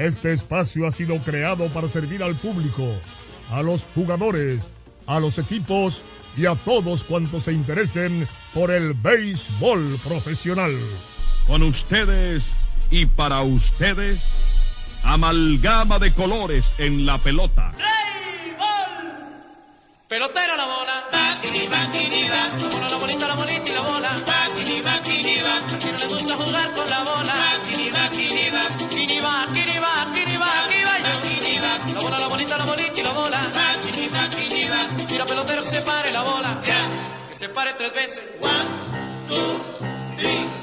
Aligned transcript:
Este 0.00 0.32
espacio 0.32 0.86
ha 0.86 0.92
sido 0.92 1.18
creado 1.18 1.68
para 1.68 1.86
servir 1.86 2.22
al 2.22 2.34
público, 2.34 2.86
a 3.50 3.60
los 3.60 3.86
jugadores, 3.94 4.72
a 5.06 5.20
los 5.20 5.36
equipos 5.36 6.02
y 6.38 6.46
a 6.46 6.54
todos 6.54 7.04
cuantos 7.04 7.42
se 7.42 7.52
interesen 7.52 8.26
por 8.54 8.70
el 8.70 8.94
béisbol 8.94 10.00
profesional. 10.02 10.74
Con 11.46 11.62
ustedes 11.62 12.42
y 12.90 13.04
para 13.04 13.42
ustedes, 13.42 14.20
amalgama 15.04 15.98
de 15.98 16.14
colores 16.14 16.64
en 16.78 17.04
la 17.04 17.18
pelota. 17.18 17.70
Pelotera 20.08 20.56
la 20.56 20.64
bola. 20.64 21.08
Bakini, 21.12 21.68
bakini, 21.68 22.26
va. 22.26 22.48
La 22.58 22.68
bola, 22.68 22.88
la 22.88 22.96
bolita, 22.96 23.28
la 23.28 23.34
bolita 23.34 23.68
y 23.68 23.72
la 23.74 23.80
bola. 23.82 24.10
Bakini, 24.26 24.80
bakini, 24.80 25.42
va. 25.42 25.58
A 25.58 25.78
quien 25.78 25.92
no 25.92 25.98
le 25.98 26.06
gusta 26.06 26.36
jugar 26.36 26.72
con 26.72 26.88
la 26.88 27.04
bola. 27.04 27.34
Bakini, 27.34 27.90
bakini, 27.90 28.50
va. 28.50 28.79
Se 35.70 35.80
pare 35.82 36.10
la 36.10 36.22
bola. 36.22 36.60
Ya. 36.66 36.88
Que 37.28 37.34
se 37.34 37.48
pare 37.48 37.72
tres 37.74 37.92
veces. 37.94 38.20
One, 38.40 38.68
two, 39.28 39.60
three. 40.16 40.59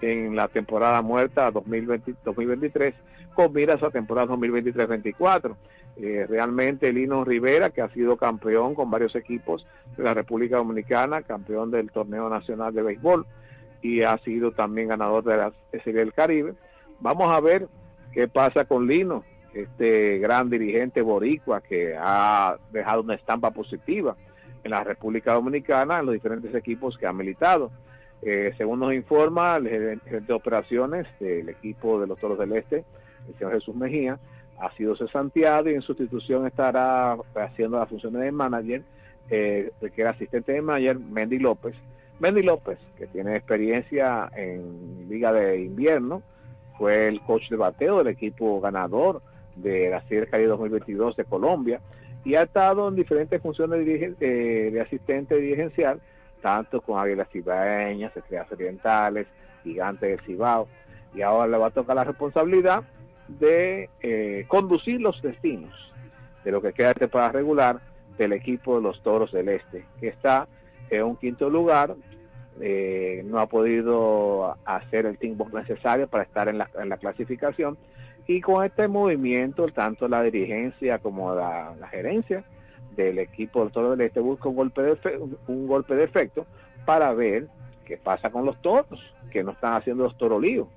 en 0.00 0.36
la 0.36 0.48
temporada 0.48 1.00
muerta 1.02 1.50
2020, 1.50 2.14
2023 2.24 2.94
con 3.34 3.52
miras 3.52 3.82
a 3.82 3.90
temporada 3.90 4.28
2023-24. 4.34 5.56
Eh, 5.96 6.26
realmente 6.28 6.92
Lino 6.92 7.24
Rivera, 7.24 7.70
que 7.70 7.80
ha 7.80 7.88
sido 7.90 8.16
campeón 8.16 8.74
con 8.74 8.90
varios 8.90 9.14
equipos 9.14 9.66
de 9.96 10.02
la 10.02 10.14
República 10.14 10.56
Dominicana, 10.56 11.22
campeón 11.22 11.70
del 11.70 11.90
torneo 11.90 12.28
nacional 12.28 12.74
de 12.74 12.82
béisbol 12.82 13.26
y 13.80 14.02
ha 14.02 14.16
sido 14.18 14.52
también 14.52 14.88
ganador 14.88 15.22
de 15.24 15.36
la 15.36 15.52
Serie 15.70 16.00
del 16.00 16.12
Caribe. 16.12 16.54
Vamos 17.00 17.30
a 17.30 17.40
ver 17.40 17.68
qué 18.12 18.28
pasa 18.28 18.64
con 18.64 18.86
Lino, 18.86 19.24
este 19.52 20.18
gran 20.18 20.50
dirigente 20.50 21.02
boricua 21.02 21.60
que 21.60 21.94
ha 21.98 22.56
dejado 22.72 23.02
una 23.02 23.14
estampa 23.14 23.50
positiva 23.50 24.16
en 24.62 24.70
la 24.70 24.82
República 24.82 25.34
Dominicana 25.34 26.00
en 26.00 26.06
los 26.06 26.14
diferentes 26.14 26.54
equipos 26.54 26.96
que 26.98 27.06
ha 27.06 27.12
militado. 27.12 27.70
Eh, 28.22 28.54
según 28.56 28.80
nos 28.80 28.94
informa 28.94 29.56
el 29.56 29.68
gerente 29.68 30.20
de 30.20 30.32
operaciones 30.32 31.06
del 31.20 31.48
equipo 31.50 32.00
de 32.00 32.06
los 32.06 32.18
Toros 32.18 32.38
del 32.38 32.52
Este, 32.52 32.84
el 33.28 33.34
señor 33.34 33.52
Jesús 33.52 33.76
Mejía, 33.76 34.18
ha 34.58 34.72
sido 34.76 34.96
cesanteado 34.96 35.68
y 35.68 35.74
en 35.74 35.82
sustitución 35.82 36.46
estará 36.46 37.16
haciendo 37.34 37.78
las 37.78 37.88
funciones 37.88 38.22
de 38.22 38.32
manager, 38.32 38.82
eh, 39.28 39.72
que 39.80 40.00
era 40.00 40.10
asistente 40.10 40.52
de 40.52 40.62
manager, 40.62 40.98
Mendy 40.98 41.38
López. 41.38 41.74
Mendy 42.18 42.42
López, 42.42 42.78
que 42.96 43.06
tiene 43.08 43.36
experiencia 43.36 44.30
en 44.34 45.08
Liga 45.08 45.32
de 45.32 45.60
Invierno, 45.60 46.22
fue 46.78 47.08
el 47.08 47.20
coach 47.20 47.48
de 47.48 47.56
bateo 47.56 47.98
del 47.98 48.08
equipo 48.08 48.60
ganador 48.60 49.22
de 49.56 49.90
la 49.90 50.02
Serie 50.02 50.26
Caribe 50.26 50.48
2022 50.48 51.16
de 51.16 51.24
Colombia 51.24 51.80
y 52.24 52.34
ha 52.34 52.42
estado 52.42 52.88
en 52.88 52.96
diferentes 52.96 53.40
funciones 53.40 53.84
de, 53.84 54.14
eh, 54.20 54.70
de 54.72 54.80
asistente 54.80 55.36
dirigencial, 55.36 56.00
tanto 56.40 56.80
con 56.80 56.98
Águilas 56.98 57.28
Cibaeñas, 57.30 58.16
Estrellas 58.16 58.50
Orientales, 58.50 59.26
Gigantes 59.62 60.08
del 60.10 60.20
Cibao, 60.20 60.68
y 61.14 61.22
ahora 61.22 61.48
le 61.48 61.58
va 61.58 61.66
a 61.68 61.70
tocar 61.70 61.96
la 61.96 62.04
responsabilidad 62.04 62.82
de 63.28 63.88
eh, 64.02 64.44
conducir 64.48 65.00
los 65.00 65.20
destinos 65.22 65.72
de 66.44 66.50
lo 66.50 66.60
que 66.60 66.72
queda 66.72 66.88
de 66.88 66.94
temporada 66.94 67.32
regular 67.32 67.80
del 68.18 68.32
equipo 68.32 68.76
de 68.76 68.82
los 68.82 69.02
Toros 69.02 69.32
del 69.32 69.48
Este, 69.48 69.84
que 70.00 70.08
está 70.08 70.46
en 70.90 71.02
un 71.02 71.16
quinto 71.16 71.48
lugar, 71.48 71.94
eh, 72.60 73.22
no 73.24 73.40
ha 73.40 73.46
podido 73.46 74.56
hacer 74.64 75.06
el 75.06 75.18
team 75.18 75.36
necesario 75.52 76.06
para 76.08 76.24
estar 76.24 76.48
en 76.48 76.58
la, 76.58 76.70
en 76.80 76.88
la, 76.88 76.98
clasificación 76.98 77.76
y 78.26 78.40
con 78.40 78.64
este 78.64 78.86
movimiento 78.88 79.66
tanto 79.68 80.08
la 80.08 80.22
dirigencia 80.22 80.98
como 80.98 81.34
la, 81.34 81.74
gerencia 81.90 82.44
del 82.96 83.18
equipo 83.18 83.62
del 83.62 83.72
Toro 83.72 83.90
del 83.90 84.02
Este 84.02 84.20
busca 84.20 84.48
un 84.48 84.56
golpe 84.56 84.82
de 84.82 84.96
un 85.48 85.66
golpe 85.66 85.96
de 85.96 86.04
efecto 86.04 86.46
para 86.84 87.12
ver 87.12 87.48
qué 87.84 87.96
pasa 87.96 88.30
con 88.30 88.44
los 88.44 88.60
toros 88.62 89.00
que 89.32 89.42
no 89.42 89.50
están 89.50 89.74
haciendo 89.74 90.04
los 90.04 90.16
torolíos 90.16 90.68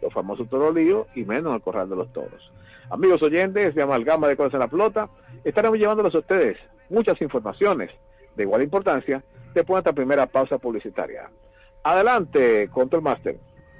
los 0.00 0.12
famosos 0.12 0.48
torolíos 0.48 1.06
y 1.14 1.24
menos 1.24 1.54
el 1.54 1.60
corral 1.60 1.88
de 1.88 1.96
los 1.96 2.12
toros. 2.12 2.52
Amigos 2.90 3.22
oyentes 3.22 3.74
de 3.74 3.82
Amalgama 3.82 4.28
de 4.28 4.36
Cosas 4.36 4.54
en 4.54 4.60
la 4.60 4.68
Flota, 4.68 5.08
estaremos 5.44 5.78
llevándolos 5.78 6.14
a 6.14 6.18
ustedes 6.18 6.56
muchas 6.88 7.20
informaciones 7.20 7.90
de 8.38 8.44
igual 8.44 8.62
importancia 8.62 9.22
después 9.52 9.76
de 9.76 9.90
esta 9.90 9.92
primera 9.92 10.26
pausa 10.26 10.56
publicitaria. 10.56 11.28
Adelante, 11.82 12.68
Control 12.70 13.02
Master. 13.02 13.36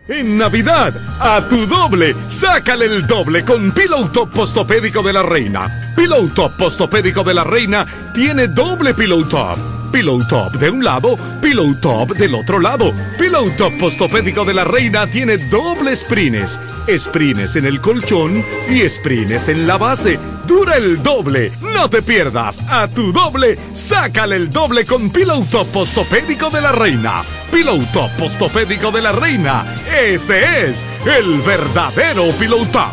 En 0.09 0.37
Navidad, 0.39 0.95
a 1.21 1.47
tu 1.49 1.67
doble, 1.67 2.15
sácale 2.27 2.87
el 2.87 3.07
doble 3.07 3.45
con 3.45 3.73
Pillow 3.73 4.09
Top 4.11 4.31
Postopédico 4.33 5.03
de 5.03 5.13
la 5.13 5.23
Reina. 5.23 5.69
Pillow 5.97 6.29
Top 6.35 6.53
Postopédico 6.59 7.23
de 7.23 7.35
la 7.35 7.45
Reina 7.45 7.87
tiene 8.15 8.49
doble 8.49 8.95
Pillow 8.95 9.25
Top 9.29 9.78
Pillow 9.93 10.27
Top 10.29 10.53
de 10.55 10.71
un 10.71 10.85
lado, 10.85 11.17
Pillow 11.41 11.75
Top 11.81 12.17
del 12.17 12.35
otro 12.35 12.59
lado. 12.59 12.93
Pillow 13.19 13.51
Top 13.57 13.73
Postopédico 13.79 14.45
de 14.45 14.55
la 14.55 14.65
Reina 14.65 15.07
tiene 15.07 15.39
doble 15.39 15.97
sprines. 15.97 16.61
Sprines 16.97 17.57
en 17.57 17.67
el 17.67 17.81
colchón 17.81 18.45
y 18.69 18.89
sprines 18.89 19.49
en 19.49 19.67
la 19.67 19.79
base. 19.79 20.19
Dura 20.47 20.77
el 20.77 21.03
doble. 21.03 21.53
No 21.61 21.91
te 21.91 22.03
pierdas. 22.03 22.61
A 22.71 22.89
tu 22.89 23.13
doble, 23.13 23.59
sácale 23.73 24.37
el 24.37 24.51
doble 24.51 24.85
con 24.85 25.11
Pillow 25.11 25.45
Top 25.47 25.69
Postopédico 25.69 26.51
de 26.51 26.61
la 26.61 26.73
Reina. 26.73 27.23
Pillow 27.53 27.85
Top 27.93 28.11
Postopédico 28.13 28.91
de 28.91 29.03
la 29.03 29.13
Reina. 29.13 29.77
Ese 30.01 30.69
es 30.69 30.87
el 31.05 31.41
verdadero 31.43 32.31
Pillow 32.39 32.65
Top. 32.67 32.93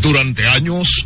Durante 0.00 0.46
años, 0.46 1.05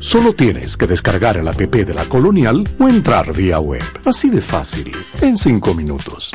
Solo 0.00 0.32
tienes 0.32 0.76
que 0.76 0.86
descargar 0.86 1.36
el 1.36 1.48
app 1.48 1.58
de 1.58 1.94
la 1.94 2.04
Colonial 2.04 2.68
o 2.78 2.88
entrar 2.88 3.32
vía 3.32 3.58
web. 3.58 3.82
Así 4.04 4.30
de 4.30 4.40
fácil, 4.40 4.92
en 5.20 5.36
5 5.36 5.74
minutos. 5.74 6.30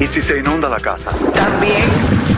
¿Y 0.00 0.06
si 0.06 0.22
se 0.22 0.38
inunda 0.38 0.68
la 0.68 0.78
casa? 0.78 1.10
También. 1.34 2.28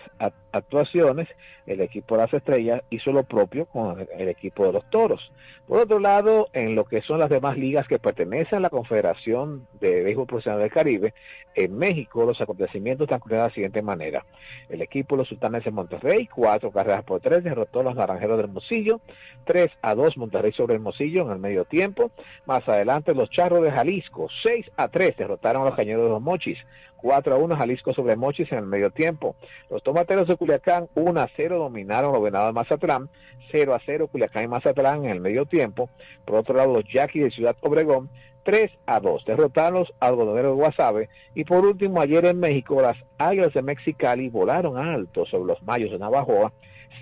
actuaciones 0.53 1.29
el 1.69 1.83
equipo 1.83 2.17
de 2.17 2.23
las 2.23 2.33
Estrellas 2.33 2.83
hizo 2.89 3.13
lo 3.13 3.25
propio 3.25 3.67
con 3.67 4.01
el, 4.17 4.29
equipo 4.29 4.65
de 4.65 4.73
los 4.73 4.89
Toros. 4.89 5.31
Por 5.67 5.81
otro 5.81 5.99
lado, 5.99 6.49
en 6.55 6.75
lo 6.75 6.85
que 6.85 7.03
son 7.03 7.19
las 7.19 7.29
demás 7.29 7.59
ligas 7.59 7.87
que 7.87 7.99
pertenecen 7.99 8.59
a 8.59 8.61
la 8.63 8.71
Confederación 8.71 9.67
de 9.79 10.03
Béisbol 10.03 10.27
Profesional 10.27 10.61
del 10.61 10.71
Caribe, 10.71 11.15
en 11.55 11.77
México 11.77 12.25
los 12.25 12.41
acontecimientos 12.41 13.07
transcurrieron 13.07 13.45
de 13.45 13.49
la 13.51 13.55
siguiente 13.55 13.83
manera. 13.83 14.25
El 14.71 14.81
equipo 14.81 15.15
de 15.15 15.23
los 15.23 15.29
Sultanes 15.29 15.65
de 15.65 15.71
Monterrey, 15.71 16.27
cuatro 16.27 16.71
carreras 16.71 17.05
por 17.05 17.21
tres, 17.21 17.45
derrotó 17.45 17.81
a 17.81 17.85
los 17.85 17.97
Naranjeros 17.97 18.39
del 18.39 18.47
Hermosillo, 18.47 19.01
3 19.45 19.71
a 19.83 19.95
2 19.95 20.17
Monterrey 20.17 20.53
sobre 20.53 20.77
Hermosillo 20.77 21.23
en 21.23 21.33
el 21.33 21.39
medio 21.39 21.65
tiempo. 21.65 22.11
Más 22.47 22.67
adelante 22.69 23.15
los 23.15 23.29
Charros 23.31 23.63
de 23.63 23.71
Jalisco, 23.71 24.29
6 24.43 24.71
a 24.77 24.89
3 24.89 25.17
derrotaron 25.17 25.63
a 25.63 25.67
los 25.67 25.75
Cañeros 25.75 26.05
de 26.05 26.11
los 26.11 26.23
Mochis, 26.23 26.59
4 26.99 27.35
a 27.35 27.39
1 27.39 27.57
Jalisco 27.57 27.95
sobre 27.95 28.17
Mochis 28.17 28.51
en 28.53 28.59
el 28.59 28.67
medio 28.67 28.91
tiempo. 28.91 29.37
Los 29.71 29.83
Tomateros 29.83 30.29
de 30.29 30.37
Culiacán 30.49 30.89
1 30.95 31.21
a 31.21 31.29
0 31.37 31.59
dominaron 31.59 32.11
los 32.11 32.23
Venados 32.23 32.49
de 32.49 32.53
Mazatlán, 32.55 33.11
0 33.53 33.75
a 33.75 33.81
0 33.85 34.09
Culiacán 34.09 34.45
y 34.45 34.49
Mazatlán 34.49 35.05
en 35.05 35.11
el 35.11 35.21
medio 35.21 35.45
tiempo. 35.45 35.91
Por 36.25 36.37
otro 36.37 36.55
lado 36.55 36.73
los 36.73 36.85
Yaquis 36.91 37.25
de 37.25 37.31
Ciudad 37.31 37.55
Obregón 37.61 38.09
3 38.45 38.71
a 38.87 38.99
2 38.99 39.27
derrotaron 39.27 39.81
los 39.81 39.93
algodoneros 40.01 40.57
de 40.57 40.63
Guasave. 40.63 41.09
Y 41.35 41.45
por 41.45 41.67
último 41.67 42.01
ayer 42.01 42.25
en 42.25 42.41
México 42.41 42.81
las 42.81 42.97
Águilas 43.19 43.53
de 43.53 43.61
Mexicali 43.61 44.31
volaron 44.31 44.79
alto 44.79 45.27
sobre 45.27 45.53
los 45.53 45.63
Mayos 45.65 45.91
de 45.91 45.99
Navajoa 45.99 46.51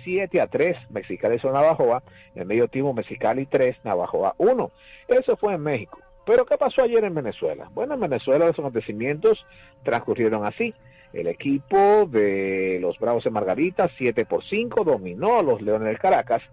7 0.03 0.41
a 0.41 0.47
3 0.47 0.75
Mexicali 0.89 1.39
sobre 1.39 1.53
Navajoa, 1.53 2.03
en 2.35 2.41
el 2.41 2.47
medio 2.47 2.67
tiempo 2.67 2.93
Mexicali 2.93 3.45
3, 3.45 3.77
Navajoa 3.85 4.35
1. 4.39 4.71
Eso 5.07 5.37
fue 5.37 5.53
en 5.53 5.61
México. 5.61 5.99
Pero 6.25 6.45
¿qué 6.45 6.57
pasó 6.57 6.83
ayer 6.83 7.05
en 7.05 7.15
Venezuela? 7.15 7.69
Bueno, 7.73 7.93
en 7.93 8.01
Venezuela 8.01 8.47
los 8.47 8.59
acontecimientos 8.59 9.45
transcurrieron 9.83 10.45
así. 10.45 10.75
El 11.17 11.25
equipo 11.25 12.05
de 12.05 12.77
los 12.79 12.99
Bravos 12.99 13.23
de 13.23 13.31
Margarita, 13.31 13.89
7 13.97 14.25
por 14.25 14.43
5, 14.43 14.83
dominó 14.83 15.39
a 15.39 15.41
los 15.41 15.63
Leones 15.63 15.87
del 15.87 15.97
Caracas. 15.97 16.43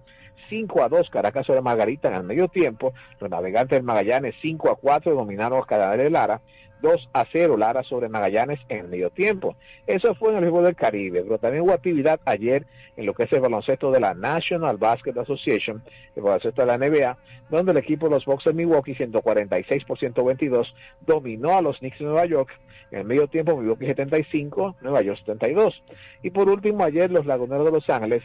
5 0.49 0.83
a 0.83 0.89
2 0.89 1.11
Caracas 1.11 1.45
sobre 1.45 1.61
Margarita 1.61 2.09
en 2.09 2.15
el 2.15 2.23
medio 2.23 2.49
tiempo. 2.49 2.95
Los 3.21 3.29
navegantes 3.29 3.77
del 3.77 3.83
Magallanes 3.83 4.35
5 4.41 4.71
a 4.71 4.77
4 4.77 5.15
dominaron 5.15 5.53
a 5.53 5.57
los 5.59 5.67
Cardenales 5.67 6.05
de 6.05 6.11
Lara. 6.11 6.41
2 6.81 7.11
a 7.13 7.27
0 7.31 7.59
Lara 7.59 7.83
sobre 7.83 8.09
Magallanes 8.09 8.59
en 8.71 8.79
el 8.79 8.89
medio 8.89 9.11
tiempo. 9.11 9.55
Eso 9.87 10.15
fue 10.15 10.31
en 10.33 10.39
el 10.39 10.49
fútbol 10.49 10.65
del 10.65 10.77
Caribe, 10.77 11.23
pero 11.25 11.37
también 11.37 11.65
hubo 11.65 11.73
actividad 11.73 12.21
ayer 12.25 12.65
en 12.97 13.05
lo 13.05 13.13
que 13.13 13.25
es 13.25 13.33
el 13.35 13.41
baloncesto 13.41 13.91
de 13.91 14.01
la 14.01 14.15
National 14.15 14.79
Basket 14.79 15.19
Association, 15.19 15.83
el 16.17 16.23
baloncesto 16.23 16.63
de 16.63 16.67
la 16.67 16.79
NBA, 16.79 17.19
donde 17.51 17.73
el 17.73 17.79
equipo 17.79 18.07
de 18.07 18.15
los 18.15 18.25
Bucks 18.25 18.45
de 18.45 18.55
Milwaukee 18.55 18.95
146 18.95 19.85
por 19.85 19.99
122 19.99 20.75
dominó 21.07 21.55
a 21.55 21.61
los 21.61 21.79
Knicks 21.81 21.99
de 21.99 22.07
Nueva 22.07 22.25
York. 22.25 22.51
En 22.95 23.01
el 23.01 23.07
medio 23.07 23.27
tiempo 23.27 23.57
Milwaukee 23.57 23.87
75, 23.87 24.77
Nueva 24.81 25.03
York 25.03 25.19
72. 25.19 25.83
Y 26.23 26.31
por 26.31 26.49
último 26.49 26.85
ayer 26.85 27.11
los 27.11 27.27
Laguneros 27.27 27.65
de 27.65 27.73
Los 27.73 27.91
Ángeles, 27.91 28.23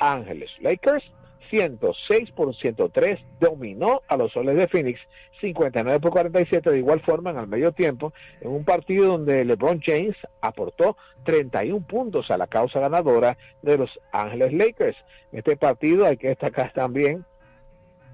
Ángeles 0.00 0.50
Lakers 0.58 1.04
106 1.48 2.32
por 2.32 2.52
103 2.52 3.20
dominó 3.38 4.02
a 4.08 4.16
los 4.16 4.32
Soles 4.32 4.56
de 4.56 4.66
Phoenix 4.66 4.98
59 5.40 6.00
por 6.00 6.10
47 6.10 6.70
de 6.70 6.78
igual 6.78 7.00
forma 7.02 7.30
en 7.30 7.38
el 7.38 7.46
medio 7.46 7.70
tiempo 7.70 8.12
en 8.40 8.50
un 8.50 8.64
partido 8.64 9.06
donde 9.06 9.44
LeBron 9.44 9.80
James 9.80 10.16
aportó 10.40 10.96
31 11.24 11.86
puntos 11.86 12.32
a 12.32 12.36
la 12.36 12.48
causa 12.48 12.80
ganadora 12.80 13.38
de 13.62 13.78
los 13.78 13.90
Ángeles 14.10 14.52
Lakers. 14.52 14.96
En 15.30 15.38
este 15.38 15.56
partido 15.56 16.04
hay 16.04 16.16
que 16.16 16.28
destacar 16.28 16.72
también 16.72 17.24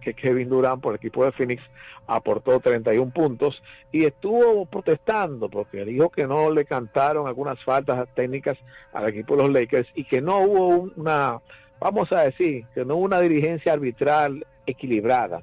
que 0.07 0.15
Kevin 0.15 0.49
Durant 0.49 0.81
por 0.81 0.93
el 0.93 0.99
equipo 0.99 1.25
de 1.25 1.33
Phoenix 1.33 1.61
aportó 2.07 2.61
31 2.61 3.11
puntos 3.13 3.61
y 3.91 4.05
estuvo 4.05 4.65
protestando 4.67 5.49
porque 5.49 5.85
dijo 5.85 6.11
que 6.11 6.27
no 6.29 6.51
le 6.51 6.65
cantaron 6.65 7.27
algunas 7.27 7.61
faltas 7.65 8.09
técnicas 8.15 8.57
al 8.93 9.09
equipo 9.09 9.37
de 9.37 9.43
los 9.43 9.53
Lakers 9.53 9.89
y 9.97 10.05
que 10.05 10.21
no 10.21 10.39
hubo 10.39 10.69
un- 10.69 10.93
una 10.97 11.41
vamos 11.81 12.11
a 12.13 12.23
decir, 12.23 12.65
que 12.75 12.85
no 12.85 12.95
hubo 12.97 13.05
una 13.05 13.21
dirigencia 13.21 13.73
arbitral 13.73 14.47
equilibrada 14.65 15.43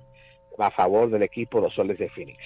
a 0.57 0.71
favor 0.71 1.09
del 1.09 1.23
equipo 1.23 1.57
de 1.59 1.65
los 1.65 1.75
Soles 1.75 1.97
de 1.97 2.09
Phoenix. 2.09 2.39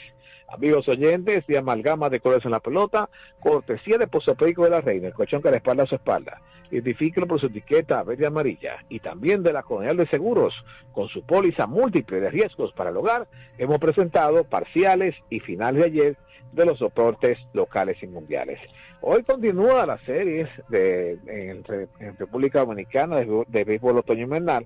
Amigos 0.50 0.88
oyentes 0.88 1.46
de 1.46 1.58
Amalgama 1.58 2.10
de 2.10 2.22
Colores 2.22 2.46
en 2.46 2.51
la 2.51 2.62
Pelota, 2.62 3.10
cortesía 3.42 3.98
de 3.98 4.08
Posopeico 4.08 4.63
de 4.63 4.70
la 4.70 4.82
Reina, 4.82 5.08
el 5.08 5.13
colchón 5.13 5.42
que 5.42 5.51
le 5.51 5.58
espalda 5.58 5.84
a 5.84 5.88
su 5.88 5.96
espalda. 5.96 6.42
Identifíquelo 6.72 7.27
por 7.27 7.39
su 7.39 7.48
etiqueta 7.48 8.01
verde 8.04 8.27
amarilla 8.27 8.77
y 8.88 9.00
también 9.00 9.44
de 9.44 9.51
la 9.51 9.63
Colonial 9.63 9.98
de 9.98 10.08
Seguros, 10.08 10.54
con 10.94 11.10
su 11.10 11.24
póliza 11.24 11.68
múltiple 11.68 12.22
de 12.22 12.30
riesgos 12.30 12.72
para 12.74 12.92
el 12.92 12.98
hogar, 12.98 13.27
hemos 13.58 13.80
presentado 13.80 14.46
parciales 14.46 15.16
y 15.30 15.42
finales 15.42 15.82
de 15.82 15.86
ayer 15.86 16.18
de 16.54 16.66
los 16.66 16.80
soportes 16.80 17.38
locales 17.54 18.01
y 18.01 18.08
mundiales. 18.08 18.60
Hoy 19.01 19.24
continúa 19.24 19.86
la 19.86 19.98
serie 20.06 20.48
de, 20.70 21.18
en, 21.27 21.63
en 22.00 22.18
República 22.18 22.60
Dominicana 22.60 23.18
de, 23.18 23.44
de 23.48 23.63
béisbol 23.63 23.98
otoño 23.98 24.24
invernal. 24.24 24.66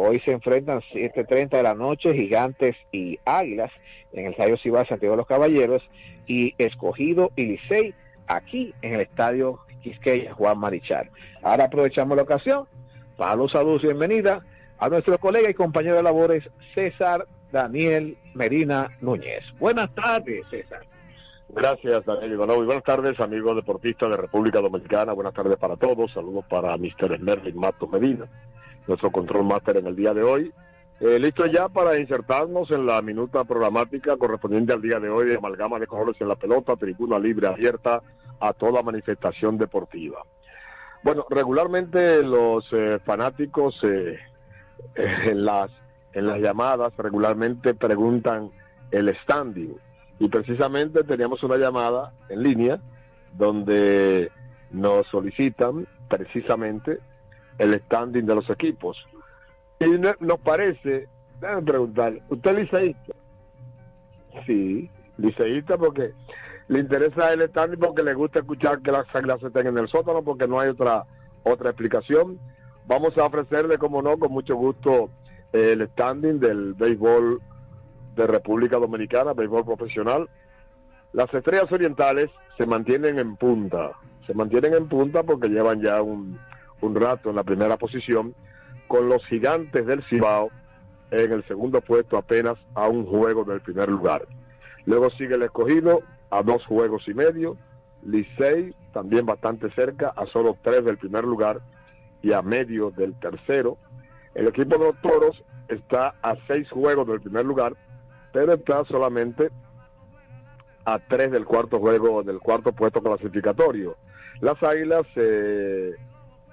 Hoy 0.00 0.20
se 0.20 0.30
enfrentan 0.30 0.80
7.30 0.92 1.48
de 1.48 1.62
la 1.64 1.74
noche 1.74 2.14
Gigantes 2.14 2.76
y 2.92 3.18
Águilas 3.24 3.72
en 4.12 4.26
el 4.26 4.30
Estadio 4.30 4.56
Ciudad 4.58 4.86
Santiago 4.86 5.14
de 5.14 5.16
los 5.16 5.26
Caballeros 5.26 5.82
y 6.28 6.54
Escogido 6.56 7.32
y 7.34 7.46
Licey 7.46 7.94
aquí 8.28 8.72
en 8.82 8.94
el 8.94 9.00
Estadio 9.00 9.58
Quisqueya 9.82 10.34
Juan 10.34 10.60
Marichal. 10.60 11.10
Ahora 11.42 11.64
aprovechamos 11.64 12.16
la 12.16 12.22
ocasión 12.22 12.68
para 13.16 13.34
los 13.34 13.50
saludos 13.50 13.82
y 13.82 13.86
bienvenida 13.88 14.46
a 14.78 14.88
nuestro 14.88 15.18
colega 15.18 15.50
y 15.50 15.54
compañero 15.54 15.96
de 15.96 16.04
labores 16.04 16.48
César 16.76 17.26
Daniel 17.50 18.16
Medina 18.34 18.96
Núñez. 19.00 19.42
Buenas 19.58 19.92
tardes, 19.96 20.46
César. 20.48 20.86
Gracias, 21.48 22.04
Daniel 22.04 22.32
Ivanov. 22.34 22.62
Y 22.62 22.66
buenas 22.66 22.84
tardes, 22.84 23.18
amigos 23.18 23.56
deportistas 23.56 24.10
de 24.10 24.16
República 24.16 24.60
Dominicana. 24.60 25.12
Buenas 25.12 25.34
tardes 25.34 25.58
para 25.58 25.76
todos. 25.76 26.12
Saludos 26.12 26.44
para 26.48 26.76
Mr. 26.76 27.18
Merlin 27.18 27.58
Matos 27.58 27.90
Medina, 27.90 28.26
nuestro 28.86 29.10
control 29.10 29.44
máster 29.44 29.76
en 29.76 29.86
el 29.86 29.96
día 29.96 30.14
de 30.14 30.22
hoy. 30.22 30.52
Eh, 31.00 31.18
listo 31.18 31.46
ya 31.46 31.68
para 31.68 31.98
insertarnos 31.98 32.70
en 32.72 32.84
la 32.84 33.00
minuta 33.02 33.44
programática 33.44 34.16
correspondiente 34.16 34.72
al 34.72 34.82
día 34.82 34.98
de 34.98 35.08
hoy 35.08 35.28
de 35.28 35.36
amalgama 35.36 35.78
de 35.78 35.86
colores 35.86 36.20
en 36.20 36.28
la 36.28 36.34
pelota, 36.36 36.74
tribuna 36.74 37.18
libre 37.18 37.46
abierta 37.46 38.02
a 38.40 38.52
toda 38.52 38.82
manifestación 38.82 39.58
deportiva. 39.58 40.22
Bueno, 41.04 41.24
regularmente 41.30 42.22
los 42.22 42.66
eh, 42.72 42.98
fanáticos 43.04 43.78
eh, 43.84 44.18
en 44.96 45.44
las 45.44 45.70
en 46.12 46.26
las 46.26 46.40
llamadas 46.40 46.92
regularmente 46.96 47.74
preguntan 47.74 48.50
el 48.90 49.14
standing 49.14 49.76
y 50.18 50.28
precisamente 50.28 51.04
teníamos 51.04 51.42
una 51.42 51.56
llamada 51.56 52.12
en 52.28 52.42
línea 52.42 52.80
donde 53.34 54.30
nos 54.70 55.06
solicitan 55.08 55.86
precisamente 56.08 56.98
el 57.58 57.78
standing 57.82 58.24
de 58.26 58.34
los 58.34 58.48
equipos. 58.50 58.96
Y 59.80 59.88
no- 59.90 60.14
nos 60.20 60.40
parece 60.40 61.08
déjame 61.40 61.62
preguntar, 61.62 62.18
¿usted 62.28 62.50
es 62.50 62.56
liceísta? 62.72 63.14
Sí, 64.46 64.90
liceísta 65.16 65.76
porque 65.76 66.12
le 66.68 66.80
interesa 66.80 67.32
el 67.32 67.48
standing 67.48 67.78
porque 67.78 68.02
le 68.02 68.14
gusta 68.14 68.40
escuchar 68.40 68.80
que 68.82 68.92
las 68.92 69.06
águilas 69.14 69.42
estén 69.42 69.66
en 69.68 69.78
el 69.78 69.88
sótano 69.88 70.22
porque 70.22 70.46
no 70.46 70.60
hay 70.60 70.68
otra 70.70 71.04
otra 71.44 71.70
explicación. 71.70 72.38
Vamos 72.86 73.16
a 73.16 73.24
ofrecerle, 73.24 73.78
como 73.78 74.02
no, 74.02 74.18
con 74.18 74.32
mucho 74.32 74.56
gusto 74.56 75.10
el 75.52 75.86
standing 75.90 76.40
del 76.40 76.74
béisbol 76.74 77.40
de 78.16 78.26
República 78.26 78.76
Dominicana, 78.78 79.32
béisbol 79.32 79.64
profesional. 79.64 80.28
Las 81.12 81.32
estrellas 81.32 81.70
orientales 81.72 82.30
se 82.56 82.66
mantienen 82.66 83.18
en 83.18 83.36
punta, 83.36 83.92
se 84.26 84.34
mantienen 84.34 84.74
en 84.74 84.88
punta 84.88 85.22
porque 85.22 85.48
llevan 85.48 85.80
ya 85.80 86.02
un, 86.02 86.38
un 86.80 86.94
rato 86.94 87.30
en 87.30 87.36
la 87.36 87.44
primera 87.44 87.76
posición, 87.76 88.34
con 88.86 89.08
los 89.08 89.24
gigantes 89.26 89.86
del 89.86 90.02
Cibao 90.04 90.50
en 91.10 91.32
el 91.32 91.44
segundo 91.44 91.80
puesto 91.80 92.16
apenas 92.16 92.58
a 92.74 92.88
un 92.88 93.06
juego 93.06 93.44
del 93.44 93.60
primer 93.60 93.88
lugar. 93.88 94.26
Luego 94.86 95.10
sigue 95.10 95.34
el 95.34 95.42
escogido 95.42 96.02
a 96.30 96.42
dos 96.42 96.64
juegos 96.66 97.06
y 97.08 97.14
medio, 97.14 97.56
Licey 98.02 98.74
también 98.92 99.26
bastante 99.26 99.70
cerca, 99.70 100.12
a 100.16 100.26
solo 100.26 100.56
tres 100.62 100.84
del 100.84 100.98
primer 100.98 101.24
lugar 101.24 101.60
y 102.22 102.32
a 102.32 102.42
medio 102.42 102.90
del 102.90 103.14
tercero. 103.18 103.76
El 104.34 104.48
equipo 104.48 104.78
de 104.78 104.84
los 104.84 105.00
toros 105.00 105.42
está 105.68 106.14
a 106.22 106.36
seis 106.46 106.70
juegos 106.70 107.06
del 107.06 107.20
primer 107.20 107.44
lugar, 107.44 107.74
pero 108.32 108.54
está 108.54 108.84
solamente 108.84 109.50
a 110.84 110.98
tres 110.98 111.30
del 111.30 111.44
cuarto 111.44 111.78
juego, 111.78 112.22
del 112.22 112.38
cuarto 112.38 112.72
puesto 112.72 113.02
clasificatorio. 113.02 113.96
Las 114.40 114.62
águilas 114.62 115.06
eh, 115.16 115.94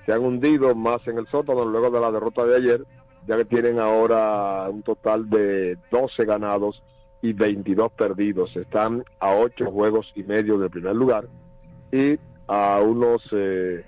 se 0.05 0.13
han 0.13 0.24
hundido 0.24 0.75
más 0.75 1.05
en 1.07 1.17
el 1.17 1.27
sótano 1.27 1.65
luego 1.65 1.89
de 1.89 2.00
la 2.00 2.12
derrota 2.12 2.45
de 2.45 2.57
ayer, 2.57 2.85
ya 3.27 3.38
que 3.38 3.45
tienen 3.45 3.79
ahora 3.79 4.69
un 4.69 4.83
total 4.83 5.29
de 5.29 5.77
12 5.91 6.25
ganados 6.25 6.83
y 7.21 7.33
22 7.33 7.91
perdidos. 7.93 8.55
Están 8.55 9.03
a 9.19 9.35
8 9.35 9.71
juegos 9.71 10.12
y 10.15 10.24
medio 10.24 10.57
del 10.59 10.69
primer 10.69 10.95
lugar 10.95 11.27
y 11.91 12.19
a 12.47 12.79
unos 12.81 13.24
eh, 13.31 13.83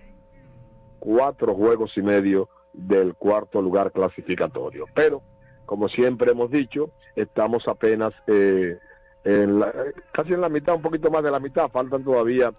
4 0.99 1.53
juegos 1.53 1.95
y 1.97 2.01
medio 2.01 2.49
del 2.73 3.13
cuarto 3.13 3.61
lugar 3.61 3.91
clasificatorio. 3.91 4.85
Pero, 4.95 5.21
como 5.65 5.87
siempre 5.87 6.31
hemos 6.31 6.49
dicho, 6.49 6.89
estamos 7.15 7.67
apenas 7.67 8.13
eh, 8.25 8.77
en 9.23 9.59
la, 9.59 9.73
casi 10.11 10.33
en 10.33 10.41
la 10.41 10.49
mitad, 10.49 10.75
un 10.75 10.81
poquito 10.81 11.11
más 11.11 11.23
de 11.23 11.31
la 11.31 11.39
mitad. 11.39 11.69
Faltan 11.69 12.03
todavía 12.03 12.51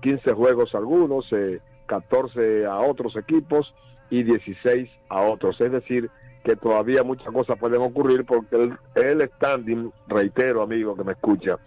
15 0.00 0.32
juegos 0.32 0.74
algunos, 0.74 1.30
eh, 1.32 1.60
14 1.86 2.66
a 2.66 2.78
otros 2.78 3.16
equipos 3.16 3.74
y 4.10 4.22
16 4.22 4.90
a 5.08 5.22
otros. 5.22 5.60
Es 5.60 5.72
decir, 5.72 6.10
que 6.44 6.56
todavía 6.56 7.02
muchas 7.02 7.32
cosas 7.32 7.58
pueden 7.58 7.80
ocurrir 7.82 8.24
porque 8.24 8.56
el, 8.56 8.78
el 8.94 9.30
standing, 9.36 9.92
reitero 10.08 10.62
amigo 10.62 10.96
que 10.96 11.04
me 11.04 11.12
escucha, 11.12 11.58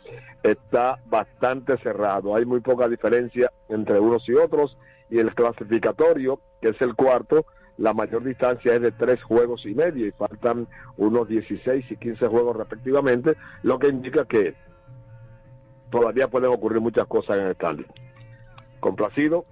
está 0.44 1.00
bastante 1.08 1.78
cerrado. 1.78 2.36
Hay 2.36 2.46
muy 2.46 2.60
poca 2.60 2.88
diferencia 2.88 3.52
entre 3.70 4.00
unos 4.00 4.28
y 4.28 4.34
otros 4.34 4.78
y 5.10 5.20
el 5.20 5.34
clasificatorio, 5.34 6.40
que 6.62 6.70
es 6.70 6.82
el 6.82 6.96
cuarto, 6.96 7.46
la 7.78 7.94
mayor 7.94 8.24
distancia 8.24 8.74
es 8.76 8.82
de 8.82 8.92
tres 8.92 9.22
juegos 9.24 9.66
y 9.66 9.76
medio 9.76 10.06
y 10.06 10.12
faltan 10.12 10.68
unos 10.98 11.28
16 11.28 11.92
y 11.92 11.96
15 11.96 12.28
juegos 12.28 12.56
respectivamente, 12.56 13.36
lo 13.64 13.80
que 13.80 13.90
indica 13.90 14.26
que 14.26 14.56
todavía 15.90 16.28
pueden 16.28 16.52
ocurrir 16.52 16.82
muchas 16.82 17.08
cosas 17.08 17.38
en 17.38 17.48
el 17.48 17.56
standing. 17.56 17.88
Complacido, 18.80 19.46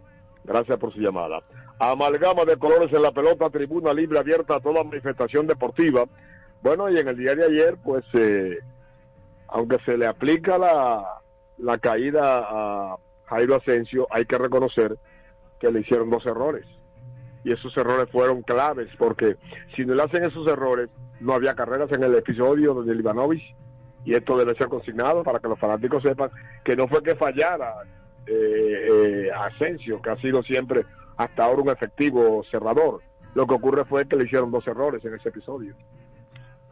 gracias 0.44 0.78
por 0.80 0.94
su 0.94 1.00
llamada. 1.00 1.42
Amalgama 1.80 2.46
de 2.46 2.58
colores 2.58 2.94
en 2.94 3.02
la 3.02 3.12
pelota, 3.12 3.50
tribuna 3.50 3.94
libre 3.94 4.20
abierta 4.20 4.56
a 4.56 4.60
toda 4.60 4.84
manifestación 4.84 5.48
deportiva. 5.48 6.06
Bueno, 6.62 6.90
y 6.90 6.98
en 6.98 7.08
el 7.08 7.18
día 7.18 7.36
de 7.36 7.46
ayer, 7.46 7.78
pues, 7.84 8.06
eh, 8.14 8.60
aunque 9.48 9.80
se 9.80 9.98
le 9.98 10.08
aplica 10.08 10.58
la, 10.58 11.22
la 11.58 11.78
caída 11.78 12.46
a 12.48 12.98
Jairo 13.26 13.56
Asensio, 13.56 14.08
hay 14.10 14.26
que 14.26 14.38
reconocer 14.38 14.98
que 15.60 15.72
le 15.72 15.82
hicieron 15.82 16.10
dos 16.10 16.26
errores. 16.26 16.66
Y 17.44 17.52
esos 17.52 17.76
errores 17.76 18.10
fueron 18.12 18.42
claves, 18.42 18.90
porque 18.98 19.36
si 19.76 19.86
no 19.86 19.96
le 19.96 20.04
hacen 20.04 20.24
esos 20.24 20.48
errores, 20.48 20.90
no 21.20 21.34
había 21.34 21.56
carreras 21.56 21.92
en 21.92 22.04
el 22.04 22.16
episodio 22.16 22.82
de 22.84 22.96
Livanovich. 22.96 23.56
Y 24.06 24.14
esto 24.14 24.38
debe 24.38 24.56
ser 24.56 24.68
consignado 24.68 25.24
para 25.24 25.40
que 25.40 25.48
los 25.48 25.60
fanáticos 25.60 26.04
sepan 26.04 26.30
que 26.64 26.76
no 26.76 26.88
fue 26.88 27.04
que 27.04 27.16
fallara 27.16 27.74
eh, 28.28 28.88
eh, 28.90 29.32
Asensio, 29.36 30.02
que 30.02 30.10
ha 30.10 30.18
sido 30.18 30.44
siempre 30.44 30.86
hasta 31.18 31.46
ahora 31.46 31.62
un 31.62 31.70
efectivo 31.70 32.44
cerrador. 32.50 33.02
Lo 33.36 33.48
que 33.48 33.56
ocurre 33.56 33.86
fue 33.86 34.08
que 34.08 34.16
le 34.16 34.26
hicieron 34.26 34.52
dos 34.52 34.66
errores 34.68 35.04
en 35.06 35.16
ese 35.16 35.30
episodio. 35.30 35.76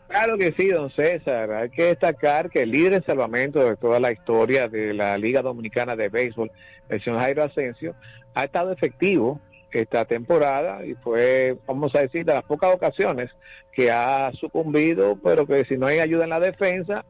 Claro 0.08 0.38
que 0.38 0.52
sí, 0.52 0.68
don 0.68 0.90
César. 0.92 1.52
Hay 1.52 1.70
que 1.70 1.86
destacar 1.86 2.50
que 2.50 2.64
el 2.64 2.72
líder 2.72 2.94
en 2.94 3.04
salvamento 3.04 3.60
de 3.64 3.78
toda 3.78 4.00
la 4.00 4.12
historia 4.12 4.68
de 4.68 4.94
la 4.94 5.18
Liga 5.18 5.42
Dominicana 5.42 5.96
de 5.96 6.10
Béisbol, 6.10 6.52
el 6.90 7.02
señor 7.02 7.22
Jairo 7.22 7.44
Asensio, 7.44 7.96
ha 8.34 8.44
estado 8.44 8.74
efectivo 8.74 9.40
esta 9.72 10.04
temporada 10.04 10.86
y 10.86 10.96
fue, 10.96 11.58
vamos 11.66 11.96
a 11.96 12.02
decir, 12.02 12.26
de 12.26 12.34
las 12.34 12.44
pocas 12.44 12.76
ocasiones 12.76 13.30
que 13.72 13.90
ha 13.90 14.32
sucumbido, 14.34 15.18
pero 15.24 15.48
que 15.48 15.64
si 15.64 15.78
no 15.78 15.88
hay 15.88 16.00
ayuda 16.00 16.26
en 16.26 16.32
la 16.32 16.42
defensa, 16.42 17.06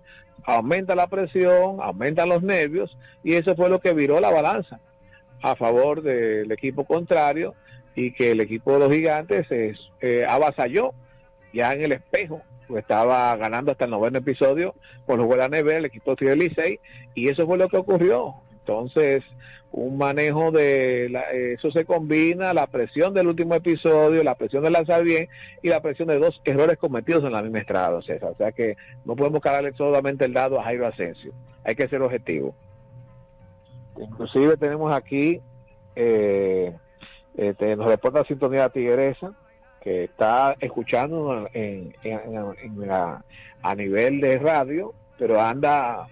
aumenta 0.45 0.95
la 0.95 1.07
presión, 1.07 1.77
aumentan 1.81 2.29
los 2.29 2.43
nervios 2.43 2.97
y 3.23 3.33
eso 3.33 3.55
fue 3.55 3.69
lo 3.69 3.79
que 3.79 3.93
viró 3.93 4.19
la 4.19 4.31
balanza 4.31 4.79
a 5.41 5.55
favor 5.55 6.01
del 6.01 6.51
equipo 6.51 6.85
contrario 6.85 7.55
y 7.95 8.11
que 8.13 8.31
el 8.31 8.41
equipo 8.41 8.73
de 8.73 8.79
los 8.79 8.91
gigantes 8.91 9.47
eh, 9.49 10.25
avasalló 10.27 10.93
ya 11.53 11.73
en 11.73 11.83
el 11.83 11.91
espejo. 11.93 12.41
Estaba 12.75 13.35
ganando 13.35 13.71
hasta 13.71 13.83
el 13.83 13.91
noveno 13.91 14.19
episodio 14.19 14.73
jugó 15.19 15.35
la 15.35 15.49
nevera 15.49 15.79
el 15.79 15.85
equipo 15.85 16.15
de 16.15 16.35
Licey 16.35 16.79
y 17.15 17.29
eso 17.29 17.45
fue 17.45 17.57
lo 17.57 17.67
que 17.67 17.77
ocurrió. 17.77 18.35
Entonces 18.59 19.23
un 19.71 19.97
manejo 19.97 20.51
de 20.51 21.07
la, 21.09 21.21
eso 21.31 21.71
se 21.71 21.85
combina 21.85 22.53
la 22.53 22.67
presión 22.67 23.13
del 23.13 23.27
último 23.27 23.55
episodio 23.55 24.23
la 24.23 24.35
presión 24.35 24.63
de 24.63 24.69
lanzar 24.69 25.03
bien 25.03 25.29
y 25.61 25.69
la 25.69 25.81
presión 25.81 26.09
de 26.09 26.19
dos 26.19 26.41
errores 26.43 26.77
cometidos 26.77 27.23
en 27.23 27.31
la 27.31 27.41
misma 27.41 27.59
estrada 27.59 27.97
o 27.97 28.01
sea, 28.01 28.17
o 28.21 28.35
sea 28.35 28.51
que 28.51 28.75
no 29.05 29.15
podemos 29.15 29.41
cargarle 29.41 29.71
solamente 29.73 30.25
el 30.25 30.33
dado 30.33 30.59
a 30.59 30.63
Jairo 30.63 30.87
Asensio. 30.87 31.31
Hay 31.63 31.75
que 31.75 31.87
ser 31.87 32.01
objetivo. 32.01 32.53
Inclusive 33.97 34.57
tenemos 34.57 34.93
aquí 34.93 35.39
eh, 35.95 36.75
eh, 37.37 37.75
nos 37.77 37.87
reporta 37.87 38.25
sintonía 38.25 38.69
tigresa 38.69 39.33
que 39.81 40.05
está 40.05 40.55
escuchando 40.59 41.47
en, 41.53 41.95
en, 42.03 42.19
en 42.61 42.87
la, 42.87 43.23
a 43.61 43.75
nivel 43.75 44.19
de 44.19 44.37
radio 44.37 44.93
pero 45.21 45.39
anda 45.39 46.07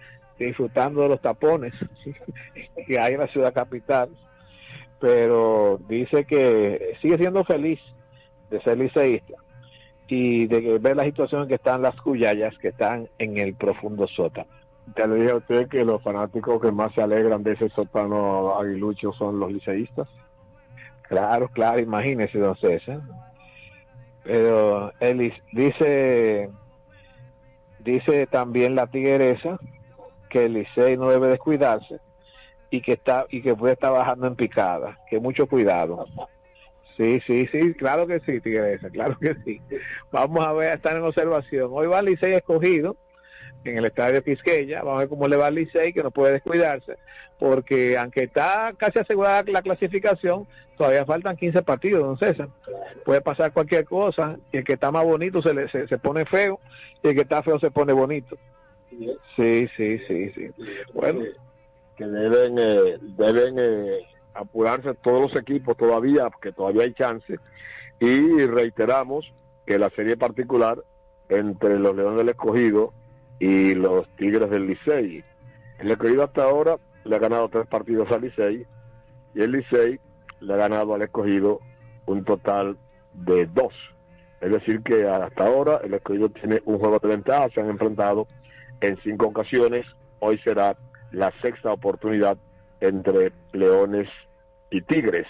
disfrutando 0.46 1.02
de 1.02 1.10
los 1.10 1.22
tapones 1.22 1.74
que 2.88 3.00
hay 3.00 3.14
en 3.14 3.20
la 3.20 3.28
ciudad 3.28 3.54
capital 3.54 4.10
pero 5.00 5.80
dice 5.88 6.26
que 6.26 6.98
sigue 7.02 7.18
siendo 7.18 7.44
feliz 7.44 7.80
de 8.50 8.62
ser 8.62 8.78
liceísta 8.78 9.36
y 10.08 10.48
de 10.48 10.80
ver 10.80 10.96
la 10.98 11.04
situación 11.06 11.44
en 11.44 11.48
que 11.48 11.56
están 11.56 11.82
las 11.82 11.96
cuyayas 12.02 12.58
que 12.58 12.70
están 12.70 13.08
en 13.18 13.38
el 13.38 13.54
profundo 13.54 14.08
sótano 14.08 14.50
ya 14.96 15.08
le 15.08 15.16
dije 15.16 15.32
a 15.32 15.36
usted 15.36 15.68
que 15.68 15.86
los 15.86 16.02
fanáticos 16.02 16.62
que 16.62 16.72
más 16.72 16.94
se 16.94 17.02
alegran 17.02 17.44
de 17.44 17.54
ese 17.54 17.70
sótano 17.70 18.58
aguilucho 18.60 19.12
son 19.14 19.40
los 19.40 19.52
liceístas. 19.52 20.08
Claro, 21.04 21.50
claro, 21.50 21.80
imagínese, 21.80 22.40
don 22.40 22.56
César. 22.58 23.02
Pero 24.24 24.92
él 25.00 25.34
dice, 25.52 26.50
dice 27.80 28.28
también 28.28 28.76
la 28.76 28.88
tigresa 28.88 29.60
que 30.30 30.46
el 30.46 30.54
Licey 30.54 30.98
no 30.98 31.10
debe 31.10 31.28
descuidarse 31.28 32.00
y 32.70 32.82
que 32.82 32.94
está 32.94 33.26
y 33.30 33.42
que 33.42 33.56
puede 33.56 33.74
estar 33.74 33.92
bajando 33.92 34.28
en 34.28 34.36
picada, 34.36 35.00
que 35.10 35.20
mucho 35.20 35.48
cuidado. 35.48 36.06
Sí, 36.96 37.22
sí, 37.26 37.48
sí, 37.52 37.74
claro 37.76 38.08
que 38.08 38.20
sí, 38.22 38.42
tigresa, 38.42 38.90
claro 38.90 39.18
que 39.20 39.34
sí. 39.46 39.62
Vamos 40.12 40.46
a 40.46 40.54
ver, 40.54 40.74
estar 40.74 40.96
en 40.96 41.04
observación. 41.04 41.70
Hoy 41.74 41.88
va 41.88 42.00
el 42.00 42.08
Licey 42.08 42.34
escogido 42.34 42.98
en 43.64 43.78
el 43.78 43.86
estadio 43.86 44.24
Quisqueya. 44.24 44.80
Vamos 44.80 44.98
a 44.98 45.00
ver 45.00 45.10
cómo 45.10 45.28
le 45.28 45.38
va 45.38 45.48
al 45.48 45.56
Licey, 45.56 45.94
que 45.94 46.04
no 46.04 46.12
puede 46.12 46.34
descuidarse, 46.34 46.98
porque 47.38 47.98
aunque 47.98 48.24
está 48.24 48.74
casi 48.78 49.00
asegurada 49.00 49.44
la 49.48 49.62
clasificación, 49.62 50.48
todavía 50.78 51.06
faltan 51.06 51.38
15 51.38 51.62
partidos, 51.64 52.06
don 52.06 52.18
César. 52.18 52.50
Puede 53.06 53.22
pasar 53.22 53.54
cualquier 53.54 53.86
cosa, 53.86 54.38
y 54.52 54.58
el 54.58 54.64
que 54.64 54.74
está 54.74 54.92
más 54.92 55.06
bonito 55.06 55.42
se, 55.42 55.54
le, 55.54 55.70
se, 55.70 55.88
se 55.88 55.98
pone 55.98 56.26
feo, 56.26 56.60
y 57.04 57.10
el 57.10 57.16
que 57.16 57.22
está 57.22 57.42
feo 57.44 57.60
se 57.60 57.72
pone 57.72 57.94
bonito. 57.94 58.38
Sí, 59.36 59.68
sí, 59.76 60.00
sí, 60.08 60.32
sí. 60.32 60.50
Bueno. 60.94 61.22
Que 61.96 62.06
deben, 62.06 62.58
eh, 62.58 62.98
deben 63.02 63.56
eh, 63.60 64.08
apurarse 64.34 64.94
todos 64.96 65.22
los 65.22 65.42
equipos 65.42 65.76
todavía, 65.76 66.30
porque 66.30 66.54
todavía 66.54 66.84
hay 66.84 66.94
chance, 66.94 67.36
y 68.00 68.46
reiteramos 68.46 69.32
que 69.66 69.78
la 69.78 69.90
serie 69.90 70.16
particular 70.16 70.82
entre 71.28 71.78
los 71.78 71.96
Leones 71.96 72.18
del 72.18 72.30
Escogido 72.30 72.94
y 73.40 73.76
los 73.76 74.08
Tigres 74.16 74.50
del 74.50 74.68
Licey. 74.68 75.24
El 75.80 75.92
escogido 75.92 76.24
hasta 76.24 76.44
ahora 76.44 76.78
le 77.04 77.16
ha 77.16 77.20
ganado 77.20 77.50
tres 77.50 77.68
partidos 77.68 78.12
al 78.12 78.22
Licey 78.22 78.66
y 79.36 79.42
el 79.42 79.52
Licey 79.52 80.00
le 80.40 80.54
ha 80.54 80.58
ganado 80.58 80.94
al 80.94 81.02
escogido 81.02 81.60
un 82.06 82.24
total 82.24 82.78
de 83.14 83.46
dos. 83.48 83.74
Es 84.42 84.52
decir, 84.52 84.82
que 84.84 85.08
hasta 85.08 85.46
ahora 85.46 85.82
el 85.84 85.94
escogido 85.94 86.30
tiene 86.30 86.62
un 86.66 86.80
juego 86.80 86.98
de 87.00 87.10
ventaja, 87.10 87.50
se 87.50 87.62
han 87.62 87.70
enfrentado 87.70 88.28
en 88.82 88.98
cinco 89.04 89.28
ocasiones, 89.28 89.86
hoy 90.20 90.38
será 90.40 90.78
la 91.12 91.32
sexta 91.42 91.72
oportunidad 91.72 92.38
entre 92.82 93.32
Leones 93.54 94.08
y 94.70 94.82
Tigres. 94.82 95.28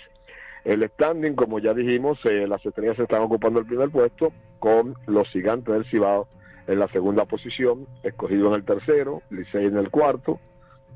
El 0.66 0.88
standing, 0.90 1.36
como 1.36 1.60
ya 1.60 1.74
dijimos, 1.74 2.20
eh, 2.26 2.48
las 2.48 2.66
estrellas 2.66 3.00
están 3.00 3.22
ocupando 3.22 3.60
el 3.60 3.66
primer 3.66 3.90
puesto 3.90 4.34
con 4.60 4.96
los 5.08 5.28
gigantes 5.30 5.74
del 5.74 5.86
Cibao 5.86 6.28
en 6.68 6.80
la 6.80 6.88
segunda 6.90 7.26
posición, 7.26 7.88
escogido 8.04 8.50
en 8.50 8.56
el 8.56 8.66
tercero, 8.66 9.24
Licey 9.30 9.66
en 9.66 9.78
el 9.78 9.90
cuarto, 9.90 10.40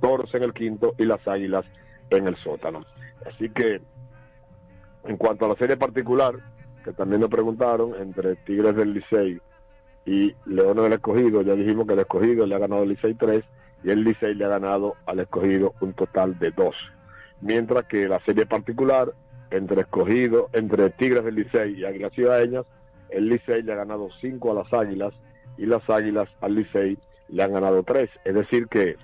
Toros 0.01 0.33
en 0.35 0.43
el 0.43 0.53
quinto 0.53 0.93
y 0.97 1.05
las 1.05 1.25
Águilas 1.27 1.65
en 2.09 2.27
el 2.27 2.35
sótano. 2.37 2.85
Así 3.25 3.49
que, 3.49 3.81
en 5.05 5.17
cuanto 5.17 5.45
a 5.45 5.49
la 5.49 5.55
serie 5.55 5.77
particular, 5.77 6.35
que 6.83 6.91
también 6.91 7.21
nos 7.21 7.29
preguntaron, 7.29 7.95
entre 7.99 8.35
Tigres 8.35 8.75
del 8.75 8.93
Licey 8.93 9.41
y 10.05 10.35
Leones 10.45 10.83
del 10.83 10.93
Escogido, 10.93 11.41
ya 11.41 11.53
dijimos 11.53 11.87
que 11.87 11.93
el 11.93 11.99
Escogido 11.99 12.45
le 12.45 12.55
ha 12.55 12.59
ganado 12.59 12.81
al 12.81 12.89
Licey 12.89 13.13
3 13.13 13.43
y 13.83 13.89
el 13.89 14.03
Licey 14.03 14.35
le 14.35 14.45
ha 14.45 14.49
ganado 14.49 14.95
al 15.05 15.19
Escogido 15.19 15.73
un 15.79 15.93
total 15.93 16.37
de 16.39 16.51
2. 16.51 16.75
Mientras 17.41 17.85
que 17.85 18.07
la 18.07 18.19
serie 18.21 18.45
particular, 18.45 19.13
entre 19.51 19.81
Escogido, 19.81 20.49
entre 20.53 20.89
Tigres 20.91 21.23
del 21.23 21.35
Licey 21.35 21.79
y 21.79 21.85
Águilas 21.85 22.13
Ciudadeñas, 22.13 22.65
el 23.09 23.29
Licey 23.29 23.61
le 23.61 23.73
ha 23.73 23.77
ganado 23.77 24.09
5 24.19 24.51
a 24.51 24.63
las 24.63 24.73
Águilas 24.73 25.13
y 25.57 25.65
las 25.65 25.87
Águilas 25.89 26.27
al 26.41 26.55
Licey 26.55 26.97
le 27.29 27.43
han 27.43 27.53
ganado 27.53 27.83
3. 27.83 28.09
Es 28.25 28.33
decir 28.33 28.67
que 28.67 28.95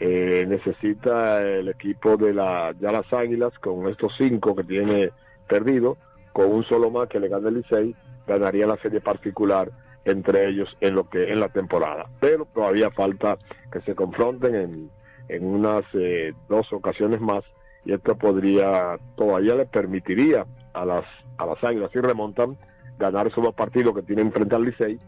eh, 0.00 0.46
necesita 0.48 1.42
el 1.42 1.68
equipo 1.68 2.16
de 2.16 2.32
la, 2.32 2.74
ya 2.80 2.92
las 2.92 3.12
Águilas 3.12 3.58
con 3.58 3.88
estos 3.88 4.14
5 4.16 4.56
que 4.56 4.64
tiene 4.64 5.10
perdido, 5.48 5.98
con 6.32 6.52
un 6.52 6.64
solo 6.64 6.90
más 6.90 7.08
que 7.08 7.20
le 7.20 7.28
gane 7.28 7.48
el 7.48 7.56
Licey, 7.56 7.94
ganaría 8.26 8.66
la 8.66 8.76
serie 8.76 9.00
particular 9.00 9.70
entre 10.10 10.48
ellos 10.48 10.76
en 10.80 10.94
lo 10.94 11.08
que 11.08 11.30
en 11.30 11.40
la 11.40 11.48
temporada. 11.48 12.06
Pero 12.20 12.46
todavía 12.46 12.90
falta 12.90 13.38
que 13.72 13.80
se 13.82 13.94
confronten 13.94 14.54
en, 14.54 14.90
en 15.28 15.46
unas 15.46 15.84
eh, 15.94 16.32
dos 16.48 16.72
ocasiones 16.72 17.20
más 17.20 17.44
y 17.84 17.92
esto 17.92 18.16
podría 18.16 18.98
todavía 19.16 19.54
le 19.54 19.66
permitiría 19.66 20.46
a 20.72 20.84
las 20.84 21.04
a 21.38 21.46
las 21.46 21.62
Águilas 21.62 21.90
si 21.92 22.00
remontan 22.00 22.56
ganar 22.98 23.26
esos 23.28 23.42
dos 23.44 23.54
partidos 23.54 23.94
que 23.94 24.02
tienen 24.02 24.32
frente 24.32 24.54
al 24.54 24.64
Licey 24.64 24.98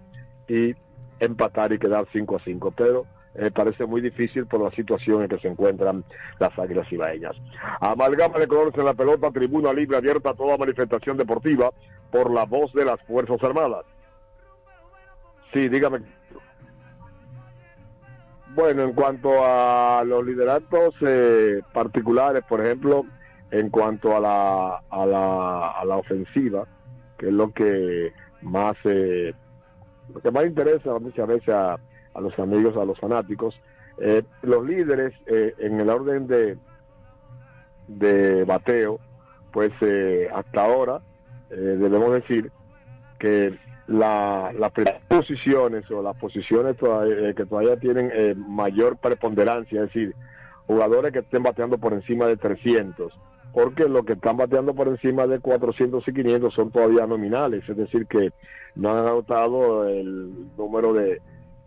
y 0.49 0.75
empatar 1.19 1.73
y 1.73 1.79
quedar 1.79 2.07
5 2.13 2.37
a 2.37 2.41
5, 2.41 2.73
pero 2.77 3.07
eh, 3.35 3.51
parece 3.51 3.87
muy 3.87 4.01
difícil 4.01 4.47
por 4.47 4.61
la 4.61 4.71
situación 4.73 5.23
en 5.23 5.29
que 5.29 5.39
se 5.39 5.49
encuentran 5.49 6.05
las 6.39 6.59
Águilas 6.59 6.91
Ibaeñas. 6.91 7.37
Amalgama 7.81 8.39
de 8.39 8.49
colores 8.49 8.75
en 8.77 8.85
la 8.85 8.95
pelota, 8.95 9.31
tribuna 9.31 9.73
libre 9.73 9.97
abierta 9.97 10.31
a 10.31 10.35
toda 10.35 10.57
manifestación 10.57 11.17
deportiva 11.17 11.71
por 12.11 12.33
la 12.33 12.45
voz 12.45 12.73
de 12.73 12.85
las 12.85 13.01
Fuerzas 13.03 13.43
Armadas. 13.43 13.85
Sí, 15.53 15.69
dígame. 15.69 16.01
Bueno, 18.55 18.83
en 18.83 18.93
cuanto 18.93 19.45
a 19.45 20.03
los 20.05 20.25
lideratos 20.25 20.95
eh, 21.03 21.61
particulares, 21.73 22.45
por 22.49 22.61
ejemplo, 22.61 23.05
en 23.51 23.71
cuanto 23.71 24.17
a 24.17 24.21
la, 24.21 24.83
a 24.91 25.07
la, 25.07 25.71
a 25.71 25.85
la 25.85 25.97
ofensiva, 25.97 26.67
que 27.19 27.29
es 27.29 27.33
lo 27.33 27.53
que 27.53 28.13
más 28.43 28.77
eh, 28.85 29.33
lo 30.13 30.21
que 30.21 30.31
más 30.31 30.47
interesa 30.47 30.99
muchas 30.99 31.29
veces 31.29 31.49
a, 31.51 31.75
a 32.15 32.21
los 32.21 32.37
amigos, 32.39 32.77
a 32.77 32.85
los 32.85 32.99
fanáticos, 32.99 33.55
eh, 33.99 34.23
los 34.43 34.67
líderes 34.67 35.13
eh, 35.27 35.55
en 35.59 35.81
el 35.81 35.91
orden 35.91 36.27
de, 36.27 36.57
de 37.87 38.45
bateo, 38.45 38.99
pues 39.53 39.73
eh, 39.81 40.29
hasta 40.33 40.65
ahora 40.65 41.01
debemos 41.51 42.13
decir 42.13 42.53
que 43.19 43.59
la, 43.91 44.53
las 44.57 44.71
primeras 44.71 45.03
posiciones 45.09 45.91
o 45.91 46.01
las 46.01 46.17
posiciones 46.17 46.77
todavía- 46.77 47.31
eh, 47.31 47.35
que 47.35 47.45
todavía 47.45 47.77
tienen 47.77 48.11
eh, 48.15 48.35
mayor 48.37 48.97
preponderancia, 48.99 49.81
es 49.83 49.87
decir, 49.93 50.15
jugadores 50.67 51.13
que 51.13 51.19
estén 51.19 51.43
bateando 51.43 51.77
por 51.77 51.93
encima 51.93 52.27
de 52.27 52.37
300, 52.37 53.13
porque 53.53 53.89
los 53.89 54.05
que 54.05 54.13
están 54.13 54.37
bateando 54.37 54.75
por 54.75 54.87
encima 54.87 55.27
de 55.27 55.41
400 55.41 56.07
y 56.07 56.13
500 56.13 56.55
son 56.55 56.71
todavía 56.71 57.05
nominales, 57.07 57.69
es 57.69 57.77
decir, 57.77 58.07
que 58.07 58.31
no 58.77 58.93
han 58.93 58.99
anotado 58.99 59.89
el 59.89 60.31
número 60.57 60.93
de, 60.93 61.21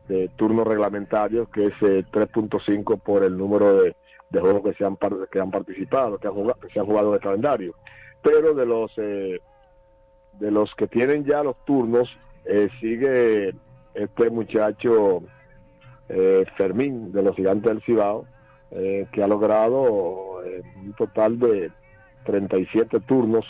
de 0.08 0.30
turnos 0.38 0.66
reglamentarios, 0.66 1.50
que 1.50 1.66
es 1.66 1.74
eh, 1.82 2.06
3.5 2.10 3.02
por 3.02 3.24
el 3.26 3.38
número 3.38 3.82
de, 3.82 3.96
de 4.30 4.40
juegos 4.40 4.64
que 4.64 4.74
se 4.76 4.86
han 4.86 4.98
que 5.30 5.40
han 5.42 5.52
participado, 5.52 6.18
que 6.20 6.28
han 6.30 6.34
jugado, 6.36 6.60
que 6.62 6.70
se 6.70 6.80
han 6.80 6.86
jugado 6.86 7.12
de 7.12 7.20
calendario. 7.20 7.76
Pero 8.22 8.54
de 8.54 8.66
los 8.66 8.92
eh, 8.98 9.42
de 10.40 10.52
los 10.52 10.74
que 10.76 10.88
tienen 10.88 11.26
ya 11.26 11.44
los 11.44 11.56
turnos, 11.66 12.10
eh, 12.46 12.70
sigue 12.80 13.54
este 13.94 14.30
muchacho 14.30 15.24
eh, 16.10 16.46
Fermín 16.58 17.12
de 17.12 17.24
los 17.24 17.36
Gigantes 17.36 17.72
del 17.72 17.82
Cibao, 17.84 18.26
eh, 18.72 19.08
que 19.12 19.24
ha 19.24 19.28
logrado 19.28 20.44
eh, 20.44 20.62
un 20.84 20.94
total 20.94 21.40
de 21.40 21.72
37 22.26 23.00
turnos, 23.02 23.46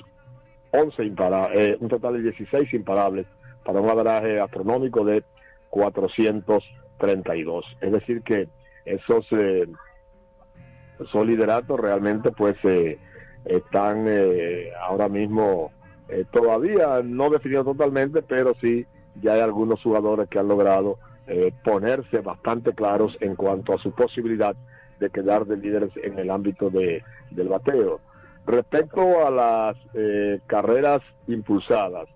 11 0.71 1.03
imparables, 1.05 1.77
un 1.79 1.87
total 1.87 2.13
de 2.15 2.23
16 2.23 2.73
imparables, 2.73 3.25
para 3.63 3.79
un 3.79 3.89
average 3.89 4.39
astronómico 4.39 5.05
de 5.05 5.23
432. 5.69 7.65
Es 7.81 7.91
decir, 7.91 8.21
que 8.21 8.47
esos, 8.85 9.25
eh, 9.31 9.67
esos 10.99 11.25
lideratos 11.25 11.79
realmente 11.79 12.31
pues 12.31 12.55
eh, 12.63 12.99
están 13.45 14.05
eh, 14.07 14.71
ahora 14.81 15.09
mismo 15.09 15.71
eh, 16.09 16.25
todavía 16.31 17.01
no 17.03 17.29
definidos 17.29 17.65
totalmente, 17.65 18.21
pero 18.21 18.53
sí 18.61 18.85
ya 19.21 19.33
hay 19.33 19.41
algunos 19.41 19.81
jugadores 19.81 20.27
que 20.29 20.39
han 20.39 20.47
logrado 20.47 20.97
eh, 21.27 21.53
ponerse 21.63 22.19
bastante 22.19 22.73
claros 22.73 23.15
en 23.21 23.35
cuanto 23.35 23.73
a 23.73 23.77
su 23.77 23.91
posibilidad 23.91 24.55
de 24.99 25.09
quedar 25.09 25.45
de 25.45 25.57
líderes 25.57 25.91
en 26.01 26.17
el 26.19 26.29
ámbito 26.29 26.69
de, 26.69 27.03
del 27.31 27.47
bateo. 27.47 27.99
Respecto 28.45 29.25
a 29.25 29.31
las 29.31 29.77
eh, 29.93 30.39
carreras 30.47 31.01
impulsadas, 31.27 32.09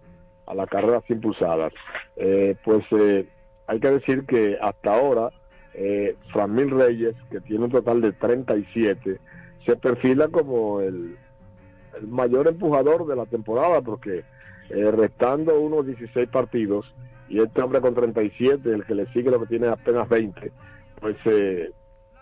a 0.45 0.53
las 0.53 0.67
carreras 0.69 1.03
impulsadas, 1.09 1.73
eh, 2.17 2.55
pues 2.63 2.83
eh, 2.91 3.27
hay 3.67 3.79
que 3.79 3.91
decir 3.91 4.25
que 4.25 4.57
hasta 4.61 4.95
ahora 4.95 5.29
eh, 5.73 6.15
Framil 6.33 6.71
Reyes, 6.71 7.15
que 7.29 7.39
tiene 7.41 7.65
un 7.65 7.71
total 7.71 8.01
de 8.01 8.11
37, 8.13 9.19
se 9.65 9.75
perfila 9.75 10.27
como 10.27 10.81
el, 10.81 11.17
el 11.99 12.07
mayor 12.07 12.47
empujador 12.47 13.05
de 13.07 13.15
la 13.15 13.25
temporada 13.25 13.81
porque 13.81 14.23
eh, 14.69 14.91
restando 14.91 15.59
unos 15.59 15.85
16 15.85 16.29
partidos 16.29 16.85
y 17.29 17.41
este 17.41 17.61
hombre 17.61 17.81
con 17.81 17.93
37, 17.93 18.69
el 18.69 18.85
que 18.85 18.95
le 18.95 19.05
sigue 19.07 19.31
lo 19.31 19.39
que 19.39 19.47
tiene 19.47 19.67
apenas 19.67 20.07
20, 20.07 20.51
pues 20.99 21.15
eh, 21.25 21.71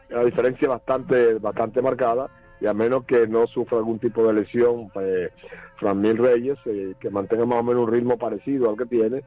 la 0.10 0.24
diferencia 0.24 0.68
bastante, 0.68 1.36
bastante 1.36 1.82
marcada 1.82 2.30
y 2.60 2.68
a 2.68 2.74
menos 2.74 3.06
que 3.06 3.28
no 3.28 3.48
sufra 3.48 3.78
algún 3.78 4.00
tipo 4.00 4.26
de 4.26 4.34
lesión, 4.34 4.90
pues 4.90 5.32
Framil 5.78 6.18
Reyes, 6.18 6.58
eh, 6.66 6.94
que 7.00 7.10
mantenga 7.10 7.46
más 7.46 7.60
o 7.60 7.64
menos 7.64 7.84
un 7.84 7.92
ritmo 7.92 8.18
parecido 8.18 8.70
al 8.70 8.78
que 8.78 8.86
tiene, 8.86 9.24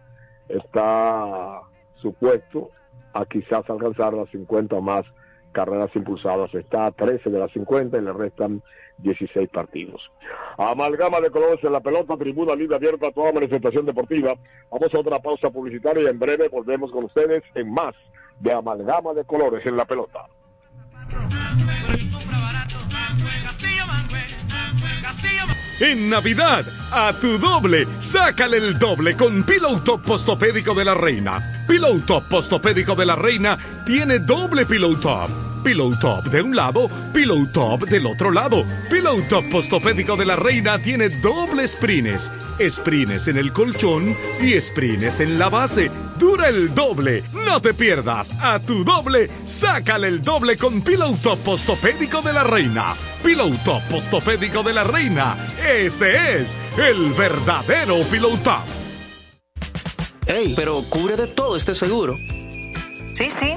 está 0.49 1.61
supuesto 1.97 2.71
a 3.13 3.25
quizás 3.27 3.69
alcanzar 3.69 4.15
las 4.15 4.31
50 4.31 4.77
o 4.77 4.81
más 4.81 5.05
carreras 5.53 5.95
impulsadas. 5.95 6.55
Está 6.55 6.87
a 6.87 6.93
13 6.93 7.31
de 7.31 7.39
las 7.39 7.53
50 7.53 7.99
y 7.99 8.03
le 8.03 8.13
restan 8.13 8.63
16 8.99 9.49
partidos. 9.51 10.03
Amalgama 10.57 11.21
de 11.21 11.31
colores 11.31 11.63
en 11.63 11.73
la 11.73 11.81
pelota, 11.81 12.17
tribuna 12.17 12.55
libre 12.55 12.77
abierta 12.77 13.09
a 13.09 13.13
toda 13.13 13.33
manifestación 13.33 13.87
deportiva. 13.87 14.35
Vamos 14.71 14.93
a 14.93 14.99
otra 14.99 15.19
pausa 15.21 15.51
publicitaria 15.51 16.03
y 16.03 16.07
en 16.07 16.19
breve 16.19 16.49
volvemos 16.49 16.91
con 16.91 17.05
ustedes 17.05 17.43
en 17.55 17.73
más 17.73 17.95
de 18.41 18.53
Amalgama 18.53 19.15
de 19.15 19.25
colores 19.25 19.65
en 19.67 19.77
la 19.77 19.85
pelota. 19.85 20.27
En 25.81 26.11
Navidad, 26.11 26.65
a 26.91 27.13
tu 27.21 27.39
doble, 27.39 27.87
sácale 28.01 28.57
el 28.57 28.79
doble 28.81 29.17
con 29.17 29.45
Pillow 29.45 29.79
Top 29.85 30.03
Postopédico 30.03 30.75
de 30.75 30.85
la 30.85 30.95
Reina. 30.95 31.39
Pillow 31.69 32.01
Top 32.01 32.25
Postopédico 32.29 32.97
de 32.97 33.07
la 33.07 33.15
Reina 33.15 33.57
tiene 33.87 34.19
doble 34.19 34.67
Pillow 34.67 34.97
Top. 34.97 35.48
Pillow 35.63 35.99
Top 35.99 36.25
de 36.25 36.43
un 36.43 36.55
lado, 36.55 36.89
Pillow 37.13 37.47
Top 37.53 37.85
del 37.89 38.07
otro 38.07 38.31
lado. 38.31 38.65
Pillow 38.91 39.21
Top 39.29 39.45
Postopédico 39.51 40.17
de 40.17 40.25
la 40.25 40.37
Reina 40.37 40.79
tiene 40.79 41.09
doble 41.09 41.67
sprines. 41.67 42.33
Sprines 42.69 43.29
en 43.29 43.39
el 43.39 43.53
colchón 43.53 44.17
y 44.41 44.61
sprines 44.61 45.21
en 45.21 45.39
la 45.39 45.49
base. 45.49 45.91
Dura 46.19 46.49
el 46.49 46.75
doble. 46.75 47.23
No 47.33 47.61
te 47.61 47.75
pierdas. 47.75 48.33
A 48.43 48.59
tu 48.59 48.85
doble, 48.85 49.31
sácale 49.45 50.09
el 50.09 50.23
doble 50.23 50.57
con 50.57 50.81
Pillow 50.83 51.17
Top 51.23 51.39
Postopédico 51.41 52.23
de 52.23 52.33
la 52.33 52.45
Reina. 52.45 52.95
Pillow 53.23 53.53
Top 53.65 53.83
Postopédico 53.91 54.63
de 54.63 54.73
la 54.73 54.85
Reina. 54.85 55.37
Ese 55.67 56.41
es 56.41 56.59
el 56.77 57.13
verdadero 57.13 57.97
Pillow 58.11 58.37
Top. 58.39 58.63
Ey, 60.27 60.53
pero 60.55 60.83
cubre 60.91 61.17
de 61.17 61.27
todo 61.27 61.57
este 61.57 61.75
seguro. 61.75 62.17
Sí, 63.15 63.31
sí, 63.31 63.57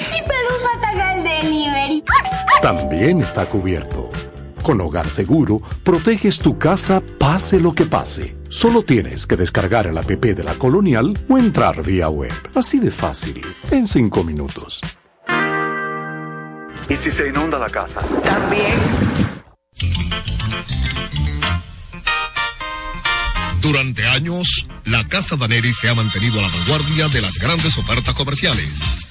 ¿Y 0.11 0.15
si 0.15 0.21
Pelusa 0.21 0.69
ataca 0.77 1.15
el 1.15 1.23
delivery? 1.23 2.03
También 2.61 3.21
está 3.21 3.45
cubierto. 3.45 4.09
Con 4.63 4.79
Hogar 4.81 5.09
Seguro, 5.09 5.61
proteges 5.83 6.39
tu 6.39 6.57
casa 6.57 7.01
pase 7.17 7.59
lo 7.59 7.73
que 7.73 7.85
pase. 7.85 8.37
Solo 8.49 8.83
tienes 8.83 9.25
que 9.25 9.35
descargar 9.35 9.87
el 9.87 9.97
app 9.97 10.09
de 10.09 10.43
la 10.43 10.53
Colonial 10.55 11.17
o 11.29 11.37
entrar 11.37 11.81
vía 11.83 12.09
web. 12.09 12.31
Así 12.53 12.79
de 12.79 12.91
fácil, 12.91 13.41
en 13.71 13.87
5 13.87 14.23
minutos. 14.23 14.81
¿Y 16.89 16.95
si 16.95 17.11
se 17.11 17.29
inunda 17.29 17.57
la 17.57 17.69
casa? 17.69 18.01
También. 18.23 18.79
Durante 23.61 24.05
años, 24.07 24.67
la 24.85 25.07
Casa 25.07 25.37
Daneri 25.37 25.71
se 25.71 25.87
ha 25.87 25.95
mantenido 25.95 26.39
a 26.39 26.41
la 26.41 26.49
vanguardia 26.49 27.07
de 27.07 27.21
las 27.21 27.37
grandes 27.39 27.77
ofertas 27.77 28.13
comerciales. 28.13 29.10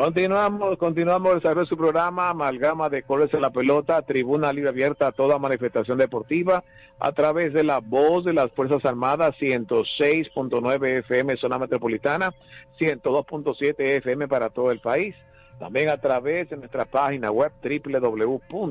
Continuamos, 0.00 0.78
continuamos 0.78 1.32
el 1.32 1.38
desarrollo 1.40 1.62
de 1.62 1.70
su 1.70 1.76
programa, 1.76 2.28
amalgama 2.28 2.88
de 2.88 3.02
colores 3.02 3.34
en 3.34 3.40
la 3.40 3.50
pelota, 3.50 4.00
tribuna 4.02 4.52
libre 4.52 4.70
abierta 4.70 5.08
a 5.08 5.12
toda 5.12 5.40
manifestación 5.40 5.98
deportiva 5.98 6.62
a 7.00 7.10
través 7.10 7.52
de 7.52 7.64
la 7.64 7.80
voz 7.80 8.24
de 8.24 8.32
las 8.32 8.52
Fuerzas 8.52 8.84
Armadas, 8.84 9.34
106.9 9.40 10.98
FM 10.98 11.36
zona 11.36 11.58
metropolitana, 11.58 12.32
102.7 12.78 13.74
FM 13.96 14.28
para 14.28 14.50
todo 14.50 14.70
el 14.70 14.78
país. 14.78 15.16
También 15.58 15.88
a 15.88 15.96
través 15.96 16.48
de 16.48 16.58
nuestra 16.58 16.84
página 16.84 17.32
web 17.32 17.50
www.hifa.mil.do 17.60 18.70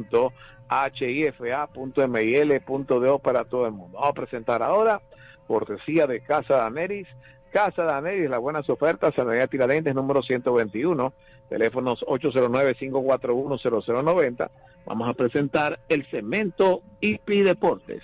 para 3.19 3.43
todo 3.43 3.65
el 3.65 3.73
mundo. 3.73 3.97
Vamos 3.97 4.11
a 4.11 4.13
presentar 4.13 4.63
ahora, 4.63 5.01
cortesía 5.45 6.07
de 6.07 6.21
Casa 6.21 6.55
Daneris, 6.55 7.09
Casa 7.57 7.81
Daneris, 7.81 8.29
las 8.29 8.39
buenas 8.39 8.69
ofertas, 8.69 9.17
en 9.17 9.29
la 9.29 9.47
Tiradentes 9.47 9.95
número 9.95 10.21
121, 10.21 11.11
teléfonos 11.49 12.01
809-541-0090. 12.01 14.51
Vamos 14.85 15.09
a 15.09 15.15
presentar 15.15 15.79
el 15.89 16.05
cemento 16.05 16.83
IP 17.01 17.43
Deportes. 17.43 18.03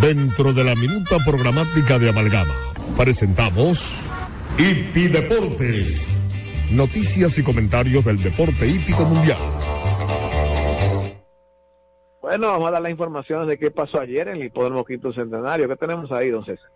Dentro 0.00 0.54
de 0.54 0.64
la 0.64 0.74
minuta 0.76 1.16
programática 1.26 1.98
de 1.98 2.08
Amalgama, 2.08 2.54
presentamos 2.96 4.10
Hipi 4.56 5.08
Deportes. 5.08 6.70
Noticias 6.74 7.38
y 7.38 7.42
comentarios 7.42 8.02
del 8.02 8.16
deporte 8.22 8.66
hípico 8.66 9.04
mundial. 9.04 9.36
Bueno, 12.22 12.46
vamos 12.46 12.68
a 12.68 12.70
dar 12.70 12.80
las 12.80 12.90
informaciones 12.90 13.46
de 13.46 13.58
qué 13.58 13.70
pasó 13.70 14.00
ayer 14.00 14.28
en 14.28 14.36
el 14.36 14.44
Hipódromo 14.44 14.86
Quinto 14.86 15.12
Centenario. 15.12 15.68
¿Qué 15.68 15.76
tenemos 15.76 16.10
ahí, 16.10 16.30
don 16.30 16.46
César? 16.46 16.70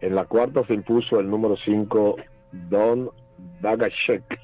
En 0.00 0.14
la 0.14 0.24
cuarta 0.24 0.64
se 0.66 0.72
impuso 0.72 1.20
el 1.20 1.28
número 1.28 1.58
5, 1.62 2.16
Don 2.52 3.10
Dagashek. 3.60 4.38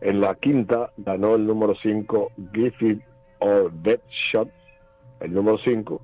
En 0.00 0.20
la 0.20 0.34
quinta 0.34 0.90
ganó 0.96 1.34
el 1.34 1.46
número 1.46 1.74
5, 1.74 2.32
Giffy 2.52 3.00
or 3.38 3.72
Dead 3.72 4.00
Shot, 4.08 4.48
el 5.20 5.32
número 5.32 5.58
5. 5.58 6.00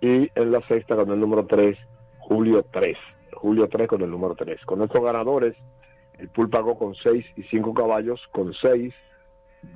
Y 0.00 0.30
en 0.34 0.50
la 0.50 0.60
sexta 0.66 0.94
ganó 0.96 1.14
el 1.14 1.20
número 1.20 1.46
3, 1.46 1.76
Julio 2.20 2.64
3. 2.70 2.96
Julio 3.34 3.68
3 3.68 3.88
con 3.88 4.02
el 4.02 4.10
número 4.10 4.34
3. 4.34 4.64
Con 4.64 4.82
estos 4.82 5.02
ganadores, 5.02 5.54
el 6.18 6.28
pool 6.28 6.48
pagó 6.48 6.78
con 6.78 6.94
6 6.94 7.24
y 7.36 7.42
5 7.42 7.74
caballos, 7.74 8.20
con 8.30 8.54
6, 8.54 8.94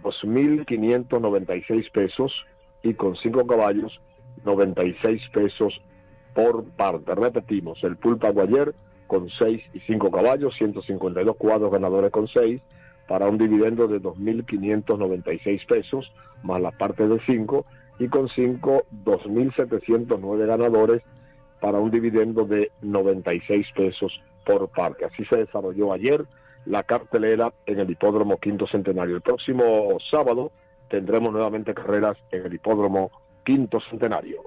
2.596 0.03 1.91
pesos 1.91 2.47
y 2.83 2.95
con 2.95 3.17
5 3.17 3.47
caballos, 3.47 4.01
96 4.45 5.23
pesos 5.33 5.81
por 6.35 6.65
parte. 6.65 7.15
Repetimos, 7.15 7.83
el 7.85 7.97
pool 7.97 8.19
pagó 8.19 8.43
ayer 8.43 8.75
con 9.07 9.29
6 9.29 9.63
y 9.75 9.81
5 9.81 10.11
caballos, 10.11 10.55
152 10.57 11.37
cuadros 11.37 11.71
ganadores 11.71 12.11
con 12.11 12.29
6, 12.29 12.61
para 13.09 13.29
un 13.29 13.39
dividendo 13.39 13.87
de 13.87 14.01
2.596 14.01 15.67
pesos, 15.67 16.13
más 16.43 16.61
la 16.61 16.73
parte 16.73 17.07
de 17.07 17.21
5, 17.27 17.65
y 17.99 18.09
con 18.09 18.29
5, 18.29 18.85
2.709 19.05 20.47
ganadores, 20.47 21.03
para 21.61 21.79
un 21.79 21.91
dividendo 21.91 22.45
de 22.45 22.71
96 22.83 23.67
pesos 23.75 24.21
por 24.45 24.69
parte. 24.69 25.05
Así 25.05 25.25
se 25.25 25.37
desarrolló 25.37 25.93
ayer 25.93 26.25
la 26.67 26.83
cartelera 26.83 27.53
en 27.65 27.81
el 27.81 27.91
Hipódromo 27.91 28.39
Quinto 28.39 28.67
Centenario. 28.67 29.17
El 29.17 29.23
próximo 29.23 29.99
sábado 30.11 30.53
tendremos 30.89 31.33
nuevamente 31.33 31.75
carreras 31.75 32.17
en 32.31 32.47
el 32.47 32.55
Hipódromo 32.55 33.11
Quinto 33.45 33.81
Centenario. 33.89 34.43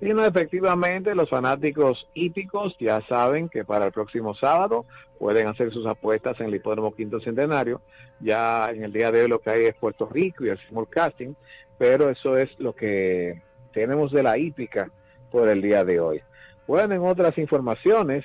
Y 0.00 0.10
no, 0.10 0.24
efectivamente, 0.24 1.14
los 1.14 1.28
fanáticos 1.28 2.08
hípicos 2.14 2.76
ya 2.78 3.00
saben 3.08 3.48
que 3.48 3.64
para 3.64 3.86
el 3.86 3.92
próximo 3.92 4.34
sábado 4.34 4.84
pueden 5.18 5.48
hacer 5.48 5.72
sus 5.72 5.86
apuestas 5.86 6.38
en 6.40 6.46
el 6.46 6.54
Hipódromo 6.54 6.94
Quinto 6.94 7.20
Centenario. 7.20 7.80
Ya 8.20 8.70
en 8.70 8.84
el 8.84 8.92
día 8.92 9.10
de 9.10 9.22
hoy 9.22 9.28
lo 9.28 9.40
que 9.40 9.50
hay 9.50 9.64
es 9.66 9.74
Puerto 9.74 10.08
Rico 10.08 10.44
y 10.44 10.50
el 10.50 10.58
Casting, 10.88 11.34
pero 11.78 12.10
eso 12.10 12.36
es 12.36 12.48
lo 12.60 12.74
que 12.74 13.42
tenemos 13.72 14.12
de 14.12 14.22
la 14.22 14.38
hípica 14.38 14.90
por 15.32 15.48
el 15.48 15.60
día 15.60 15.84
de 15.84 15.98
hoy. 15.98 16.20
Bueno, 16.68 16.94
en 16.94 17.02
otras 17.02 17.36
informaciones, 17.36 18.24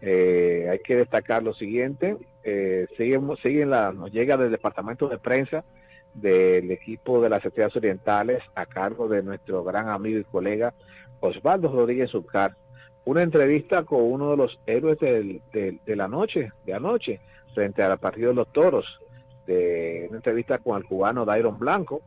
eh, 0.00 0.68
hay 0.70 0.78
que 0.78 0.96
destacar 0.96 1.42
lo 1.42 1.54
siguiente. 1.54 2.16
Eh, 2.44 2.86
siguen 2.96 3.70
la, 3.70 3.92
nos 3.92 4.12
llega 4.12 4.36
del 4.36 4.50
departamento 4.52 5.08
de 5.08 5.18
prensa 5.18 5.64
del 6.14 6.70
equipo 6.70 7.20
de 7.20 7.28
las 7.28 7.44
estrellas 7.44 7.76
orientales 7.76 8.42
a 8.54 8.66
cargo 8.66 9.08
de 9.08 9.22
nuestro 9.22 9.62
gran 9.62 9.88
amigo 9.88 10.18
y 10.18 10.24
colega 10.24 10.74
Osvaldo 11.20 11.68
Rodríguez 11.68 12.10
Zucar, 12.10 12.56
una 13.04 13.22
entrevista 13.22 13.84
con 13.84 14.02
uno 14.02 14.30
de 14.30 14.36
los 14.36 14.58
héroes 14.66 14.98
de 14.98 15.80
la 15.96 16.08
noche, 16.08 16.52
de 16.66 16.74
anoche, 16.74 17.20
frente 17.54 17.82
al 17.82 17.98
partido 17.98 18.30
de 18.30 18.34
los 18.34 18.52
toros, 18.52 18.86
de 19.46 20.06
una 20.08 20.18
entrevista 20.18 20.58
con 20.58 20.78
el 20.78 20.84
cubano 20.84 21.24
Dairon 21.24 21.58
Blanco, 21.58 22.02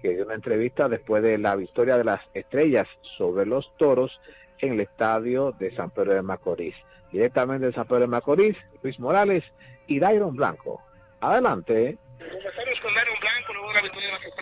que 0.00 0.10
dio 0.10 0.24
una 0.24 0.34
entrevista 0.34 0.88
después 0.88 1.22
de 1.22 1.38
la 1.38 1.56
victoria 1.56 1.96
de 1.96 2.04
las 2.04 2.20
estrellas 2.34 2.86
sobre 3.16 3.46
los 3.46 3.70
toros 3.76 4.20
en 4.58 4.74
el 4.74 4.80
estadio 4.80 5.52
de 5.58 5.74
San 5.74 5.90
Pedro 5.90 6.14
de 6.14 6.22
Macorís. 6.22 6.74
Directamente 7.12 7.66
de 7.66 7.72
San 7.72 7.86
Pedro 7.86 8.00
de 8.00 8.06
Macorís, 8.06 8.56
Luis 8.82 8.98
Morales 8.98 9.44
y 9.86 9.98
Dairon 9.98 10.34
Blanco. 10.36 10.82
Adelante. 11.20 11.98
Con 12.18 12.94
Blanco, 12.94 13.25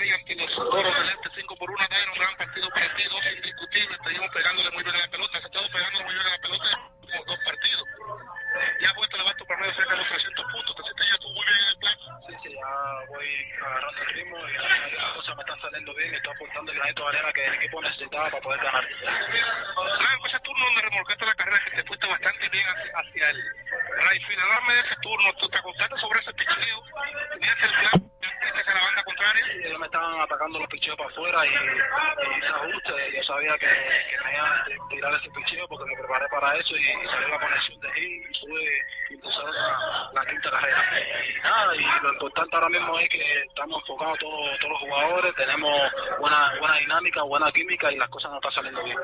digan 0.04 0.24
que 0.26 0.36
5 0.36 1.56
por 1.56 1.70
1 1.70 1.78
era 1.90 2.12
un 2.12 2.18
gran 2.18 2.36
partido 2.36 2.68
para 2.70 2.94
ti, 2.94 3.02
indiscutibles, 3.36 3.98
seguimos 4.04 4.30
pegándole 4.30 4.70
muy 4.70 4.82
bien 4.84 4.94
a 4.94 4.98
la 4.98 5.08
pelota, 5.08 5.40
se 5.40 5.46
estado 5.46 5.66
pegando 5.72 6.02
muy 6.04 6.14
bien 6.14 6.26
a 6.26 6.30
la 6.30 6.38
pelota 6.38 6.70
como 7.00 7.24
dos 7.24 7.38
partidos. 7.44 7.88
Ya 8.80 8.92
vuelta 8.92 9.16
la 9.16 9.24
basto 9.24 9.44
para 9.46 9.60
medio 9.60 9.74
cerca 9.74 9.90
de 9.92 9.96
los 9.96 10.08
300 10.08 10.44
puntos, 10.52 10.76
entonces 10.76 11.06
ya 11.08 11.14
estuvo 11.14 11.32
muy 11.32 11.44
bien 11.46 11.58
en 11.58 11.68
el 11.68 11.78
plan. 11.78 12.03
Sí, 12.26 12.34
sí, 12.42 12.54
ya 12.54 13.06
voy 13.08 13.52
agarrando 13.60 14.02
el 14.02 14.08
ritmo 14.14 14.38
y 14.48 14.52
las 14.54 15.12
cosas 15.14 15.36
me 15.36 15.42
están 15.42 15.60
saliendo 15.60 15.94
bien 15.94 16.12
y 16.12 16.16
estoy 16.16 16.32
apuntando 16.34 16.72
el 16.72 16.78
granito 16.78 17.02
de 17.02 17.08
arena 17.08 17.32
que 17.32 17.44
el 17.44 17.54
equipo 17.54 17.82
necesitaba 17.82 18.30
para 18.30 18.42
poder 18.42 18.60
ganar. 18.60 18.88
Ah, 19.06 20.16
pues 20.20 20.32
ese 20.32 20.40
turno 20.40 20.64
donde 20.64 20.82
remolcaste 20.82 21.26
la 21.26 21.34
carrera 21.34 21.58
que 21.64 21.76
te 21.76 21.84
fuiste 21.84 22.08
bastante 22.08 22.48
bien 22.48 22.66
hacia, 22.66 22.98
hacia 22.98 23.30
el 23.30 23.42
right 24.10 24.22
de 24.26 24.80
ese 24.80 24.96
turno, 25.02 25.32
tú 25.38 25.48
te 25.48 25.60
contaste 25.60 25.96
sobre 25.98 26.20
ese 26.20 26.32
picheo, 26.34 26.82
tenías 27.32 27.56
el 27.62 27.72
plan 27.72 28.10
a 28.66 28.74
la 28.74 28.80
banda 28.80 29.02
contraria. 29.04 29.44
Sí, 29.44 29.58
ellos 29.64 29.78
me 29.78 29.86
estaban 29.86 30.20
atacando 30.20 30.58
los 30.58 30.68
picheos 30.68 30.96
para 30.96 31.10
afuera 31.10 31.46
y, 31.46 31.50
y 31.50 32.40
se 32.40 32.46
ajuste. 32.46 33.16
Yo 33.16 33.22
sabía 33.24 33.58
que, 33.58 33.66
que 33.66 34.24
me 34.24 34.32
iban 34.32 34.52
a 34.52 34.64
tirar 34.88 35.14
ese 35.14 35.30
picheo 35.30 35.68
porque 35.68 35.84
me 35.90 35.96
preparé 35.98 36.26
para 36.28 36.56
eso 36.56 36.76
y, 36.76 36.80
y 36.80 37.06
salió 37.08 37.28
la 37.28 37.40
conexión 37.40 37.80
de 37.80 37.92
Gil 37.92 38.30
y 38.30 38.34
sube 38.34 38.82
y 39.10 39.16
la, 39.16 40.10
la 40.12 40.26
quinta 40.26 40.50
carrera. 40.50 41.00
Y 41.28 41.40
nada, 41.40 41.76
y 41.76 41.82
lo 42.02 42.13
importante 42.14 42.56
ahora 42.56 42.68
mismo 42.68 42.98
es 42.98 43.08
que 43.08 43.42
estamos 43.42 43.80
enfocados 43.82 44.18
todos, 44.18 44.58
todos 44.58 44.72
los 44.72 44.80
jugadores, 44.80 45.34
tenemos 45.34 45.70
buena, 46.20 46.52
buena 46.58 46.76
dinámica, 46.78 47.22
buena 47.22 47.50
química 47.52 47.92
y 47.92 47.96
las 47.96 48.08
cosas 48.08 48.30
nos 48.30 48.38
están 48.38 48.54
saliendo 48.54 48.82
bien. 48.84 48.96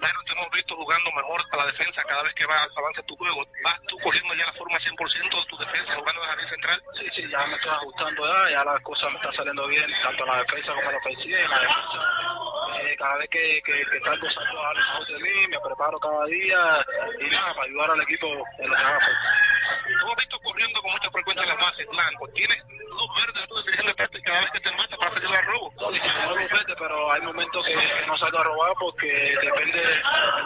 Bueno, 0.00 0.18
te 0.26 0.32
hemos 0.32 0.50
visto 0.50 0.76
jugando 0.76 1.10
mejor 1.12 1.40
a 1.50 1.56
la 1.56 1.66
defensa 1.66 2.02
cada 2.04 2.22
vez 2.22 2.34
que 2.34 2.46
va 2.46 2.66
avanza 2.76 3.02
tu 3.02 3.16
juego. 3.16 3.46
¿Vas 3.64 3.80
tú 3.86 3.96
cogiendo 3.98 4.34
ya 4.34 4.46
la 4.46 4.52
forma 4.52 4.78
100% 4.78 5.40
de 5.40 5.46
tu 5.46 5.56
defensa 5.58 5.94
jugando 5.94 6.20
de 6.20 6.28
jardín 6.28 6.48
central? 6.48 6.82
Sí, 6.98 7.06
sí, 7.14 7.28
ya 7.30 7.46
me 7.46 7.56
estoy 7.56 7.70
ajustando 7.70 8.26
ya, 8.26 8.50
ya 8.50 8.64
las 8.64 8.80
cosas 8.80 9.10
me 9.10 9.16
están 9.16 9.34
saliendo 9.34 9.66
bien, 9.68 9.86
tanto 10.02 10.24
en 10.24 10.30
la 10.30 10.38
defensa 10.38 10.74
como 10.74 10.86
en 10.86 10.92
la 10.92 10.98
ofensiva. 10.98 11.38
En 11.38 11.50
la 11.50 11.60
defensa, 11.60 11.98
eh, 12.82 12.96
cada 12.98 13.16
vez 13.16 13.28
que, 13.30 13.62
que, 13.64 13.84
que 13.90 14.00
salgo, 14.00 14.30
salgo 14.30 14.64
a 14.64 14.74
mejor 14.74 15.06
de 15.06 15.18
mí, 15.20 15.46
me 15.48 15.60
preparo 15.60 15.98
cada 15.98 16.24
día 16.26 16.86
y 17.20 17.30
nada, 17.30 17.54
para 17.54 17.66
ayudar 17.66 17.90
al 17.90 18.02
equipo 18.02 18.26
en 18.58 18.68
lo 18.68 18.76
que 18.76 20.27
mucha 21.08 21.10
frecuencia 21.10 21.42
en 21.42 21.48
las 21.48 21.58
bases, 21.58 21.86
Blanco. 21.88 22.28
Tienes 22.34 22.62
dos 22.88 23.08
verdes, 23.16 23.48
tú 23.48 23.54
decides 23.56 23.86
de 23.86 24.22
cada 24.22 24.40
vez 24.40 24.50
que 24.52 24.60
te 24.60 24.72
mata 24.72 24.96
para 24.96 25.10
hacer 25.10 25.24
el 25.24 25.46
robo. 25.46 25.72
No, 25.76 25.90
lo 25.90 26.36
vete, 26.36 26.74
pero 26.78 27.12
hay 27.12 27.20
momentos 27.22 27.64
que, 27.66 27.74
que 27.74 28.06
no 28.06 28.18
salgo 28.18 28.38
a 28.38 28.44
robar 28.44 28.72
porque 28.78 29.36
depende 29.40 29.82
el 29.82 30.02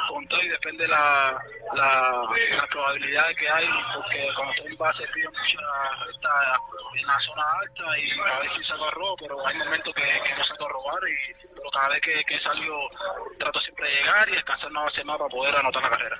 control 0.08 0.44
y 0.44 0.48
depende 0.48 0.88
la, 0.88 1.38
la, 1.74 2.28
la 2.56 2.66
probabilidad 2.68 3.28
que 3.34 3.48
hay, 3.48 3.68
porque 3.94 4.28
cuando 4.36 4.54
estoy 4.54 4.72
en 4.72 4.78
base 4.78 5.08
pido 5.14 5.30
mucha 5.30 6.04
recta 6.06 6.60
en 6.94 7.06
la 7.06 7.20
zona 7.20 7.42
alta 7.60 7.98
y 7.98 8.20
a 8.20 8.38
veces 8.40 8.66
salgo 8.66 8.86
a 8.86 8.90
robo, 8.90 9.16
pero 9.16 9.46
hay 9.46 9.56
momentos 9.56 9.94
que, 9.94 10.02
que 10.02 10.34
no 10.34 10.44
salgo 10.44 10.66
a 10.66 10.72
robar 10.72 11.00
y 11.08 11.42
pero 11.62 11.70
cada 11.70 11.88
vez 11.88 12.00
que, 12.00 12.24
que 12.24 12.40
salgo 12.40 12.90
trato 13.38 13.60
siempre 13.60 13.88
de 13.88 13.94
llegar 13.96 14.28
y 14.28 14.32
descansar 14.32 14.70
una 14.70 14.82
base 14.82 15.04
más 15.04 15.18
para 15.18 15.30
poder 15.30 15.56
anotar 15.56 15.82
la 15.82 15.90
carrera. 15.90 16.18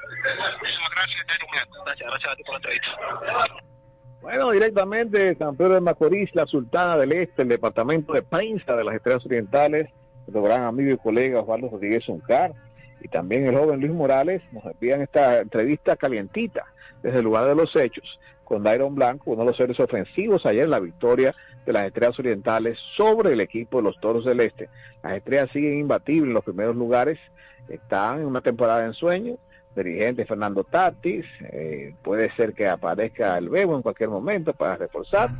Muchísimas 0.60 0.90
gracias, 0.90 1.26
Gracias, 1.84 2.08
gracias 2.08 2.32
a 2.32 2.36
ti 2.36 2.44
por 2.44 2.52
la 2.52 2.56
entrevista. 2.58 2.92
Bueno, 4.22 4.52
directamente 4.52 5.18
de 5.18 5.34
San 5.34 5.56
Pedro 5.56 5.74
de 5.74 5.80
Macorís, 5.80 6.32
la 6.32 6.46
Sultana 6.46 6.96
del 6.96 7.10
Este, 7.10 7.42
el 7.42 7.48
departamento 7.48 8.12
de 8.12 8.22
prensa 8.22 8.76
de 8.76 8.84
las 8.84 8.94
Estrellas 8.94 9.26
Orientales, 9.26 9.88
nuestro 10.20 10.42
gran 10.44 10.62
amigo 10.62 10.92
y 10.92 10.96
colega 10.96 11.40
Osvaldo 11.40 11.68
Rodríguez 11.68 12.08
Uncar 12.08 12.52
y 13.00 13.08
también 13.08 13.48
el 13.48 13.56
joven 13.56 13.80
Luis 13.80 13.92
Morales 13.92 14.40
nos 14.52 14.64
envían 14.64 15.02
esta 15.02 15.40
entrevista 15.40 15.96
calientita 15.96 16.64
desde 17.02 17.18
el 17.18 17.24
lugar 17.24 17.46
de 17.46 17.56
los 17.56 17.74
hechos 17.74 18.20
con 18.44 18.62
Dairon 18.62 18.94
Blanco, 18.94 19.32
uno 19.32 19.40
de 19.42 19.48
los 19.48 19.56
seres 19.56 19.80
ofensivos 19.80 20.46
ayer 20.46 20.64
en 20.64 20.70
la 20.70 20.78
victoria 20.78 21.34
de 21.66 21.72
las 21.72 21.86
Estrellas 21.86 22.16
Orientales 22.20 22.78
sobre 22.96 23.32
el 23.32 23.40
equipo 23.40 23.78
de 23.78 23.82
los 23.82 23.98
Toros 24.00 24.24
del 24.24 24.38
Este. 24.38 24.68
Las 25.02 25.14
Estrellas 25.14 25.50
siguen 25.52 25.80
imbatibles 25.80 26.28
en 26.28 26.34
los 26.34 26.44
primeros 26.44 26.76
lugares, 26.76 27.18
están 27.68 28.20
en 28.20 28.26
una 28.26 28.40
temporada 28.40 28.82
de 28.82 28.86
ensueño, 28.86 29.36
dirigente 29.74 30.24
Fernando 30.24 30.64
Tatis, 30.64 31.24
eh, 31.40 31.94
puede 32.02 32.34
ser 32.34 32.54
que 32.54 32.68
aparezca 32.68 33.38
el 33.38 33.48
Bebo 33.48 33.76
en 33.76 33.82
cualquier 33.82 34.10
momento 34.10 34.52
para 34.52 34.76
reforzar 34.76 35.30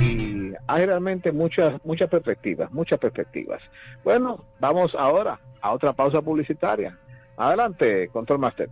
y 0.00 0.52
hay 0.66 0.86
realmente 0.86 1.32
muchas 1.32 1.84
muchas 1.84 2.08
perspectivas, 2.08 2.70
muchas 2.72 2.98
perspectivas. 2.98 3.62
Bueno, 4.04 4.44
vamos 4.60 4.94
ahora 4.94 5.38
a 5.60 5.72
otra 5.72 5.92
pausa 5.92 6.22
publicitaria. 6.22 6.96
Adelante, 7.36 8.08
Control 8.08 8.38
Master. 8.38 8.68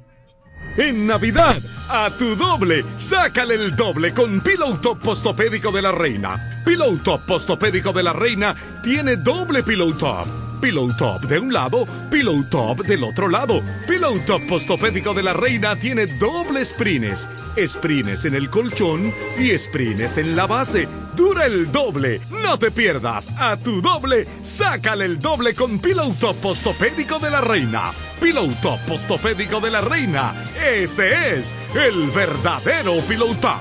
En 0.76 1.06
Navidad, 1.06 1.56
a 1.88 2.10
tu 2.18 2.36
doble, 2.36 2.84
sácale 2.96 3.54
el 3.54 3.76
doble 3.76 4.12
con 4.12 4.40
Pillow 4.40 4.76
Top 4.78 5.00
Postopédico 5.00 5.72
de 5.72 5.82
la 5.82 5.92
Reina. 5.92 6.36
Pillow 6.64 6.98
Top 6.98 7.24
Postopédico 7.26 7.92
de 7.92 8.02
la 8.02 8.12
Reina 8.12 8.54
tiene 8.82 9.16
doble 9.16 9.62
Pillow 9.62 9.92
Top. 9.96 10.45
Pillow 10.60 10.94
Top 10.96 11.22
de 11.22 11.38
un 11.38 11.52
lado, 11.52 11.86
Pillow 12.10 12.44
Top 12.50 12.80
del 12.84 13.04
otro 13.04 13.28
lado. 13.28 13.62
Pillow 13.86 14.18
Top 14.26 14.42
Postopédico 14.48 15.14
de 15.14 15.22
la 15.22 15.32
Reina 15.32 15.76
tiene 15.76 16.06
doble 16.06 16.64
sprines. 16.64 17.28
Sprines 17.66 18.24
en 18.24 18.34
el 18.34 18.50
colchón 18.50 19.14
y 19.38 19.56
sprines 19.56 20.18
en 20.18 20.36
la 20.36 20.46
base. 20.46 20.88
Dura 21.14 21.46
el 21.46 21.70
doble. 21.70 22.20
No 22.30 22.58
te 22.58 22.70
pierdas. 22.70 23.28
A 23.40 23.56
tu 23.56 23.80
doble, 23.80 24.26
sácale 24.42 25.04
el 25.04 25.18
doble 25.18 25.54
con 25.54 25.78
Pillow 25.78 26.14
Top 26.14 26.36
Postopédico 26.36 27.18
de 27.18 27.30
la 27.30 27.40
Reina. 27.40 27.92
Pillow 28.20 28.48
Top 28.62 28.80
Postopédico 28.86 29.60
de 29.60 29.70
la 29.70 29.80
Reina. 29.80 30.34
Ese 30.64 31.38
es 31.38 31.54
el 31.74 32.10
verdadero 32.10 33.00
Pillow 33.08 33.34
Top. 33.36 33.60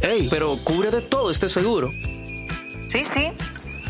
Ey, 0.00 0.26
pero 0.28 0.56
cubre 0.64 0.90
de 0.90 1.00
todo 1.00 1.30
este 1.30 1.48
seguro. 1.48 1.90
Sí, 2.88 3.04
sí, 3.04 3.32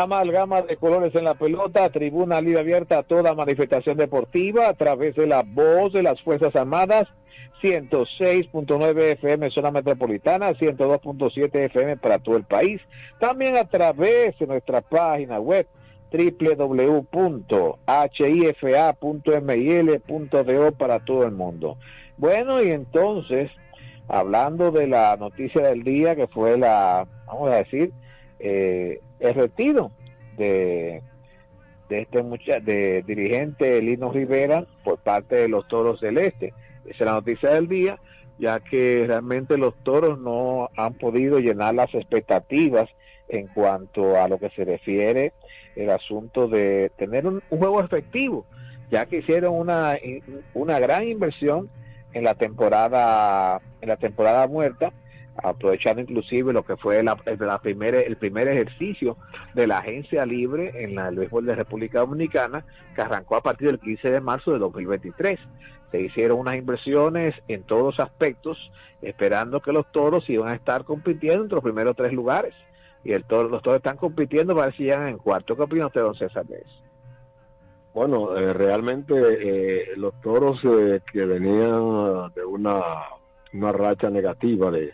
Amalgama 0.00 0.62
de 0.62 0.76
colores 0.78 1.14
en 1.14 1.24
la 1.24 1.34
pelota, 1.34 1.90
tribuna 1.90 2.40
libre 2.40 2.60
abierta 2.60 2.98
a 2.98 3.02
toda 3.02 3.34
manifestación 3.34 3.98
deportiva 3.98 4.68
a 4.68 4.74
través 4.74 5.14
de 5.14 5.26
la 5.26 5.42
voz 5.42 5.92
de 5.92 6.02
las 6.02 6.22
Fuerzas 6.22 6.56
Armadas, 6.56 7.06
106.9 7.62 8.98
FM 9.12 9.50
zona 9.50 9.70
metropolitana, 9.70 10.52
102.7 10.52 11.54
FM 11.66 11.98
para 11.98 12.18
todo 12.18 12.36
el 12.36 12.44
país. 12.44 12.80
También 13.18 13.58
a 13.58 13.64
través 13.68 14.38
de 14.38 14.46
nuestra 14.46 14.80
página 14.80 15.38
web 15.38 15.66
www.hifa.mil.do 16.10 17.12
para 20.72 21.00
todo 21.00 21.24
el 21.24 21.32
mundo. 21.32 21.76
Bueno, 22.16 22.62
y 22.62 22.70
entonces, 22.70 23.50
hablando 24.08 24.70
de 24.70 24.86
la 24.86 25.16
noticia 25.18 25.60
del 25.62 25.84
día 25.84 26.16
que 26.16 26.26
fue 26.26 26.56
la, 26.56 27.06
vamos 27.26 27.52
a 27.52 27.56
decir, 27.56 27.92
eh, 28.38 29.00
el 29.20 29.34
retiro 29.34 29.90
de, 30.36 31.02
de 31.88 32.00
este 32.02 32.22
mucha, 32.22 32.60
de 32.60 33.02
dirigente 33.06 33.80
Lino 33.82 34.10
Rivera 34.10 34.64
por 34.84 34.98
parte 34.98 35.36
de 35.36 35.48
los 35.48 35.68
Toros 35.68 36.00
del 36.00 36.18
Este. 36.18 36.54
Esa 36.84 36.90
es 36.90 37.00
la 37.00 37.12
noticia 37.12 37.50
del 37.50 37.68
día, 37.68 37.98
ya 38.38 38.60
que 38.60 39.04
realmente 39.06 39.58
los 39.58 39.74
Toros 39.82 40.18
no 40.18 40.70
han 40.76 40.94
podido 40.94 41.38
llenar 41.38 41.74
las 41.74 41.94
expectativas 41.94 42.88
en 43.28 43.46
cuanto 43.48 44.16
a 44.16 44.26
lo 44.28 44.38
que 44.38 44.50
se 44.50 44.64
refiere 44.64 45.32
el 45.76 45.90
asunto 45.90 46.48
de 46.48 46.90
tener 46.96 47.26
un, 47.26 47.42
un 47.50 47.58
juego 47.58 47.80
efectivo, 47.80 48.44
ya 48.90 49.06
que 49.06 49.18
hicieron 49.18 49.54
una, 49.54 49.96
una 50.54 50.80
gran 50.80 51.06
inversión 51.06 51.70
en 52.12 52.24
la 52.24 52.34
temporada 52.34 53.60
en 53.80 53.88
la 53.88 53.96
temporada 53.96 54.46
muerta 54.48 54.92
aprovechando 55.42 56.02
inclusive 56.02 56.52
lo 56.52 56.64
que 56.64 56.76
fue 56.76 57.02
la, 57.02 57.16
primera, 57.58 58.00
el 58.00 58.16
primer 58.16 58.48
ejercicio 58.48 59.16
de 59.54 59.66
la 59.66 59.78
agencia 59.78 60.26
libre 60.26 60.72
en 60.82 60.94
la, 60.94 61.08
el 61.08 61.16
béisbol 61.16 61.46
de 61.46 61.54
República 61.54 62.00
Dominicana, 62.00 62.64
que 62.94 63.02
arrancó 63.02 63.36
a 63.36 63.42
partir 63.42 63.68
del 63.68 63.80
15 63.80 64.10
de 64.10 64.20
marzo 64.20 64.52
de 64.52 64.58
2023. 64.58 65.38
Se 65.90 66.00
hicieron 66.00 66.38
unas 66.38 66.56
inversiones 66.56 67.34
en 67.48 67.64
todos 67.64 67.96
los 67.96 68.00
aspectos, 68.00 68.70
esperando 69.02 69.60
que 69.60 69.72
los 69.72 69.90
toros 69.90 70.28
iban 70.30 70.48
a 70.48 70.54
estar 70.54 70.84
compitiendo 70.84 71.42
entre 71.42 71.56
los 71.56 71.64
primeros 71.64 71.96
tres 71.96 72.12
lugares. 72.12 72.54
Y 73.02 73.12
el 73.12 73.24
toro, 73.24 73.48
los 73.48 73.62
toros 73.62 73.78
están 73.78 73.96
compitiendo 73.96 74.54
para 74.54 74.66
ver 74.66 74.76
si 74.76 74.84
llegan 74.84 75.08
en 75.08 75.18
cuarto. 75.18 75.56
¿Qué 75.56 75.62
opina 75.62 75.86
usted, 75.86 76.02
don 76.02 76.14
César? 76.14 76.44
Bueno, 77.92 78.36
eh, 78.36 78.52
realmente 78.52 79.14
eh, 79.14 79.96
los 79.96 80.14
toros 80.20 80.60
eh, 80.64 81.00
que 81.12 81.24
venían 81.24 82.30
de 82.34 82.44
una, 82.44 82.82
una 83.52 83.72
racha 83.72 84.10
negativa 84.10 84.70
de, 84.70 84.92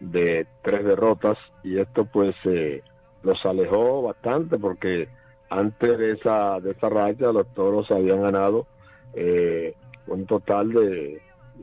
de 0.00 0.46
tres 0.62 0.84
derrotas 0.84 1.38
y 1.62 1.78
esto 1.78 2.04
pues 2.04 2.34
eh, 2.44 2.82
los 3.22 3.44
alejó 3.46 4.02
bastante 4.02 4.58
porque 4.58 5.08
antes 5.48 5.98
de 5.98 6.12
esa 6.12 6.60
de 6.60 6.72
esa 6.72 6.88
racha 6.88 7.32
los 7.32 7.46
toros 7.54 7.90
habían 7.90 8.22
ganado 8.22 8.66
eh, 9.14 9.74
un 10.06 10.26
total 10.26 10.72
de, 10.72 11.22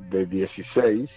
de 0.09 0.25
16 0.25 1.09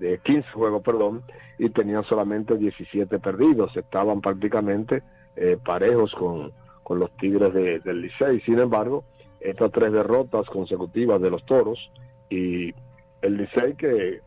de 0.00 0.18
15 0.18 0.48
juegos 0.52 0.82
perdón 0.82 1.22
y 1.58 1.68
tenían 1.70 2.04
solamente 2.04 2.56
17 2.56 3.18
perdidos. 3.18 3.76
Estaban 3.76 4.20
prácticamente 4.22 5.02
eh, 5.36 5.58
parejos 5.62 6.12
con, 6.14 6.52
con 6.82 6.98
los 6.98 7.14
tigres 7.18 7.52
de, 7.52 7.80
del 7.80 8.00
Licey. 8.00 8.40
Sin 8.40 8.58
embargo 8.58 9.04
estas 9.40 9.70
tres 9.70 9.92
derrotas 9.92 10.46
consecutivas 10.48 11.20
de 11.20 11.30
los 11.30 11.44
toros 11.44 11.78
y 12.28 12.74
el 13.22 13.36
Licey 13.36 13.74
que 13.74 14.20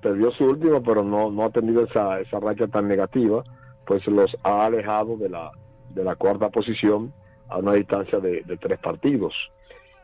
perdió 0.00 0.30
su 0.32 0.44
último, 0.44 0.82
pero 0.82 1.02
no, 1.02 1.30
no 1.30 1.44
ha 1.44 1.50
tenido 1.50 1.84
esa, 1.84 2.20
esa 2.20 2.40
racha 2.40 2.66
tan 2.68 2.88
negativa, 2.88 3.42
pues 3.86 4.06
los 4.06 4.36
ha 4.42 4.66
alejado 4.66 5.16
de 5.16 5.28
la, 5.28 5.50
de 5.90 6.04
la 6.04 6.16
cuarta 6.16 6.50
posición 6.50 7.12
a 7.48 7.58
una 7.58 7.74
distancia 7.74 8.18
de, 8.18 8.42
tres 8.60 8.78
partidos. 8.78 9.34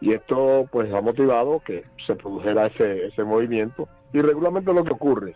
Y 0.00 0.12
esto 0.12 0.66
pues 0.70 0.92
ha 0.92 1.00
motivado 1.00 1.60
que 1.60 1.84
se 2.06 2.14
produjera 2.16 2.66
ese, 2.66 3.06
ese 3.06 3.24
movimiento. 3.24 3.88
Y 4.12 4.20
regularmente 4.20 4.72
lo 4.72 4.84
que 4.84 4.94
ocurre, 4.94 5.34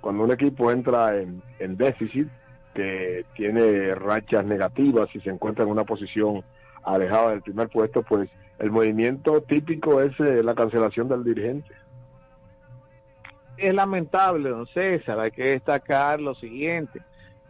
cuando 0.00 0.24
un 0.24 0.32
equipo 0.32 0.70
entra 0.70 1.16
en, 1.16 1.42
en 1.58 1.76
déficit, 1.76 2.28
que 2.74 3.24
tiene 3.34 3.94
rachas 3.94 4.44
negativas 4.44 5.08
y 5.14 5.20
se 5.20 5.30
encuentra 5.30 5.64
en 5.64 5.70
una 5.70 5.84
posición 5.84 6.44
alejada 6.84 7.30
del 7.30 7.42
primer 7.42 7.68
puesto, 7.68 8.02
pues 8.02 8.30
el 8.58 8.70
movimiento 8.70 9.40
típico 9.42 10.00
es 10.00 10.18
eh, 10.20 10.42
la 10.42 10.54
cancelación 10.54 11.08
del 11.08 11.24
dirigente 11.24 11.74
es 13.58 13.74
lamentable, 13.74 14.48
don 14.50 14.66
César, 14.68 15.18
hay 15.20 15.30
que 15.30 15.50
destacar 15.50 16.20
lo 16.20 16.34
siguiente, 16.34 17.00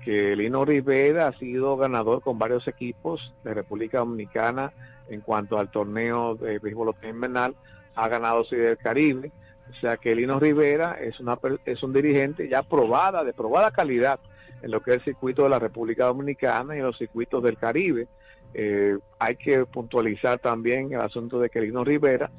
que 0.05 0.35
Lino 0.37 0.65
Rivera 0.65 1.29
ha 1.29 1.39
sido 1.39 1.77
ganador 1.77 2.23
con 2.23 2.39
varios 2.39 2.67
equipos 2.67 3.35
de 3.45 3.55
República 3.55 3.99
Dominicana 3.99 4.73
en 5.09 5.21
cuanto 5.21 5.59
al 5.59 5.71
torneo 5.71 6.35
de 6.35 6.59
béisbol 6.59 6.95
invernal, 7.03 7.55
ha 7.95 8.09
ganado 8.09 8.45
Serie 8.45 8.67
del 8.67 8.79
Caribe, 8.79 9.33
o 9.71 9.75
sea 9.81 9.97
que 9.97 10.15
Lino 10.15 10.39
Rivera 10.39 10.99
es, 11.01 11.21
una, 11.21 11.39
es 11.65 11.83
un 11.83 11.93
dirigente 11.93 12.49
ya 12.49 12.63
probada, 12.63 13.25
de 13.25 13.33
probada 13.33 13.71
calidad 13.71 14.19
en 14.63 14.71
lo 14.71 14.81
que 14.81 14.93
es 14.93 14.97
el 14.99 15.05
circuito 15.05 15.45
de 15.45 15.51
la 15.51 15.59
República 15.59 16.07
Dominicana 16.07 16.75
y 16.75 16.79
en 16.79 16.87
los 16.87 16.99
circuitos 16.99 17.43
del 17.43 17.59
Caribe. 17.59 18.09
Eh, 18.55 18.97
hay 19.19 19.37
que 19.37 19.67
puntualizar 19.67 20.39
también 20.39 20.93
el 20.93 21.01
asunto 21.01 21.39
de 21.39 21.51
que 21.51 21.61
Lino 21.61 21.85
Rivera 21.85 22.31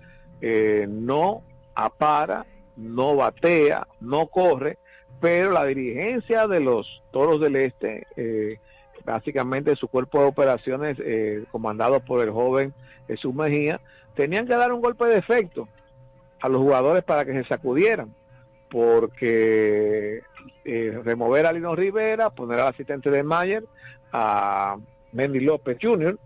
eh, 0.42 0.88
no 0.90 1.44
apara 1.76 2.46
no 2.80 3.16
batea, 3.16 3.88
no 4.00 4.28
corre, 4.28 4.78
pero 5.20 5.52
la 5.52 5.66
dirigencia 5.66 6.48
de 6.48 6.60
los 6.60 7.02
Toros 7.12 7.42
del 7.42 7.56
Este, 7.58 8.08
eh, 8.16 8.60
básicamente 9.06 9.76
su 9.76 9.88
cuerpo 9.88 10.20
de 10.20 10.28
operaciones 10.28 10.98
eh, 11.00 11.44
comandado 11.52 12.00
por 12.00 12.22
el 12.22 12.32
joven 12.32 12.74
Jesús 13.08 13.34
Mejía, 13.34 13.80
tenían 14.16 14.48
que 14.48 14.56
dar 14.56 14.72
un 14.72 14.82
golpe 14.82 15.06
de 15.06 15.18
efecto 15.18 15.68
a 16.40 16.48
los 16.48 16.62
jugadores 16.62 17.04
para 17.04 17.26
que 17.26 17.34
se 17.34 17.44
sacudieran, 17.46 18.14
porque 18.70 20.22
eh, 20.64 21.02
remover 21.04 21.46
a 21.46 21.52
Lino 21.52 21.76
Rivera, 21.76 22.30
poner 22.30 22.60
al 22.60 22.68
asistente 22.68 23.10
de 23.10 23.24
Mayer, 23.24 23.66
a 24.12 24.78
Mendy 25.12 25.40
López 25.40 25.78
Jr., 25.82 26.18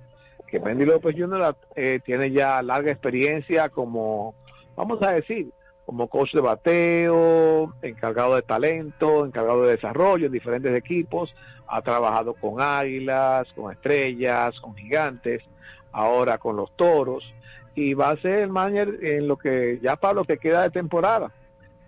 que 0.48 0.60
Mendy 0.60 0.86
López 0.86 1.16
Jr. 1.18 1.56
Eh, 1.76 2.00
tiene 2.06 2.32
ya 2.32 2.62
larga 2.62 2.92
experiencia 2.92 3.70
como, 3.70 4.36
vamos 4.76 5.02
a 5.02 5.12
decir, 5.12 5.52
como 5.86 6.08
coach 6.08 6.34
de 6.34 6.42
bateo, 6.42 7.74
encargado 7.82 8.36
de 8.36 8.42
talento, 8.42 9.26
encargado 9.26 9.64
de 9.64 9.72
desarrollo 9.72 10.28
en 10.28 10.32
diferentes 10.32 10.76
equipos, 10.76 11.34
ha 11.68 11.82
trabajado 11.82 12.34
con 12.34 12.62
águilas, 12.62 13.52
con 13.54 13.72
estrellas, 13.72 14.60
con 14.60 14.76
gigantes, 14.76 15.44
ahora 15.92 16.38
con 16.38 16.56
los 16.56 16.72
toros, 16.76 17.34
y 17.76 17.94
va 17.94 18.12
a 18.12 18.18
ser 18.18 18.40
el 18.40 18.50
manager 18.50 19.00
en 19.02 19.28
lo 19.28 19.38
que 19.38 19.80
ya 19.82 19.96
para 19.96 20.14
lo 20.14 20.26
que 20.26 20.38
queda 20.38 20.64
de 20.64 20.70
temporada, 20.70 21.32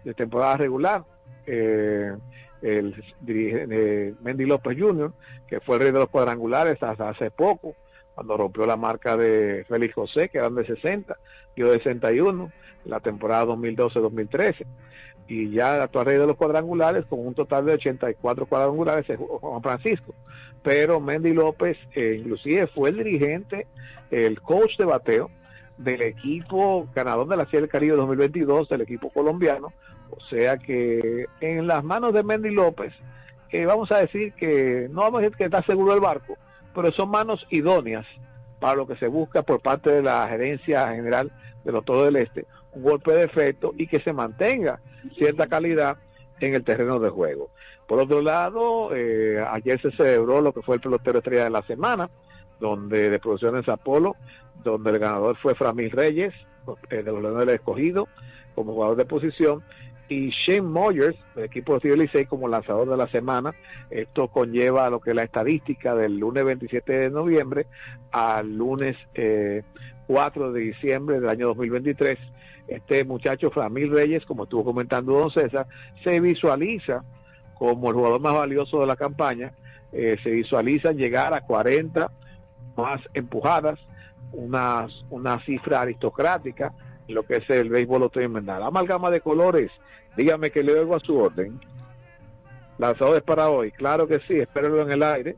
de 0.03 0.13
temporada 0.13 0.57
regular. 0.57 1.03
Eh, 1.45 2.13
el 2.61 2.95
dirige, 3.21 4.15
Mendy 4.21 4.45
López 4.45 4.77
Jr., 4.79 5.11
que 5.47 5.59
fue 5.59 5.75
el 5.75 5.83
rey 5.83 5.91
de 5.91 5.99
los 5.99 6.09
cuadrangulares 6.09 6.81
hasta 6.81 7.09
hace 7.09 7.29
poco, 7.29 7.75
cuando 8.15 8.37
rompió 8.37 8.65
la 8.65 8.77
marca 8.77 9.17
de 9.17 9.65
Félix 9.67 9.93
José, 9.93 10.29
que 10.29 10.37
eran 10.37 10.55
de 10.55 10.65
60, 10.65 11.15
dio 11.55 11.69
de 11.69 11.77
61 11.77 12.51
la 12.85 12.99
temporada 13.01 13.45
2012-2013. 13.45 14.65
Y 15.27 15.49
ya 15.51 15.75
el 15.75 15.81
actual 15.81 16.05
rey 16.05 16.17
de 16.17 16.27
los 16.27 16.37
cuadrangulares 16.37 17.05
con 17.05 17.25
un 17.25 17.33
total 17.33 17.65
de 17.65 17.73
84 17.73 18.45
cuadrangulares 18.45 19.09
es 19.09 19.17
Juan 19.17 19.61
Francisco. 19.61 20.13
Pero 20.63 20.99
Mendy 20.99 21.33
López 21.33 21.77
eh, 21.93 22.17
inclusive 22.19 22.67
fue 22.67 22.89
el 22.89 22.97
dirigente, 22.97 23.67
el 24.11 24.39
coach 24.41 24.77
de 24.77 24.85
bateo 24.85 25.29
del 25.77 26.01
equipo 26.03 26.87
ganador 26.95 27.27
de 27.27 27.37
la 27.37 27.45
Serie 27.45 27.61
del 27.61 27.69
Caribe 27.69 27.97
2022, 27.97 28.69
del 28.69 28.81
equipo 28.81 29.09
colombiano. 29.09 29.73
O 30.11 30.21
sea 30.29 30.57
que 30.57 31.25
en 31.41 31.67
las 31.67 31.83
manos 31.83 32.13
de 32.13 32.23
Mendy 32.23 32.51
López, 32.51 32.93
eh, 33.51 33.65
vamos 33.65 33.91
a 33.91 33.97
decir 33.97 34.33
que 34.33 34.87
no 34.91 35.01
vamos 35.01 35.19
a 35.19 35.23
decir 35.23 35.37
que 35.37 35.45
está 35.45 35.63
seguro 35.63 35.93
el 35.93 35.99
barco, 35.99 36.37
pero 36.75 36.91
son 36.91 37.09
manos 37.09 37.45
idóneas 37.49 38.05
para 38.59 38.75
lo 38.75 38.85
que 38.85 38.97
se 38.97 39.07
busca 39.07 39.41
por 39.43 39.61
parte 39.61 39.91
de 39.91 40.03
la 40.03 40.27
gerencia 40.27 40.89
general 40.89 41.31
de 41.63 41.71
los 41.71 41.83
Toros 41.85 42.05
del 42.05 42.17
Este, 42.17 42.45
un 42.73 42.83
golpe 42.83 43.13
de 43.13 43.23
efecto 43.23 43.73
y 43.77 43.87
que 43.87 43.99
se 44.01 44.13
mantenga 44.13 44.79
cierta 45.17 45.47
calidad 45.47 45.97
en 46.39 46.53
el 46.53 46.63
terreno 46.63 46.99
de 46.99 47.09
juego. 47.09 47.49
Por 47.87 47.99
otro 47.99 48.21
lado, 48.21 48.95
eh, 48.95 49.43
ayer 49.49 49.79
se 49.81 49.91
celebró 49.91 50.41
lo 50.41 50.53
que 50.53 50.61
fue 50.61 50.75
el 50.75 50.81
pelotero 50.81 51.19
estrella 51.19 51.45
de 51.45 51.49
la 51.51 51.61
semana, 51.63 52.09
donde 52.59 53.09
de 53.09 53.19
Producciones 53.19 53.67
Apolo, 53.69 54.15
donde 54.63 54.91
el 54.91 54.99
ganador 54.99 55.37
fue 55.37 55.55
Framil 55.55 55.91
Reyes, 55.91 56.33
eh, 56.89 57.03
de 57.03 57.11
los 57.11 57.21
Leones 57.21 57.45
del 57.45 57.55
Escogido, 57.55 58.07
como 58.55 58.73
jugador 58.73 58.97
de 58.97 59.05
posición, 59.05 59.63
y 60.09 60.29
Shane 60.29 60.61
Moyers, 60.61 61.17
del 61.35 61.45
equipo 61.45 61.79
de 61.79 61.97
Licey, 61.97 62.25
como 62.25 62.47
lanzador 62.47 62.89
de 62.89 62.97
la 62.97 63.07
semana. 63.07 63.53
Esto 63.89 64.27
conlleva 64.27 64.89
lo 64.89 64.99
que 64.99 65.11
es 65.11 65.15
la 65.15 65.23
estadística 65.23 65.95
del 65.95 66.17
lunes 66.17 66.45
27 66.45 66.93
de 66.93 67.09
noviembre 67.09 67.65
al 68.11 68.55
lunes 68.55 68.95
eh, 69.13 69.63
4 70.07 70.51
de 70.51 70.61
diciembre 70.61 71.19
del 71.19 71.29
año 71.29 71.47
2023 71.47 72.19
este 72.67 73.03
muchacho 73.03 73.51
Framil 73.51 73.91
Reyes, 73.91 74.25
como 74.25 74.43
estuvo 74.43 74.63
comentando 74.63 75.13
don 75.13 75.31
César, 75.31 75.67
se 76.03 76.19
visualiza 76.19 77.03
como 77.55 77.89
el 77.89 77.95
jugador 77.95 78.19
más 78.19 78.33
valioso 78.33 78.79
de 78.79 78.87
la 78.87 78.95
campaña. 78.95 79.53
Eh, 79.91 80.17
se 80.23 80.31
visualizan 80.31 80.97
llegar 80.97 81.33
a 81.33 81.41
40 81.41 82.11
más 82.75 83.01
empujadas, 83.13 83.79
una, 84.33 84.87
una 85.09 85.39
cifra 85.45 85.81
aristocrática 85.81 86.73
lo 87.07 87.23
que 87.23 87.37
es 87.37 87.49
el 87.49 87.69
béisbol 87.69 88.03
otoño-invernal. 88.03 88.63
Amalgama 88.63 89.11
de 89.11 89.21
colores, 89.21 89.71
dígame 90.17 90.51
que 90.51 90.63
le 90.63 90.79
oigo 90.79 90.95
a 90.95 90.99
su 90.99 91.17
orden. 91.17 91.59
Lanzadores 92.77 93.23
para 93.23 93.49
hoy, 93.49 93.71
claro 93.71 94.07
que 94.07 94.19
sí, 94.21 94.39
espérenlo 94.39 94.81
en 94.81 94.91
el 94.91 95.03
aire. 95.03 95.35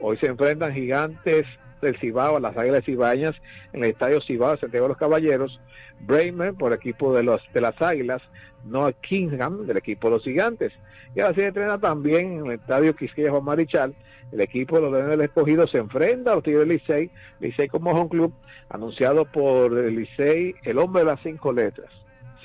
Hoy 0.00 0.16
se 0.18 0.26
enfrentan 0.26 0.72
gigantes 0.72 1.46
del 1.82 1.98
Cibao, 1.98 2.38
las 2.40 2.56
Águilas 2.56 2.84
Cibaeñas, 2.84 3.34
en 3.72 3.84
el 3.84 3.90
Estadio 3.90 4.20
Cibao 4.20 4.56
Santiago 4.56 4.86
de 4.86 4.90
los 4.90 4.98
Caballeros. 4.98 5.60
Bremer 6.00 6.54
por 6.54 6.72
equipo 6.72 7.14
de 7.14 7.24
los 7.24 7.42
de 7.52 7.60
las 7.60 7.80
Águilas, 7.82 8.22
Noah 8.64 8.92
Kingham 8.92 9.66
del 9.66 9.76
equipo 9.76 10.08
de 10.08 10.14
los 10.14 10.24
Gigantes. 10.24 10.72
Y 11.14 11.20
ahora 11.20 11.34
se 11.34 11.46
entrena 11.46 11.78
también 11.78 12.38
en 12.38 12.46
el 12.46 12.52
Estadio 12.52 12.94
Quisqueya 12.94 13.30
Juan 13.30 13.44
Marichal. 13.44 13.94
El 14.32 14.40
equipo 14.40 14.76
de 14.76 14.82
los 14.82 14.92
Leones 14.92 15.10
del 15.10 15.20
Escogido 15.22 15.66
se 15.66 15.78
enfrenta 15.78 16.32
a 16.32 16.34
los 16.36 16.44
Tigres 16.44 16.68
del 16.68 16.76
Licey, 16.76 17.10
Licey 17.40 17.68
como 17.68 17.92
home 17.92 18.10
club, 18.10 18.32
anunciado 18.68 19.24
por 19.24 19.76
el 19.78 19.96
Licey, 19.96 20.54
el 20.64 20.78
hombre 20.78 21.02
de 21.02 21.10
las 21.10 21.20
cinco 21.22 21.50
letras, 21.52 21.90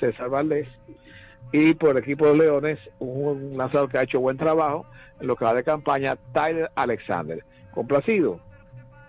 César 0.00 0.30
Valdés, 0.30 0.66
y 1.52 1.74
por 1.74 1.90
el 1.90 1.98
equipo 1.98 2.26
de 2.26 2.38
Leones, 2.38 2.78
un 2.98 3.56
lanzador 3.56 3.90
que 3.90 3.98
ha 3.98 4.02
hecho 4.02 4.18
buen 4.18 4.38
trabajo 4.38 4.86
en 5.20 5.26
lo 5.26 5.36
que 5.36 5.44
va 5.44 5.54
de 5.54 5.62
campaña, 5.62 6.16
Tyler 6.32 6.70
Alexander. 6.74 7.44
Complacido. 7.72 8.40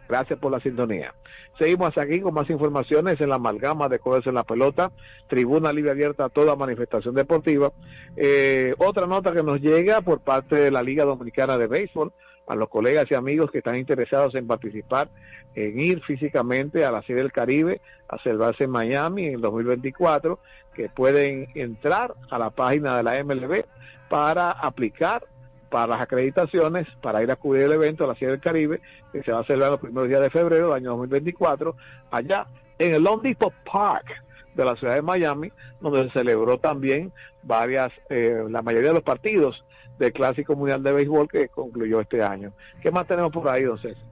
Gracias 0.08 0.38
por 0.38 0.52
la 0.52 0.60
sintonía. 0.60 1.14
Seguimos 1.58 1.98
aquí 1.98 2.20
con 2.20 2.34
más 2.34 2.50
informaciones 2.50 3.20
en 3.22 3.30
la 3.30 3.36
amalgama 3.36 3.88
de 3.88 4.00
colores 4.00 4.28
en 4.28 4.34
la 4.34 4.44
pelota, 4.44 4.92
tribuna 5.28 5.72
libre 5.72 5.92
abierta 5.92 6.26
a 6.26 6.30
toda 6.30 6.56
manifestación 6.56 7.16
deportiva. 7.16 7.72
Eh, 8.18 8.76
otra 8.78 9.08
nota 9.08 9.32
que 9.32 9.42
nos 9.42 9.62
llega 9.62 10.02
por 10.02 10.20
parte 10.20 10.56
de 10.56 10.72
la 10.72 10.84
Liga 10.84 11.06
Dominicana 11.06 11.58
de 11.58 11.68
Béisbol, 11.68 12.12
a 12.48 12.56
los 12.56 12.70
colegas 12.70 13.10
y 13.10 13.16
amigos 13.16 13.52
que 13.52 13.60
están 13.60 13.78
interesados 13.78 14.36
en 14.36 14.48
participar, 14.48 15.10
en 15.56 15.80
ir 15.80 16.02
físicamente 16.04 16.86
a 16.86 16.92
la 16.92 17.02
Serie 17.02 17.24
del 17.24 17.32
Caribe, 17.32 17.82
a 18.08 18.18
celebrarse 18.20 18.66
en 18.66 18.72
Miami 18.72 19.28
en 19.28 19.36
el 19.36 19.42
2024, 19.42 20.40
que 20.74 20.90
pueden 20.90 21.48
entrar 21.56 22.14
a 22.30 22.38
la 22.38 22.50
página 22.50 22.98
de 22.98 23.04
la 23.04 23.24
MLB 23.24 23.64
para 24.10 24.52
aplicar 24.52 25.24
para 25.70 25.88
las 25.88 26.02
acreditaciones, 26.02 26.88
para 27.02 27.24
ir 27.24 27.32
a 27.32 27.36
cubrir 27.36 27.64
el 27.64 27.74
evento 27.74 28.04
de 28.04 28.10
la 28.10 28.16
Serie 28.16 28.32
del 28.32 28.40
Caribe, 28.40 28.82
que 29.12 29.24
se 29.24 29.32
va 29.32 29.40
a 29.40 29.46
celebrar 29.46 29.72
los 29.72 29.82
primeros 29.82 30.10
días 30.10 30.22
de 30.22 30.30
febrero 30.30 30.68
del 30.68 30.76
año 30.76 30.92
2024, 30.92 31.76
allá 32.12 32.48
en 32.80 32.94
el 32.94 33.04
Long 33.04 33.22
Depot 33.22 33.54
Park 33.72 34.06
de 34.54 34.66
la 34.66 34.76
ciudad 34.76 34.96
de 34.96 35.02
Miami, 35.02 35.52
donde 35.82 36.06
se 36.06 36.20
celebró 36.20 36.58
también 36.58 37.12
varias, 37.44 37.92
eh, 38.10 38.44
la 38.50 38.62
mayoría 38.62 38.90
de 38.90 38.96
los 38.96 39.04
partidos 39.04 39.64
del 40.00 40.14
Clásico 40.14 40.56
Mundial 40.56 40.84
de 40.84 40.94
Béisbol 40.94 41.28
que 41.28 41.50
concluyó 41.50 42.02
este 42.02 42.22
año. 42.22 42.52
¿Qué 42.82 42.92
más 42.92 43.08
tenemos 43.08 43.32
por 43.32 43.48
ahí, 43.48 43.64
don 43.64 43.78
César? 43.78 44.04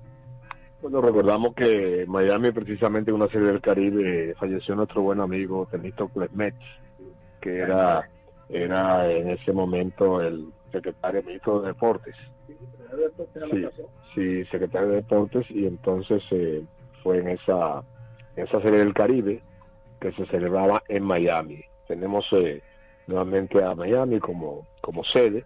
Bueno, 0.82 1.02
recordamos 1.02 1.56
que 1.56 2.04
Miami, 2.08 2.52
precisamente 2.52 3.10
en 3.10 3.16
una 3.16 3.30
serie 3.30 3.48
del 3.48 3.62
Caribe, 3.62 4.36
falleció 4.38 4.76
nuestro 4.76 5.02
buen 5.02 5.22
amigo 5.22 5.66
Temístocles 5.72 6.32
Metz, 6.34 6.58
que 7.40 7.60
era, 7.60 8.10
era 8.50 9.10
en 9.10 9.30
ese 9.30 9.54
momento 9.54 10.22
el 10.22 10.46
secretario 10.74 11.24
ministro 11.24 11.62
de 11.62 11.68
Deportes. 11.68 12.16
Sí, 13.50 13.66
sí, 14.14 14.46
secretario 14.46 14.90
de 14.90 14.96
Deportes, 14.96 15.50
y 15.50 15.66
entonces 15.66 16.22
eh, 16.32 16.64
fue 17.02 17.20
en 17.20 17.30
esa, 17.30 17.84
en 18.36 18.46
esa 18.46 18.62
serie 18.62 18.80
del 18.80 18.94
Caribe 18.94 19.42
que 20.02 20.12
se 20.12 20.26
celebraba 20.26 20.84
en 20.90 21.04
Miami. 21.04 21.64
Tenemos 21.88 22.26
eh, 22.34 22.62
nuevamente 23.08 23.64
a 23.64 23.76
Miami 23.76 24.20
como, 24.20 24.68
como 24.82 25.04
sede, 25.06 25.46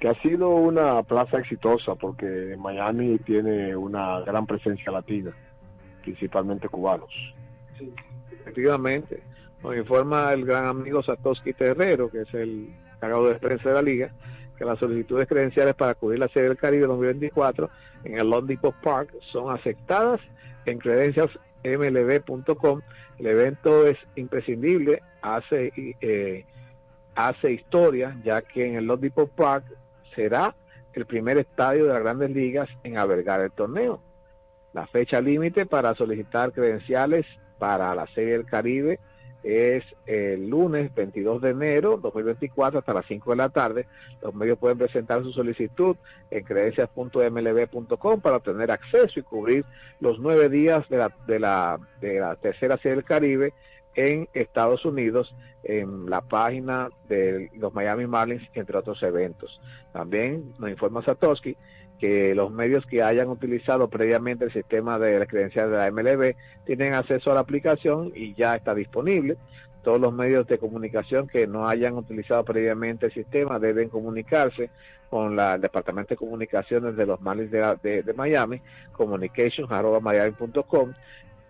que 0.00 0.08
ha 0.08 0.14
sido 0.14 0.48
una 0.50 1.02
plaza 1.04 1.38
exitosa 1.38 1.94
porque 1.94 2.56
Miami 2.58 3.18
tiene 3.18 3.76
una 3.76 4.20
gran 4.20 4.46
presencia 4.46 4.90
latina, 4.90 5.32
principalmente 6.02 6.68
cubanos. 6.68 7.12
Efectivamente. 8.30 9.22
Nos 9.62 9.76
informa 9.76 10.32
el 10.32 10.44
gran 10.44 10.66
amigo 10.66 11.04
Satoshi 11.04 11.52
Terrero, 11.52 12.10
que 12.10 12.22
es 12.22 12.34
el 12.34 12.74
cargado 12.98 13.28
de 13.28 13.36
prensa 13.36 13.68
de 13.68 13.74
la 13.76 13.82
liga, 13.82 14.12
que 14.56 14.64
las 14.64 14.78
solicitudes 14.78 15.28
credenciales 15.28 15.74
para 15.74 15.90
acudir 15.92 16.16
a 16.18 16.26
la 16.26 16.32
serie 16.32 16.48
del 16.48 16.58
Caribe 16.58 16.86
2024 16.86 17.70
en 18.04 18.18
el 18.18 18.30
London 18.30 18.58
Park 18.82 19.14
son 19.32 19.54
aceptadas 19.54 20.20
en 20.66 20.78
credenciasmlb.com. 20.78 22.80
El 23.18 23.26
evento 23.26 23.86
es 23.86 23.98
imprescindible, 24.16 25.02
hace, 25.20 25.72
eh, 26.00 26.46
hace 27.14 27.52
historia, 27.52 28.16
ya 28.24 28.40
que 28.42 28.66
en 28.66 28.76
el 28.76 28.86
London 28.86 29.30
Park 29.34 29.64
será 30.14 30.54
el 30.92 31.06
primer 31.06 31.38
estadio 31.38 31.86
de 31.86 31.94
las 31.94 32.02
grandes 32.02 32.30
ligas 32.30 32.68
en 32.84 32.98
albergar 32.98 33.40
el 33.40 33.50
torneo. 33.50 34.00
La 34.72 34.86
fecha 34.86 35.20
límite 35.20 35.66
para 35.66 35.94
solicitar 35.94 36.52
credenciales 36.52 37.26
para 37.58 37.94
la 37.94 38.06
Serie 38.08 38.32
del 38.32 38.46
Caribe 38.46 38.98
es 39.42 39.84
el 40.06 40.48
lunes 40.48 40.94
22 40.94 41.42
de 41.42 41.50
enero 41.50 41.98
2024 42.00 42.78
hasta 42.78 42.94
las 42.94 43.06
5 43.06 43.30
de 43.30 43.36
la 43.36 43.48
tarde. 43.48 43.86
Los 44.22 44.34
medios 44.34 44.58
pueden 44.58 44.78
presentar 44.78 45.22
su 45.22 45.32
solicitud 45.32 45.96
en 46.30 46.44
credencias.mlb.com 46.44 48.20
para 48.20 48.36
obtener 48.36 48.70
acceso 48.70 49.18
y 49.18 49.22
cubrir 49.22 49.64
los 50.00 50.18
nueve 50.18 50.48
días 50.48 50.88
de 50.88 50.98
la, 50.98 51.12
de 51.26 51.38
la, 51.38 51.78
de 52.00 52.20
la 52.20 52.36
tercera 52.36 52.76
serie 52.76 52.96
del 52.96 53.04
Caribe 53.04 53.52
en 53.94 54.28
Estados 54.32 54.84
Unidos 54.84 55.34
en 55.64 56.08
la 56.08 56.20
página 56.22 56.88
de 57.08 57.50
los 57.54 57.72
Miami 57.72 58.06
Marlins, 58.06 58.42
entre 58.54 58.78
otros 58.78 59.02
eventos. 59.02 59.60
También 59.92 60.54
nos 60.58 60.70
informa 60.70 61.04
Satoshi 61.04 61.56
que 62.02 62.34
los 62.34 62.50
medios 62.50 62.84
que 62.84 63.00
hayan 63.00 63.28
utilizado 63.28 63.86
previamente 63.86 64.46
el 64.46 64.52
sistema 64.52 64.98
de 64.98 65.20
la 65.20 65.26
credencial 65.26 65.70
de 65.70 65.76
la 65.76 65.88
MLB 65.88 66.34
tienen 66.66 66.94
acceso 66.94 67.30
a 67.30 67.34
la 67.34 67.40
aplicación 67.40 68.10
y 68.16 68.34
ya 68.34 68.56
está 68.56 68.74
disponible. 68.74 69.36
Todos 69.84 70.00
los 70.00 70.12
medios 70.12 70.48
de 70.48 70.58
comunicación 70.58 71.28
que 71.28 71.46
no 71.46 71.68
hayan 71.68 71.96
utilizado 71.96 72.44
previamente 72.44 73.06
el 73.06 73.12
sistema 73.12 73.60
deben 73.60 73.88
comunicarse 73.88 74.68
con 75.10 75.38
el 75.38 75.60
Departamento 75.60 76.14
de 76.14 76.16
Comunicaciones 76.16 76.96
de 76.96 77.06
los 77.06 77.20
Marlins 77.20 77.52
de, 77.52 77.78
de, 77.84 78.02
de 78.02 78.12
Miami, 78.14 78.60
communications.miami.com, 78.90 80.94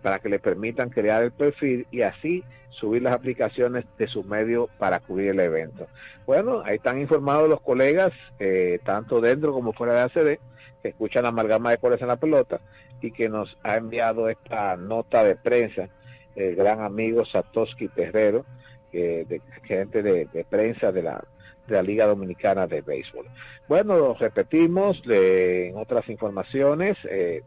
para 0.02 0.18
que 0.18 0.28
le 0.28 0.38
permitan 0.38 0.90
crear 0.90 1.22
el 1.22 1.32
perfil 1.32 1.86
y 1.90 2.02
así 2.02 2.44
subir 2.70 3.02
las 3.02 3.14
aplicaciones 3.14 3.84
de 3.98 4.08
sus 4.08 4.24
medios 4.24 4.68
para 4.78 5.00
cubrir 5.00 5.30
el 5.30 5.40
evento. 5.40 5.86
Bueno, 6.26 6.62
ahí 6.64 6.76
están 6.76 7.00
informados 7.00 7.48
los 7.48 7.60
colegas, 7.60 8.12
eh, 8.38 8.80
tanto 8.84 9.20
dentro 9.20 9.52
como 9.52 9.72
fuera 9.72 9.94
de 9.94 10.00
ACD, 10.00 10.38
que 10.82 10.88
escuchan 10.88 11.22
la 11.22 11.28
amalgama 11.28 11.70
de 11.70 11.78
colores 11.78 12.02
en 12.02 12.08
la 12.08 12.16
pelota 12.16 12.60
y 13.00 13.12
que 13.12 13.28
nos 13.28 13.56
ha 13.62 13.76
enviado 13.76 14.28
esta 14.28 14.76
nota 14.76 15.22
de 15.22 15.36
prensa 15.36 15.88
el 16.34 16.56
gran 16.56 16.80
amigo 16.80 17.24
Satoshi 17.24 17.88
Terrero, 17.88 18.44
eh, 18.92 19.24
de, 19.28 19.40
gerente 19.64 20.02
de, 20.02 20.46
prensa 20.48 20.92
de 20.92 21.02
la, 21.02 21.22
de 21.66 21.74
la 21.74 21.82
Liga 21.82 22.06
Dominicana 22.06 22.66
de 22.66 22.80
Béisbol. 22.80 23.26
Bueno, 23.68 24.14
repetimos 24.14 25.00
en 25.06 25.76
otras 25.76 26.08
informaciones. 26.08 26.96
Eh, 27.04 27.42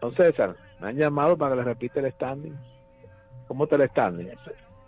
don 0.00 0.14
me 0.80 0.88
han 0.88 0.96
llamado 0.96 1.36
para 1.36 1.52
que 1.52 1.56
les 1.56 1.66
repite 1.66 2.00
el 2.00 2.12
standing. 2.12 2.56
¿Cómo 3.46 3.64
está 3.64 3.76
el 3.76 3.88
standing? 3.88 4.28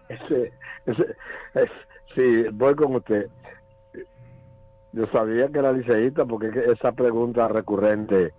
Ese, 0.09 0.53
ese, 0.87 1.15
ese, 1.55 1.73
sí, 2.15 2.45
voy 2.53 2.75
con 2.75 2.97
usted. 2.97 3.29
Yo 4.93 5.07
sabía 5.13 5.49
que 5.49 5.59
era 5.59 5.73
liceísta 5.73 6.25
porque 6.25 6.51
esa 6.67 6.93
pregunta 6.93 7.47
recurrente 7.49 8.33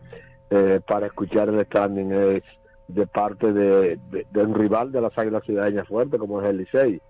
eh, 0.49 0.81
para 0.85 1.07
escuchar 1.07 1.49
el 1.49 1.65
standing 1.65 2.11
es 2.11 2.43
de 2.89 3.07
parte 3.07 3.53
de, 3.53 3.97
un 4.35 4.53
rival 4.53 4.91
de 4.91 4.99
las 4.99 5.17
Águilas 5.17 5.43
Ciudadeñas 5.45 5.87
fuerte 5.87 6.17
como 6.17 6.41
es 6.41 6.49
el 6.49 6.57
Licey. 6.57 7.01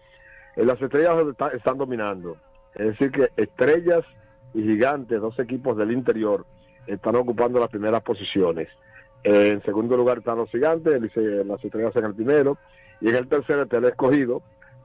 Eh, 0.56 0.66
las 0.66 0.80
estrellas 0.82 1.16
están 1.54 1.78
dominando. 1.78 2.38
Es 2.76 2.88
decir, 2.88 3.12
que 3.12 3.30
estrellas 3.36 4.06
y 4.54 4.62
gigantes, 4.62 5.20
dos 5.20 5.38
equipos 5.40 5.78
del 5.78 5.92
interior, 5.92 6.46
están 6.86 7.16
ocupando 7.16 7.60
las 7.60 7.70
primeras 7.70 8.04
posiciones. 8.04 8.70
Eh, 9.24 9.50
en 9.50 9.64
segundo 9.64 9.96
lugar 9.98 10.20
están 10.20 10.38
los 10.38 10.50
gigantes, 10.50 10.94
el 10.94 11.04
Licey, 11.04 11.44
las 11.46 11.64
estrellas 11.64 11.96
en 11.96 12.06
el 12.06 12.16
primero, 12.16 12.58
y 13.00 13.10
en 13.10 13.16
el 13.16 13.28
tercero 13.28 13.64
está 13.64 13.78
el 13.78 13.86
escogido, 13.86 14.42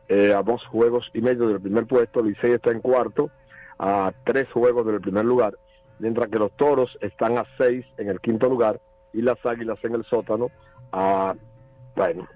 eh, 0.08 0.32
a 0.32 0.42
dos 0.42 0.64
juegos 0.66 1.10
y 1.14 1.20
medio 1.20 1.48
del 1.48 1.60
primer 1.60 1.86
puesto, 1.86 2.22
Licey 2.22 2.52
está 2.52 2.70
en 2.70 2.80
cuarto, 2.80 3.30
a 3.78 4.12
tres 4.24 4.50
juegos 4.52 4.86
del 4.86 5.00
primer 5.00 5.24
lugar, 5.24 5.56
mientras 5.98 6.28
que 6.28 6.38
los 6.38 6.52
toros 6.52 6.96
están 7.00 7.38
a 7.38 7.44
seis 7.58 7.84
en 7.98 8.08
el 8.08 8.20
quinto 8.20 8.48
lugar 8.48 8.80
y 9.12 9.22
las 9.22 9.44
águilas 9.44 9.78
en 9.82 9.94
el 9.94 10.04
sótano 10.04 10.50
a, 10.92 11.34
bueno, 11.94 12.28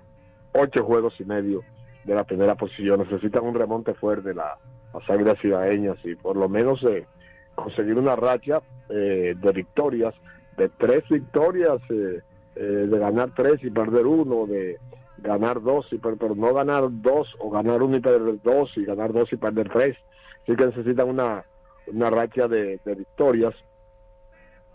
ocho 0.52 0.84
juegos 0.84 1.14
y 1.20 1.24
medio 1.24 1.62
de 2.04 2.14
la 2.14 2.24
primera 2.24 2.54
posición. 2.54 3.00
Necesitan 3.00 3.44
un 3.44 3.54
remonte 3.54 3.94
fuerte 3.94 4.34
la, 4.34 4.58
las 4.92 5.08
águilas 5.08 5.38
ciudadeñas 5.38 5.98
y 6.04 6.14
por 6.14 6.36
lo 6.36 6.48
menos 6.48 6.82
eh, 6.84 7.06
conseguir 7.54 7.98
una 7.98 8.16
racha 8.16 8.62
eh, 8.88 9.34
de 9.36 9.52
victorias, 9.52 10.14
de 10.60 10.68
tres 10.68 11.08
victorias, 11.08 11.80
eh, 11.88 12.20
de 12.54 12.98
ganar 12.98 13.30
tres 13.34 13.64
y 13.64 13.70
perder 13.70 14.06
uno, 14.06 14.46
de 14.46 14.78
ganar 15.16 15.62
dos, 15.62 15.86
y 15.90 15.96
per 15.96 16.18
pero 16.18 16.34
no 16.34 16.52
ganar 16.52 16.84
dos 16.90 17.34
o 17.38 17.48
ganar 17.48 17.82
uno 17.82 17.96
y 17.96 18.00
perder 18.00 18.42
dos 18.42 18.70
y 18.76 18.84
ganar 18.84 19.10
dos 19.12 19.32
y 19.32 19.36
perder 19.36 19.70
tres. 19.70 19.96
Así 20.42 20.54
que 20.56 20.66
necesitan 20.66 21.08
una, 21.08 21.44
una 21.86 22.10
racha 22.10 22.46
de, 22.46 22.78
de 22.84 22.94
victorias 22.94 23.54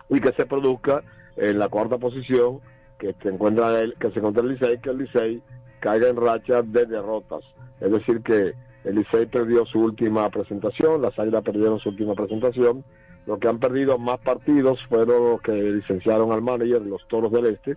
y 0.09 0.19
que 0.19 0.31
se 0.33 0.47
produzca 0.47 1.03
en 1.35 1.59
la 1.59 1.69
cuarta 1.69 1.99
posición 1.99 2.61
que 2.97 3.13
se 3.21 3.29
encuentra 3.29 3.79
el, 3.79 3.93
que 3.95 4.09
se 4.09 4.19
encuentra 4.19 4.41
el 4.41 4.49
Licey, 4.49 4.79
que 4.79 4.89
el 4.89 4.97
Licey 4.97 5.43
caiga 5.81 6.07
en 6.07 6.15
racha 6.15 6.63
de 6.63 6.85
derrotas. 6.87 7.43
Es 7.79 7.91
decir, 7.91 8.21
que 8.21 8.53
el 8.85 8.95
Licey 8.95 9.27
perdió 9.27 9.65
su 9.65 9.81
última 9.81 10.29
presentación, 10.31 11.03
las 11.03 11.17
Águilas 11.19 11.43
perdieron 11.43 11.79
su 11.79 11.89
última 11.89 12.15
presentación. 12.15 12.83
Los 13.25 13.39
que 13.39 13.47
han 13.47 13.59
perdido 13.59 13.97
más 13.97 14.19
partidos 14.19 14.79
fueron 14.87 15.31
los 15.31 15.41
que 15.41 15.51
licenciaron 15.51 16.31
al 16.31 16.41
manager, 16.41 16.81
los 16.81 17.07
Toros 17.07 17.31
del 17.31 17.47
Este, 17.47 17.75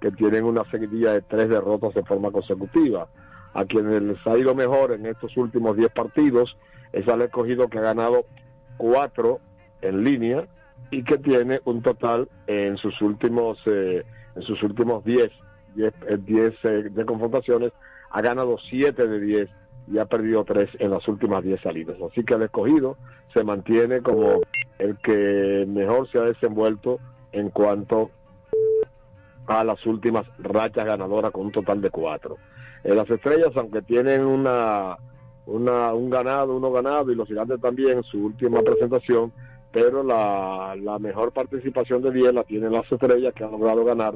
que 0.00 0.10
tienen 0.12 0.44
una 0.44 0.64
seguidilla 0.70 1.12
de 1.12 1.22
tres 1.22 1.48
derrotas 1.48 1.94
de 1.94 2.04
forma 2.04 2.30
consecutiva. 2.30 3.08
A 3.54 3.64
quienes 3.64 4.02
les 4.02 4.26
ha 4.26 4.36
ido 4.36 4.54
mejor 4.54 4.92
en 4.92 5.06
estos 5.06 5.36
últimos 5.36 5.76
10 5.76 5.90
partidos 5.92 6.56
es 6.92 7.08
al 7.08 7.22
escogido 7.22 7.68
que 7.68 7.78
ha 7.78 7.82
ganado 7.82 8.24
cuatro 8.76 9.40
en 9.82 10.04
línea 10.04 10.46
y 10.90 11.02
que 11.02 11.18
tiene 11.18 11.60
un 11.64 11.82
total 11.82 12.28
en 12.46 12.76
sus 12.76 13.00
últimos 13.02 13.58
eh, 13.66 14.04
en 14.36 14.42
sus 14.42 14.62
últimos 14.62 15.04
10 15.04 15.30
10, 15.74 15.94
eh, 16.08 16.18
10 16.18 16.54
eh, 16.64 16.68
de 16.90 17.04
confrontaciones 17.04 17.72
ha 18.10 18.20
ganado 18.22 18.56
7 18.70 19.06
de 19.06 19.20
10 19.20 19.50
y 19.90 19.98
ha 19.98 20.06
perdido 20.06 20.44
3 20.44 20.70
en 20.78 20.90
las 20.90 21.06
últimas 21.08 21.42
10 21.42 21.60
salidas. 21.60 21.96
Así 22.02 22.24
que 22.24 22.34
el 22.34 22.42
escogido 22.42 22.96
se 23.32 23.44
mantiene 23.44 24.00
como 24.02 24.40
el 24.78 24.96
que 24.98 25.64
mejor 25.68 26.08
se 26.10 26.18
ha 26.18 26.22
desenvuelto 26.22 26.98
en 27.32 27.50
cuanto 27.50 28.10
a 29.46 29.64
las 29.64 29.84
últimas 29.86 30.24
rachas 30.38 30.84
ganadoras 30.84 31.32
con 31.32 31.46
un 31.46 31.52
total 31.52 31.80
de 31.80 31.90
4. 31.90 32.36
Eh, 32.84 32.94
las 32.94 33.08
estrellas, 33.10 33.50
aunque 33.56 33.82
tienen 33.82 34.24
una, 34.24 34.96
una, 35.46 35.94
un 35.94 36.10
ganado, 36.10 36.56
uno 36.56 36.70
ganado 36.70 37.10
y 37.10 37.14
los 37.14 37.26
gigantes 37.26 37.60
también 37.60 38.02
su 38.02 38.26
última 38.26 38.60
presentación, 38.60 39.32
pero 39.72 40.02
la, 40.02 40.98
mejor 41.00 41.32
participación 41.32 42.02
de 42.02 42.12
10 42.12 42.34
la 42.34 42.44
tienen 42.44 42.72
las 42.72 42.90
estrellas 42.90 43.34
que 43.34 43.44
han 43.44 43.52
logrado 43.52 43.84
ganar 43.84 44.14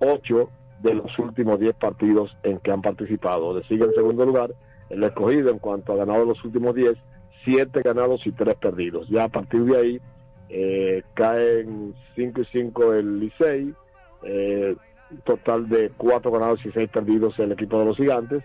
8 0.00 0.48
de 0.82 0.94
los 0.94 1.18
últimos 1.18 1.58
10 1.58 1.74
partidos 1.76 2.36
en 2.42 2.58
que 2.58 2.70
han 2.70 2.82
participado. 2.82 3.58
Le 3.58 3.64
sigue 3.66 3.84
en 3.84 3.94
segundo 3.94 4.24
lugar 4.24 4.54
el 4.90 5.02
escogido 5.04 5.50
en 5.50 5.58
cuanto 5.58 5.92
a 5.92 5.96
ganado 5.96 6.24
los 6.24 6.42
últimos 6.44 6.74
10, 6.74 6.96
7 7.44 7.82
ganados 7.82 8.26
y 8.26 8.32
3 8.32 8.56
perdidos. 8.56 9.08
Ya 9.08 9.24
a 9.24 9.28
partir 9.28 9.64
de 9.64 9.78
ahí 9.78 10.00
eh, 10.48 11.02
caen 11.14 11.94
5 12.14 12.40
y 12.40 12.44
5 12.46 12.94
el 12.94 13.20
Licey, 13.20 13.74
eh, 14.22 14.76
total 15.24 15.68
de 15.68 15.90
4 15.96 16.30
ganados 16.30 16.64
y 16.64 16.70
6 16.70 16.90
perdidos 16.90 17.38
el 17.38 17.52
equipo 17.52 17.78
de 17.78 17.84
los 17.84 17.96
gigantes, 17.96 18.42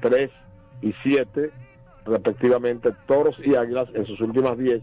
3 0.00 0.30
y 0.82 0.94
7 1.02 1.50
respectivamente 2.06 2.92
Toros 3.06 3.36
y 3.44 3.54
Águilas 3.54 3.88
en 3.94 4.06
sus 4.06 4.20
últimas 4.20 4.56
10 4.56 4.82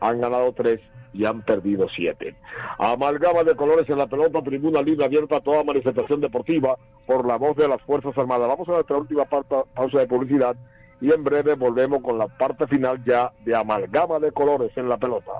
han 0.00 0.20
ganado 0.20 0.52
3 0.52 0.80
y 1.16 1.24
han 1.24 1.42
perdido 1.42 1.86
7. 1.94 2.34
Amalgama 2.78 3.42
de 3.44 3.56
colores 3.56 3.88
en 3.88 3.98
la 3.98 4.06
pelota, 4.06 4.42
tribuna 4.42 4.82
libre 4.82 5.04
abierta 5.04 5.36
a 5.36 5.40
toda 5.40 5.64
manifestación 5.64 6.20
deportiva 6.20 6.76
por 7.06 7.26
la 7.26 7.36
voz 7.36 7.56
de 7.56 7.68
las 7.68 7.80
Fuerzas 7.82 8.16
Armadas. 8.18 8.48
Vamos 8.48 8.68
a 8.68 8.72
nuestra 8.72 8.96
última 8.96 9.24
pausa 9.24 9.98
de 9.98 10.06
publicidad 10.06 10.56
y 11.00 11.12
en 11.12 11.24
breve 11.24 11.54
volvemos 11.54 12.02
con 12.02 12.18
la 12.18 12.26
parte 12.26 12.66
final 12.66 13.02
ya 13.04 13.30
de 13.44 13.54
Amalgama 13.54 14.18
de 14.18 14.32
colores 14.32 14.70
en 14.76 14.88
la 14.88 14.96
pelota. 14.96 15.32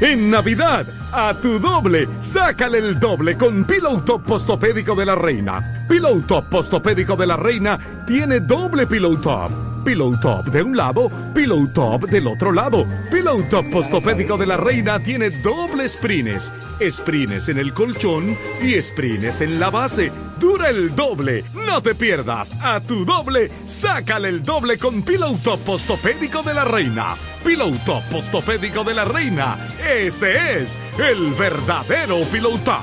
En 0.00 0.30
Navidad, 0.30 0.86
a 1.12 1.34
tu 1.40 1.58
doble, 1.58 2.06
sácale 2.20 2.78
el 2.78 3.00
doble 3.00 3.38
con 3.38 3.64
Pillow 3.64 4.02
Top 4.04 4.24
Postopédico 4.24 4.94
de 4.94 5.06
la 5.06 5.14
Reina. 5.14 5.86
Pillow 5.88 6.20
Top 6.26 6.50
Postopédico 6.50 7.16
de 7.16 7.26
la 7.26 7.36
Reina 7.36 7.78
tiene 8.06 8.40
doble 8.40 8.86
Pillow 8.86 9.16
Top. 9.20 9.75
Pillow 9.86 10.18
Top 10.18 10.46
de 10.46 10.64
un 10.64 10.76
lado, 10.76 11.08
Pillow 11.32 11.68
Top 11.72 12.06
del 12.08 12.26
otro 12.26 12.50
lado. 12.50 12.84
Pillow 13.08 13.40
Top 13.48 13.70
Postopédico 13.70 14.36
de 14.36 14.44
la 14.44 14.56
Reina 14.56 14.98
tiene 14.98 15.30
doble 15.30 15.88
sprines. 15.88 16.52
Sprines 16.90 17.48
en 17.48 17.58
el 17.58 17.72
colchón 17.72 18.36
y 18.60 18.82
sprines 18.82 19.40
en 19.42 19.60
la 19.60 19.70
base. 19.70 20.10
Dura 20.40 20.70
el 20.70 20.92
doble. 20.96 21.44
No 21.54 21.80
te 21.80 21.94
pierdas. 21.94 22.52
A 22.64 22.80
tu 22.80 23.04
doble, 23.04 23.48
sácale 23.64 24.28
el 24.28 24.42
doble 24.42 24.76
con 24.76 25.02
Pillow 25.02 25.38
Top 25.38 25.60
Postopédico 25.60 26.42
de 26.42 26.54
la 26.54 26.64
Reina. 26.64 27.14
Pillow 27.44 27.70
Top 27.86 28.02
Postopédico 28.10 28.82
de 28.82 28.92
la 28.92 29.04
Reina. 29.04 29.68
Ese 29.88 30.62
es 30.62 30.80
el 30.98 31.32
verdadero 31.34 32.22
Pillow 32.32 32.58
Top. 32.58 32.82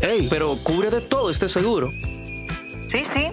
Ey, 0.00 0.28
pero 0.30 0.56
cubre 0.62 0.88
de 0.88 1.00
todo 1.00 1.30
este 1.30 1.48
seguro. 1.48 1.90
Sí, 1.90 3.04
sí, 3.04 3.32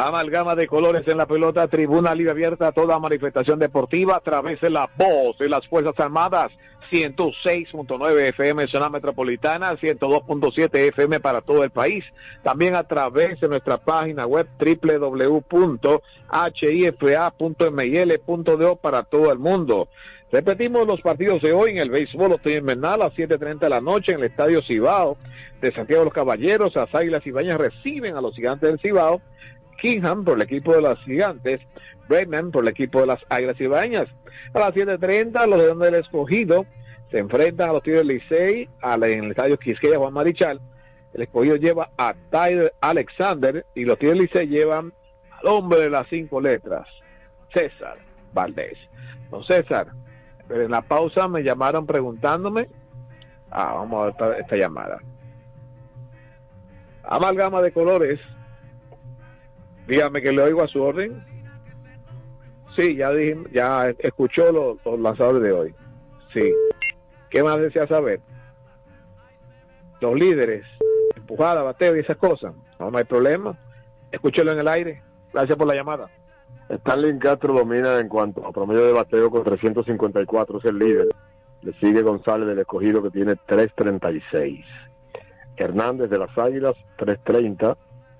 Amalgama 0.00 0.54
de 0.54 0.68
colores 0.68 1.02
en 1.08 1.16
la 1.16 1.26
pelota, 1.26 1.66
tribuna 1.66 2.14
libre 2.14 2.30
abierta 2.30 2.68
a 2.68 2.72
toda 2.72 3.00
manifestación 3.00 3.58
deportiva 3.58 4.14
a 4.14 4.20
través 4.20 4.60
de 4.60 4.70
la 4.70 4.88
voz 4.96 5.36
de 5.38 5.48
las 5.48 5.66
Fuerzas 5.66 5.98
Armadas, 5.98 6.52
106.9 6.92 8.20
FM 8.28 8.68
zona 8.68 8.90
metropolitana, 8.90 9.72
102.7 9.72 10.72
FM 10.90 11.18
para 11.18 11.40
todo 11.40 11.64
el 11.64 11.70
país. 11.70 12.04
También 12.44 12.76
a 12.76 12.84
través 12.84 13.40
de 13.40 13.48
nuestra 13.48 13.78
página 13.78 14.24
web 14.24 14.46
www.hifa.mil.do 14.60 15.96
para 18.76 19.02
todo 19.02 19.32
el 19.32 19.40
mundo. 19.40 19.88
Repetimos 20.30 20.86
los 20.86 21.00
partidos 21.00 21.42
de 21.42 21.52
hoy 21.52 21.72
en 21.72 21.78
el 21.78 21.90
béisbol 21.90 22.34
otoño 22.34 22.58
invernal 22.58 23.02
a 23.02 23.06
las 23.06 23.14
7.30 23.14 23.58
de 23.58 23.68
la 23.68 23.80
noche 23.80 24.12
en 24.12 24.18
el 24.18 24.26
Estadio 24.26 24.62
Cibao 24.62 25.16
de 25.60 25.72
Santiago 25.72 26.02
de 26.02 26.04
los 26.04 26.14
Caballeros. 26.14 26.76
Las 26.76 26.94
Águilas 26.94 27.26
Ibañas 27.26 27.58
reciben 27.58 28.16
a 28.16 28.20
los 28.20 28.36
Gigantes 28.36 28.68
del 28.68 28.78
Cibao. 28.78 29.20
Kingham 29.78 30.24
por 30.24 30.36
el 30.36 30.42
equipo 30.42 30.74
de 30.74 30.82
las 30.82 30.98
Gigantes, 31.00 31.60
Bregman 32.08 32.50
por 32.50 32.64
el 32.64 32.68
equipo 32.68 33.00
de 33.00 33.06
las 33.06 33.20
Águilas 33.28 33.60
Ibañas. 33.60 34.08
A 34.54 34.58
las 34.58 34.74
7.30 34.74 35.46
los 35.46 35.60
de 35.60 35.66
donde 35.66 35.88
el 35.88 35.94
escogido 35.96 36.66
se 37.10 37.18
enfrentan 37.18 37.70
a 37.70 37.72
los 37.74 37.82
Tigres 37.82 38.06
del 38.06 38.18
Licey 38.18 38.68
en 38.82 39.24
el 39.24 39.30
estadio 39.30 39.58
Quisqueya 39.58 39.98
Juan 39.98 40.12
Marichal. 40.12 40.60
El 41.14 41.22
escogido 41.22 41.56
lleva 41.56 41.90
a 41.96 42.14
Tyler 42.30 42.72
Alexander 42.80 43.64
y 43.74 43.84
los 43.84 43.98
Tigres 43.98 44.18
del 44.18 44.26
Licey 44.26 44.46
llevan 44.48 44.92
al 45.30 45.46
hombre 45.46 45.80
de 45.80 45.90
las 45.90 46.06
cinco 46.08 46.40
letras, 46.40 46.86
César 47.52 47.98
Valdés. 48.32 48.78
Don 49.30 49.44
César, 49.44 49.88
en 50.50 50.70
la 50.70 50.82
pausa 50.82 51.28
me 51.28 51.42
llamaron 51.42 51.86
preguntándome. 51.86 52.68
Ah, 53.50 53.74
vamos 53.74 54.14
a 54.18 54.26
ver 54.26 54.40
esta 54.40 54.56
llamada. 54.56 54.98
Amalgama 57.04 57.62
de 57.62 57.72
colores. 57.72 58.20
Dígame 59.88 60.20
que 60.20 60.32
le 60.32 60.42
oigo 60.42 60.62
a 60.62 60.68
su 60.68 60.82
orden. 60.82 61.24
Sí, 62.76 62.94
ya 62.94 63.10
dije, 63.10 63.38
ya 63.52 63.88
escuchó 63.98 64.52
los, 64.52 64.84
los 64.84 65.00
lanzadores 65.00 65.42
de 65.42 65.52
hoy. 65.52 65.74
Sí. 66.32 66.52
¿Qué 67.30 67.42
más 67.42 67.58
desea 67.58 67.86
saber? 67.88 68.20
Los 70.00 70.14
líderes, 70.14 70.66
empujada, 71.16 71.62
bateo 71.62 71.96
y 71.96 72.00
esas 72.00 72.18
cosas. 72.18 72.54
No, 72.78 72.90
no 72.90 72.98
hay 72.98 73.04
problema. 73.04 73.58
Escúchelo 74.12 74.52
en 74.52 74.58
el 74.58 74.68
aire. 74.68 75.02
Gracias 75.32 75.56
por 75.56 75.66
la 75.66 75.74
llamada. 75.74 76.10
Stanley 76.68 77.18
Castro 77.18 77.54
domina 77.54 77.98
en 77.98 78.08
cuanto 78.08 78.46
a 78.46 78.52
promedio 78.52 78.84
de 78.84 78.92
bateo 78.92 79.30
con 79.30 79.42
354, 79.42 80.58
es 80.58 80.64
el 80.66 80.78
líder. 80.78 81.08
Le 81.62 81.72
sigue 81.80 82.02
González 82.02 82.46
del 82.46 82.58
escogido 82.58 83.02
que 83.02 83.10
tiene 83.10 83.36
336. 83.46 84.66
Hernández 85.56 86.10
de 86.10 86.18
las 86.18 86.36
Águilas 86.36 86.76
330 86.98 87.76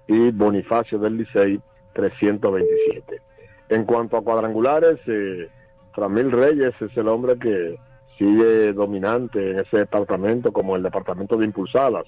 y 0.08 0.30
Bonifacio 0.32 0.98
del 0.98 1.18
Licey 1.18 1.60
327. 1.92 3.20
En 3.68 3.84
cuanto 3.84 4.16
a 4.16 4.22
cuadrangulares, 4.22 4.98
eh, 5.06 5.48
Framil 5.92 6.32
Reyes 6.32 6.74
es 6.80 6.96
el 6.96 7.08
hombre 7.08 7.38
que 7.38 7.78
sigue 8.18 8.72
dominante 8.72 9.50
en 9.50 9.60
ese 9.60 9.78
departamento 9.78 10.52
como 10.52 10.74
el 10.74 10.82
departamento 10.82 11.36
de 11.36 11.44
impulsadas. 11.44 12.04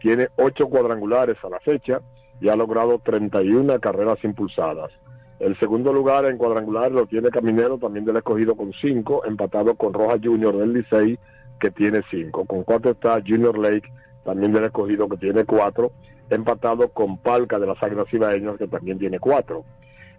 Tiene 0.00 0.28
ocho 0.36 0.68
cuadrangulares 0.68 1.38
a 1.42 1.48
la 1.48 1.60
fecha 1.60 2.00
y 2.40 2.48
ha 2.48 2.56
logrado 2.56 2.98
31 2.98 3.80
carreras 3.80 4.18
impulsadas. 4.24 4.90
El 5.38 5.58
segundo 5.58 5.92
lugar 5.92 6.24
en 6.24 6.38
cuadrangulares 6.38 6.92
lo 6.92 7.06
tiene 7.06 7.30
Caminero, 7.30 7.78
también 7.78 8.04
del 8.04 8.16
escogido 8.16 8.56
con 8.56 8.72
cinco, 8.72 9.22
empatado 9.24 9.74
con 9.74 9.92
Roja 9.92 10.16
Junior 10.22 10.56
del 10.56 10.72
Licey, 10.72 11.18
que 11.60 11.70
tiene 11.70 12.02
cinco. 12.10 12.44
Con 12.46 12.64
cuatro 12.64 12.92
está 12.92 13.20
Junior 13.26 13.58
Lake, 13.58 13.90
también 14.24 14.52
del 14.52 14.64
escogido, 14.64 15.08
que 15.08 15.18
tiene 15.18 15.44
cuatro, 15.44 15.92
empatado 16.30 16.88
con 16.88 17.18
Palca 17.18 17.58
de 17.58 17.66
las 17.66 17.82
Águilas 17.82 18.12
Ibaeñas, 18.12 18.58
que 18.58 18.68
también 18.68 18.98
tiene 18.98 19.18
cuatro. 19.18 19.64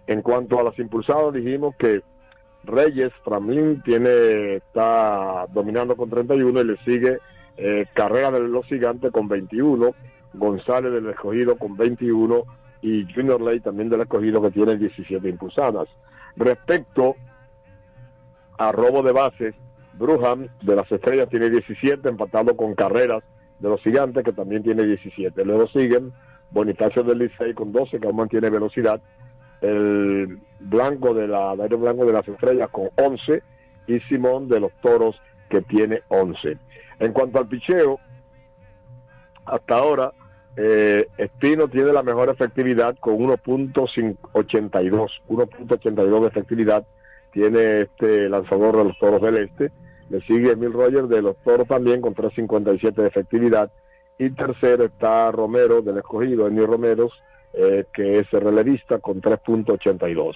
En 0.06 0.22
cuanto 0.22 0.58
a 0.58 0.62
las 0.62 0.78
impulsadas, 0.78 1.34
dijimos 1.34 1.74
que 1.76 2.02
Reyes, 2.64 3.12
Framlin, 3.24 3.82
tiene, 3.82 4.56
está 4.56 5.46
dominando 5.52 5.96
con 5.96 6.10
31 6.10 6.60
y 6.60 6.64
le 6.64 6.76
sigue 6.78 7.18
eh, 7.56 7.86
Carrera 7.94 8.30
de 8.30 8.40
los 8.40 8.66
Gigantes 8.66 9.12
con 9.12 9.28
21, 9.28 9.94
González 10.34 10.92
del 10.92 11.08
escogido 11.08 11.56
con 11.56 11.76
21 11.76 12.44
y 12.82 13.12
Junior 13.12 13.40
Ley 13.40 13.60
también 13.60 13.88
del 13.88 14.02
escogido 14.02 14.40
que 14.42 14.50
tiene 14.50 14.76
17 14.76 15.28
impulsadas. 15.28 15.88
Respecto 16.36 17.16
a 18.58 18.72
robo 18.72 19.02
de 19.02 19.12
bases, 19.12 19.54
Bruham 19.94 20.48
de 20.62 20.76
las 20.76 20.90
Estrellas 20.90 21.28
tiene 21.28 21.50
17, 21.50 22.08
empatado 22.08 22.56
con 22.56 22.74
Carreras 22.74 23.24
de 23.58 23.68
los 23.68 23.80
Gigantes 23.82 24.24
que 24.24 24.32
también 24.32 24.62
tiene 24.62 24.84
17. 24.84 25.44
Luego 25.44 25.68
siguen 25.68 26.12
Bonifacio 26.50 27.02
del 27.02 27.18
Licey 27.18 27.54
con 27.54 27.72
12 27.72 28.00
que 28.00 28.06
aún 28.06 28.16
mantiene 28.16 28.50
velocidad, 28.50 29.00
el 29.60 30.38
Blanco 30.60 31.14
de 31.14 31.28
la 31.28 31.54
Dario 31.56 31.78
Blanco 31.78 32.06
de 32.06 32.12
las 32.12 32.26
Estrellas 32.26 32.70
con 32.70 32.90
11 32.96 33.42
y 33.86 34.00
Simón 34.00 34.48
de 34.48 34.60
los 34.60 34.72
Toros 34.80 35.20
que 35.48 35.62
tiene 35.62 36.02
11. 36.08 36.56
En 37.00 37.12
cuanto 37.12 37.38
al 37.38 37.48
picheo, 37.48 37.98
hasta 39.44 39.76
ahora 39.76 40.12
eh, 40.56 41.06
Espino 41.16 41.68
tiene 41.68 41.92
la 41.92 42.02
mejor 42.02 42.28
efectividad 42.28 42.96
con 42.98 43.18
1.82, 43.18 45.10
1.82 45.28 46.20
de 46.20 46.26
efectividad 46.26 46.86
tiene 47.32 47.82
este 47.82 48.28
lanzador 48.28 48.76
de 48.76 48.84
los 48.84 48.98
Toros 48.98 49.22
del 49.22 49.38
Este. 49.38 49.70
Le 50.10 50.20
sigue 50.22 50.52
Emil 50.52 50.72
Rogers 50.72 51.08
de 51.08 51.22
los 51.22 51.36
Toros 51.38 51.68
también 51.68 52.00
con 52.00 52.14
3.57 52.14 52.94
de 52.94 53.06
efectividad. 53.06 53.70
Y 54.18 54.30
tercero 54.30 54.84
está 54.84 55.30
Romero 55.30 55.82
del 55.82 55.98
escogido, 55.98 56.46
Emil 56.46 56.66
Romero, 56.66 57.10
eh, 57.52 57.84
que 57.92 58.18
es 58.18 58.30
relevista 58.30 58.98
con 58.98 59.20
3.82. 59.20 60.34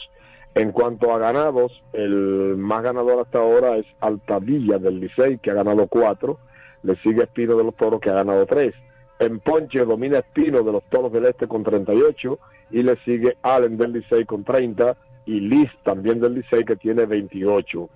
En 0.55 0.73
cuanto 0.73 1.15
a 1.15 1.19
ganados, 1.19 1.83
el 1.93 2.57
más 2.59 2.83
ganador 2.83 3.21
hasta 3.21 3.39
ahora 3.39 3.79
es 3.79 3.87
Altavilla 4.01 4.79
del 4.79 5.01
Licey, 5.01 5.39
que 5.39 5.51
ha 5.51 5.55
ganado 5.55 5.87
4. 5.87 6.39
Le 6.83 6.97
sigue 6.97 7.23
Espino 7.23 7.57
de 7.57 7.65
los 7.65 7.75
Toros, 7.75 8.01
que 8.01 8.11
ha 8.11 8.15
ganado 8.15 8.45
3. 8.45 8.75
En 9.19 9.41
Ponche 9.41 9.85
domina 9.85 10.19
Espino 10.19 10.63
de 10.63 10.73
los 10.73 10.83
Toros 10.85 11.13
del 11.13 11.27
Este 11.27 11.47
con 11.47 11.63
38 11.63 12.39
y 12.73 12.83
le 12.83 12.97
sigue 13.05 13.37
Allen 13.43 13.79
del 13.79 13.93
Licey 13.93 14.25
con 14.25 14.45
30 14.45 14.97
y 15.27 15.41
Liz 15.41 15.71
también 15.85 16.21
del 16.21 16.35
Licey 16.35 16.65
que 16.65 16.77
tiene 16.77 17.07
28. 17.07 17.89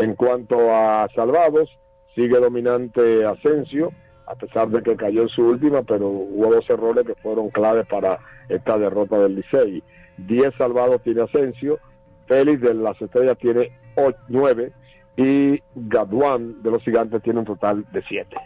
En 0.00 0.14
cuanto 0.14 0.74
a 0.74 1.08
salvados, 1.14 1.68
sigue 2.14 2.38
dominante 2.38 3.24
Asensio, 3.24 3.92
a 4.26 4.34
pesar 4.34 4.68
de 4.68 4.82
que 4.82 4.96
cayó 4.96 5.22
en 5.22 5.28
su 5.28 5.42
última, 5.42 5.82
pero 5.82 6.08
hubo 6.08 6.54
dos 6.54 6.68
errores 6.70 7.06
que 7.06 7.14
fueron 7.16 7.50
claves 7.50 7.86
para 7.86 8.18
esta 8.48 8.78
derrota 8.78 9.18
del 9.18 9.36
Licey. 9.36 9.82
10 10.18 10.54
salvados 10.56 11.02
tiene 11.02 11.22
Asensio, 11.22 11.78
Félix 12.26 12.60
de 12.60 12.74
las 12.74 13.00
Estrellas 13.00 13.36
tiene 13.38 13.72
9 14.28 14.72
y 15.16 15.62
Gaduán 15.74 16.62
de 16.62 16.70
los 16.70 16.82
Gigantes 16.82 17.22
tiene 17.22 17.40
un 17.40 17.44
total 17.44 17.84
de 17.92 18.02
7. 18.02 18.36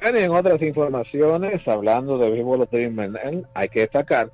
Bueno, 0.00 0.20
y 0.20 0.22
en 0.22 0.30
otras 0.30 0.62
informaciones, 0.62 1.66
hablando 1.66 2.18
de 2.18 2.30
béisbol 2.30 2.68
hay 3.54 3.68
que 3.68 3.80
destacar 3.80 4.30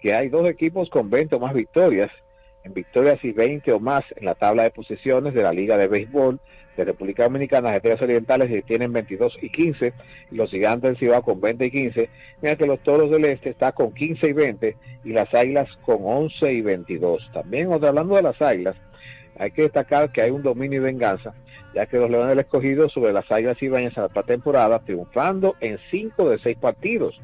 que 0.00 0.14
hay 0.14 0.28
dos 0.28 0.48
equipos 0.48 0.88
con 0.88 1.10
20 1.10 1.36
o 1.36 1.40
más 1.40 1.52
victorias, 1.52 2.10
en 2.64 2.74
victorias 2.74 3.18
y 3.24 3.32
20 3.32 3.72
o 3.72 3.80
más 3.80 4.04
en 4.16 4.24
la 4.24 4.34
tabla 4.34 4.64
de 4.64 4.70
posiciones 4.70 5.34
de 5.34 5.42
la 5.42 5.52
Liga 5.52 5.76
de 5.76 5.88
Béisbol 5.88 6.40
de 6.76 6.84
República 6.84 7.24
Dominicana, 7.24 7.68
las 7.68 7.76
Estrellas 7.76 8.02
Orientales 8.02 8.64
tienen 8.64 8.92
22 8.92 9.38
y 9.42 9.50
15, 9.50 9.92
y 10.30 10.34
los 10.34 10.50
Gigantes 10.50 10.90
del 10.90 10.98
Cibao 10.98 11.22
con 11.22 11.40
20 11.40 11.66
y 11.66 11.70
15, 11.70 12.08
mientras 12.40 12.58
que 12.58 12.66
los 12.66 12.80
Toros 12.80 13.10
del 13.10 13.24
Este 13.24 13.50
está 13.50 13.72
con 13.72 13.92
15 13.92 14.28
y 14.28 14.32
20 14.32 14.76
y 15.04 15.12
las 15.12 15.32
Águilas 15.34 15.68
con 15.84 15.98
11 16.02 16.52
y 16.52 16.60
22. 16.62 17.30
También, 17.32 17.72
hablando 17.72 18.14
de 18.16 18.22
las 18.22 18.40
Águilas, 18.40 18.76
hay 19.38 19.50
que 19.50 19.62
destacar 19.62 20.12
que 20.12 20.22
hay 20.22 20.30
un 20.30 20.42
dominio 20.42 20.80
y 20.80 20.84
venganza 20.84 21.34
ya 21.74 21.86
que 21.86 21.98
los 21.98 22.10
Leones 22.10 22.30
del 22.30 22.40
Escogido 22.40 22.88
sobre 22.88 23.12
las 23.12 23.30
Águilas 23.30 23.62
Ibañas 23.62 23.96
a 23.96 24.08
la 24.12 24.22
temporada, 24.22 24.80
triunfando 24.80 25.56
en 25.60 25.78
5 25.90 26.28
de 26.28 26.38
6 26.38 26.58
partidos. 26.58 27.20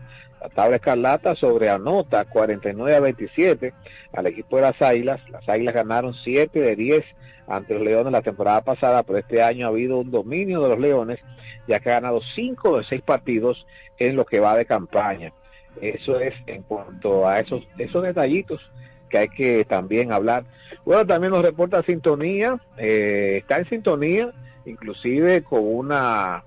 La 0.46 0.50
tabla 0.50 0.76
escarlata 0.76 1.34
sobre 1.34 1.68
anota 1.68 2.24
49 2.24 2.94
a 2.94 3.00
27 3.00 3.74
al 4.12 4.26
equipo 4.28 4.54
de 4.54 4.62
las 4.62 4.80
Águilas. 4.80 5.20
Las 5.28 5.48
Águilas 5.48 5.74
ganaron 5.74 6.14
7 6.14 6.60
de 6.60 6.76
10 6.76 7.04
ante 7.48 7.74
los 7.74 7.82
Leones 7.82 8.12
la 8.12 8.22
temporada 8.22 8.60
pasada, 8.60 9.02
pero 9.02 9.18
este 9.18 9.42
año 9.42 9.66
ha 9.66 9.70
habido 9.70 9.98
un 9.98 10.12
dominio 10.12 10.62
de 10.62 10.68
los 10.68 10.78
Leones, 10.78 11.18
ya 11.66 11.80
que 11.80 11.90
ha 11.90 11.94
ganado 11.94 12.20
5 12.36 12.78
de 12.78 12.84
6 12.84 13.02
partidos 13.02 13.66
en 13.98 14.14
lo 14.14 14.24
que 14.24 14.38
va 14.38 14.56
de 14.56 14.66
campaña. 14.66 15.32
Eso 15.80 16.20
es 16.20 16.32
en 16.46 16.62
cuanto 16.62 17.26
a 17.26 17.40
esos, 17.40 17.66
esos 17.76 18.04
detallitos 18.04 18.60
que 19.08 19.18
hay 19.18 19.28
que 19.28 19.64
también 19.64 20.12
hablar. 20.12 20.44
Bueno, 20.84 21.04
también 21.06 21.32
nos 21.32 21.44
reporta 21.44 21.82
sintonía, 21.82 22.60
eh, 22.76 23.38
está 23.38 23.58
en 23.58 23.68
sintonía, 23.68 24.30
inclusive 24.64 25.42
con 25.42 25.62
una, 25.64 26.44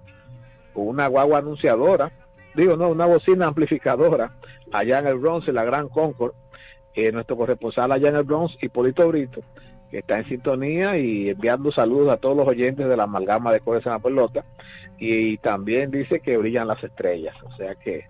con 0.74 0.88
una 0.88 1.08
guagua 1.08 1.40
anunciadora, 1.40 2.14
digo, 2.56 2.76
no, 2.76 2.90
una 2.90 3.06
bocina 3.06 3.48
amplificadora, 3.48 4.34
allá 4.72 5.00
en 5.00 5.08
el 5.08 5.18
Bronx, 5.18 5.48
en 5.48 5.56
la 5.56 5.64
Gran 5.64 5.90
Concord, 5.90 6.34
eh, 6.94 7.12
nuestro 7.12 7.38
corresponsal 7.38 7.92
allá 7.92 8.10
en 8.10 8.16
el 8.16 8.24
Bronx, 8.24 8.58
Hipólito 8.62 9.08
Brito, 9.08 9.42
que 9.92 10.00
está 10.00 10.18
en 10.18 10.26
sintonía 10.26 10.98
y 10.98 11.30
enviando 11.30 11.72
saludos 11.72 12.12
a 12.14 12.18
todos 12.18 12.38
los 12.38 12.48
oyentes 12.48 12.88
de 12.88 12.98
la 12.98 13.04
amalgama 13.04 13.52
de 13.52 13.60
Cores 13.60 13.86
en 13.86 13.94
la 13.94 14.00
Pelota, 14.00 14.46
y 14.98 15.38
también 15.38 15.92
dice 15.92 16.20
que 16.20 16.38
brillan 16.38 16.68
las 16.68 16.84
estrellas, 16.84 17.36
o 17.44 17.56
sea 17.56 17.76
que 17.76 18.06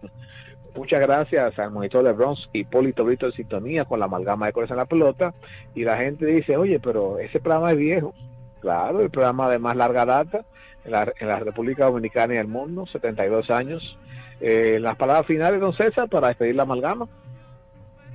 Muchas 0.76 1.02
gracias 1.02 1.58
al 1.58 1.72
monitor 1.72 2.04
de 2.04 2.12
Bronx, 2.12 2.48
Hipólito 2.54 3.04
Brito 3.04 3.26
de 3.26 3.32
sintonía 3.34 3.86
con 3.86 4.00
la 4.00 4.06
amalgama 4.06 4.46
de 4.46 4.54
Corazón 4.54 4.76
en 4.76 4.80
la 4.80 4.86
pelota. 4.86 5.34
Y 5.76 5.84
la 5.84 5.98
gente 5.98 6.26
dice, 6.26 6.58
oye, 6.58 6.80
pero 6.80 7.20
ese 7.20 7.40
programa 7.40 7.72
es 7.72 7.78
viejo. 7.78 8.14
Claro, 8.62 9.02
el 9.02 9.10
programa 9.10 9.50
de 9.50 9.60
más 9.60 9.76
larga 9.76 10.06
data 10.06 10.46
en 10.86 10.92
la, 10.92 11.12
en 11.20 11.28
la 11.28 11.40
República 11.40 11.86
Dominicana 11.86 12.36
y 12.36 12.38
el 12.38 12.48
mundo, 12.48 12.86
72 12.88 13.50
años. 13.50 13.98
Eh, 14.42 14.78
las 14.80 14.96
palabras 14.96 15.26
finales, 15.26 15.60
don 15.60 15.74
César, 15.74 16.08
para 16.10 16.30
despedir 16.30 16.56
la 16.56 16.64
amalgama. 16.64 17.06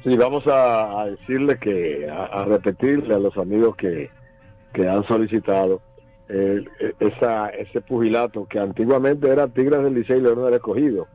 Sí, 0.03 0.17
vamos 0.17 0.45
a, 0.47 1.07
decirle 1.07 1.59
que, 1.59 2.09
a, 2.11 2.25
a, 2.25 2.45
repetirle 2.45 3.15
a 3.15 3.19
los 3.19 3.37
amigos 3.37 3.77
que, 3.77 4.11
que 4.73 4.89
han 4.89 5.07
solicitado 5.07 5.81
eh, 6.29 6.65
esa, 7.01 7.49
ese 7.49 7.81
pugilato 7.81 8.47
que 8.47 8.59
antiguamente 8.59 9.29
era 9.29 9.49
Tigres 9.49 9.83
del 9.83 9.95
Licey 9.95 10.19
y 10.19 10.21
León 10.23 10.45
del 10.45 10.55
Escogido. 10.55 11.07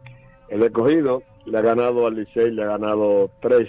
El 0.48 0.64
Escogido 0.64 1.24
le 1.46 1.58
ha 1.58 1.62
ganado 1.62 2.06
al 2.06 2.16
Licey, 2.16 2.52
le 2.52 2.64
ha 2.64 2.68
ganado 2.68 3.30
tres, 3.40 3.68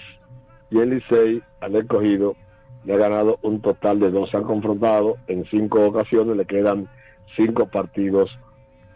y 0.70 0.78
el 0.78 0.90
Licey 0.90 1.42
al 1.60 1.76
escogido 1.76 2.36
le 2.84 2.94
ha 2.94 2.96
ganado 2.96 3.38
un 3.42 3.60
total 3.60 4.00
de 4.00 4.10
dos. 4.10 4.30
Se 4.30 4.36
han 4.36 4.44
confrontado 4.44 5.16
en 5.26 5.44
cinco 5.46 5.86
ocasiones, 5.86 6.36
le 6.36 6.46
quedan 6.46 6.88
cinco 7.36 7.66
partidos 7.66 8.30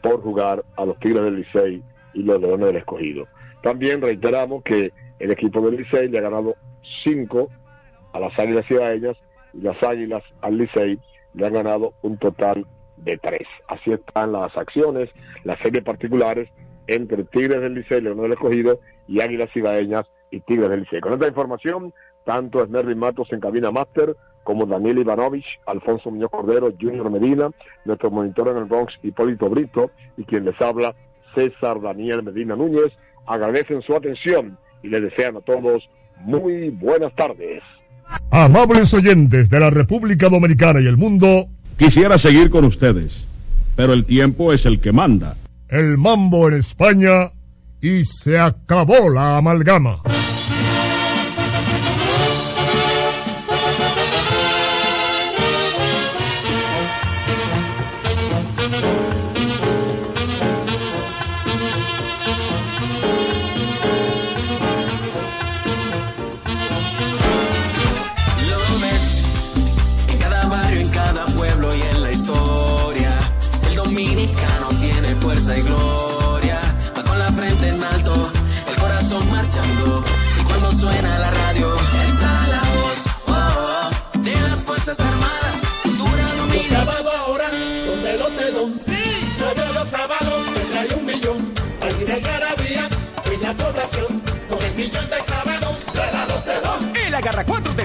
por 0.03 0.22
jugar 0.22 0.64
a 0.76 0.84
los 0.84 0.99
Tigres 0.99 1.24
del 1.24 1.36
Licey 1.36 1.82
y 2.14 2.22
los 2.22 2.40
Leones 2.40 2.66
del 2.68 2.76
Escogido. 2.76 3.26
También 3.62 4.00
reiteramos 4.00 4.62
que 4.62 4.92
el 5.18 5.30
equipo 5.30 5.60
del 5.62 5.76
Licey 5.76 6.08
le 6.08 6.18
ha 6.18 6.22
ganado 6.22 6.56
cinco 7.02 7.48
a 8.12 8.20
las 8.20 8.38
Águilas 8.38 8.66
Cibaeñas 8.66 9.16
y 9.52 9.60
las 9.60 9.82
Águilas 9.82 10.22
al 10.40 10.58
Licey 10.58 10.98
le 11.34 11.46
han 11.46 11.52
ganado 11.52 11.94
un 12.02 12.18
total 12.18 12.66
de 12.96 13.16
tres. 13.18 13.46
Así 13.68 13.92
están 13.92 14.32
las 14.32 14.56
acciones, 14.56 15.10
las 15.44 15.58
series 15.60 15.84
particulares 15.84 16.48
entre 16.86 17.24
Tigres 17.24 17.60
del 17.60 17.74
Licey, 17.74 18.00
León 18.00 18.20
del 18.20 18.32
Escogido 18.32 18.78
y 19.08 19.20
Águilas 19.20 19.50
Cibaeñas 19.52 20.06
y 20.30 20.40
Tigres 20.40 20.70
del 20.70 20.80
Licey. 20.80 21.00
Con 21.00 21.14
esta 21.14 21.28
información, 21.28 21.92
tanto 22.24 22.62
Esmervin 22.62 22.98
Matos 22.98 23.32
en 23.32 23.40
cabina 23.40 23.70
máster 23.70 24.16
como 24.44 24.66
Daniel 24.66 24.98
Ivanovich, 24.98 25.58
Alfonso 25.66 26.10
Muñoz 26.10 26.30
Cordero, 26.30 26.72
Junior 26.78 27.10
Medina, 27.10 27.50
nuestro 27.84 28.10
monitor 28.10 28.48
en 28.48 28.58
el 28.58 28.64
Bronx, 28.64 28.94
Hipólito 29.02 29.48
Brito, 29.48 29.90
y 30.16 30.24
quien 30.24 30.44
les 30.44 30.60
habla, 30.60 30.94
César 31.35 31.80
Daniel 31.80 32.22
Medina 32.22 32.57
Núñez, 32.57 32.93
agradecen 33.26 33.82
su 33.82 33.95
atención 33.95 34.59
y 34.82 34.89
les 34.89 35.03
desean 35.03 35.37
a 35.37 35.41
todos 35.41 35.82
muy 36.20 36.70
buenas 36.70 37.14
tardes. 37.16 37.62
Amables 38.30 38.93
oyentes 38.95 39.49
de 39.49 39.61
la 39.61 39.70
República 39.70 40.28
Dominicana 40.28 40.80
y 40.80 40.87
el 40.87 40.97
mundo, 40.97 41.47
quisiera 41.78 42.18
seguir 42.18 42.51
con 42.51 42.64
ustedes, 42.64 43.26
pero 43.76 43.93
el 43.93 44.05
tiempo 44.05 44.53
es 44.53 44.66
el 44.66 44.80
que 44.80 44.93
manda 44.93 45.37
el 45.74 45.99
mambo 45.99 46.49
en 46.49 46.55
España 46.55 47.32
y 47.80 48.05
se 48.05 48.39
acabó 48.39 49.11
la 49.11 49.39
amalgama. 49.39 50.03
mexicano 74.24 74.68
tiene 74.80 75.14
fuerza 75.16 75.56
y 75.56 75.62
gloria. 75.62 76.60
Va 76.96 77.02
con 77.02 77.18
la 77.18 77.30
frente 77.32 77.68
en 77.68 77.82
alto, 77.82 78.32
el 78.68 78.76
corazón 78.76 79.30
marchando. 79.30 80.04
Y 80.40 80.42
cuando 80.44 80.72
suena 80.72 81.18
la 81.18 81.30
radio, 81.30 81.74
está 81.74 82.32
la 82.54 82.62
voz 82.74 82.98
oh, 83.26 83.90
oh, 84.16 84.18
de 84.20 84.40
las 84.48 84.64
Fuerzas 84.64 84.98
Armadas. 85.00 85.56
Cultura 85.82 86.24
no 86.38 86.54
Los 86.54 86.66
sábado 86.66 87.10
ahora 87.10 87.50
son 87.84 88.02
de 88.02 88.16
los 88.16 88.36
dedón. 88.36 88.80
Sí. 88.86 89.04
Todos 89.38 89.74
los 89.74 89.88
sábados 89.88 90.46
hay 90.78 90.88
un 90.98 91.04
millón. 91.04 91.52
Aquí 91.82 92.04
de 92.04 92.20
Carabía, 92.20 92.88
y 93.30 93.42
la 93.42 93.54
población. 93.54 94.22
Con 94.48 94.62
el 94.62 94.74
millón 94.74 95.10
del 95.10 95.22
sábado, 95.22 95.76
de 95.92 96.12
la 96.12 96.24
los 96.26 96.44
dedón. 96.46 96.92
Y 97.06 97.10
la 97.10 97.20
garra 97.20 97.44
cuatro 97.44 97.74
de 97.74 97.84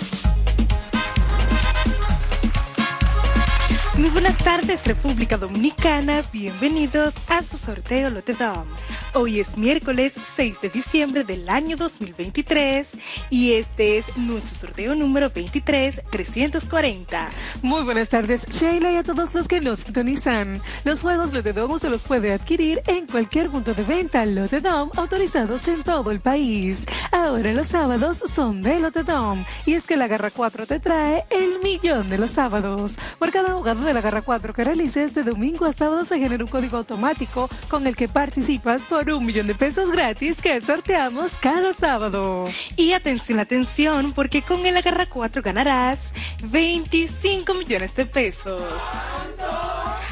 Muy 4.01 4.09
buenas 4.09 4.37
tardes 4.39 4.83
República 4.87 5.37
Dominicana, 5.37 6.23
bienvenidos 6.33 7.13
a 7.27 7.43
su 7.43 7.59
sorteo 7.59 8.09
Lotedom. 8.09 8.65
Hoy 9.13 9.41
es 9.41 9.57
miércoles 9.57 10.15
6 10.35 10.59
de 10.59 10.69
diciembre 10.69 11.23
del 11.23 11.47
año 11.47 11.77
2023 11.77 12.97
y 13.29 13.53
este 13.53 13.99
es 13.99 14.17
nuestro 14.17 14.55
sorteo 14.55 14.95
número 14.95 15.29
23-340. 15.29 17.29
Muy 17.61 17.83
buenas 17.83 18.09
tardes 18.09 18.47
Sheila 18.49 18.91
y 18.91 18.95
a 18.95 19.03
todos 19.03 19.35
los 19.35 19.47
que 19.47 19.61
nos 19.61 19.81
sintonizan. 19.81 20.63
Los 20.83 21.01
juegos 21.01 21.31
Lotedom 21.31 21.77
se 21.77 21.91
los 21.91 22.03
puede 22.03 22.33
adquirir 22.33 22.81
en 22.87 23.05
cualquier 23.05 23.51
punto 23.51 23.75
de 23.75 23.83
venta 23.83 24.25
Lotedom 24.25 24.89
autorizados 24.95 25.67
en 25.67 25.83
todo 25.83 26.09
el 26.09 26.21
país. 26.21 26.87
Ahora 27.11 27.53
los 27.53 27.67
sábados 27.67 28.23
son 28.33 28.63
de 28.63 28.79
Lotedom 28.79 29.45
y 29.67 29.75
es 29.75 29.83
que 29.83 29.95
la 29.95 30.07
Garra 30.07 30.31
4 30.31 30.65
te 30.65 30.79
trae 30.79 31.23
el 31.29 31.59
millón 31.59 32.09
de 32.09 32.17
los 32.17 32.31
sábados. 32.31 32.95
Por 33.19 33.31
cada 33.31 33.53
jugada 33.53 33.90
de 33.91 33.95
la 33.95 34.01
Garra 34.01 34.21
4 34.21 34.53
que 34.53 34.63
realices 34.63 35.13
de 35.13 35.21
domingo 35.21 35.65
a 35.65 35.73
sábado 35.73 36.05
se 36.05 36.17
genera 36.17 36.45
un 36.45 36.49
código 36.49 36.77
automático 36.77 37.49
con 37.67 37.85
el 37.87 37.97
que 37.97 38.07
participas 38.07 38.83
por 38.83 39.09
un 39.09 39.25
millón 39.25 39.47
de 39.47 39.53
pesos 39.53 39.91
gratis 39.91 40.41
que 40.41 40.61
sorteamos 40.61 41.33
cada 41.35 41.73
sábado. 41.73 42.45
Y 42.77 42.93
atención, 42.93 43.39
atención, 43.39 44.13
porque 44.13 44.43
con 44.43 44.65
el 44.65 44.77
Agarra 44.77 45.07
4 45.07 45.41
ganarás 45.41 46.13
25 46.41 47.53
millones 47.53 47.93
de 47.93 48.05
pesos. 48.05 48.63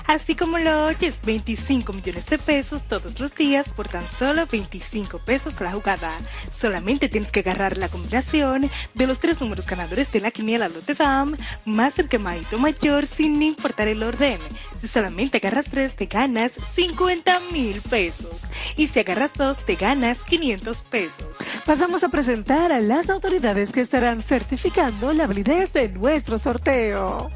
Así 0.08 0.36
como 0.36 0.58
lo 0.58 0.88
oyes, 0.88 1.20
25 1.24 1.94
millones 1.94 2.26
de 2.26 2.40
pesos 2.40 2.82
todos 2.82 3.20
los 3.20 3.34
días 3.36 3.72
por 3.72 3.88
tan 3.88 4.06
solo 4.08 4.48
25 4.48 5.20
pesos 5.20 5.62
la 5.62 5.72
jugada. 5.72 6.12
Solamente 6.52 7.10
tienes 7.10 7.32
que 7.32 7.42
agarrar 7.42 7.78
la 7.78 7.90
combinación 7.90 8.70
de 8.96 9.08
los 9.08 9.20
tres 9.20 9.40
números 9.40 9.68
ganadores 9.68 10.12
de 10.12 10.20
la 10.20 10.32
quiniela 10.32 10.68
Lotte 10.68 10.96
Dam 10.96 11.38
más 11.64 12.00
el 12.00 12.10
quemadito 12.10 12.58
mayor 12.58 13.06
sin 13.06 13.40
importar 13.44 13.69
el 13.78 14.04
orden. 14.04 14.40
Si 14.80 14.88
solamente 14.88 15.38
agarras 15.38 15.66
tres, 15.70 15.96
te 15.96 16.06
ganas 16.06 16.54
50 16.54 17.40
mil 17.52 17.82
pesos. 17.82 18.36
Y 18.76 18.88
si 18.88 19.00
agarras 19.00 19.32
dos, 19.36 19.58
te 19.66 19.76
ganas 19.76 20.24
500 20.24 20.82
pesos. 20.84 21.28
Pasamos 21.66 22.04
a 22.04 22.10
presentar 22.10 22.72
a 22.72 22.82
las 22.82 23.10
autoridades 23.10 23.72
que 23.72 23.82
estarán 23.82 24.22
certificando 24.22 25.14
la 25.14 25.28
validez 25.28 25.72
de 25.74 25.90
nuestro 25.90 26.40
sorteo. 26.40 27.30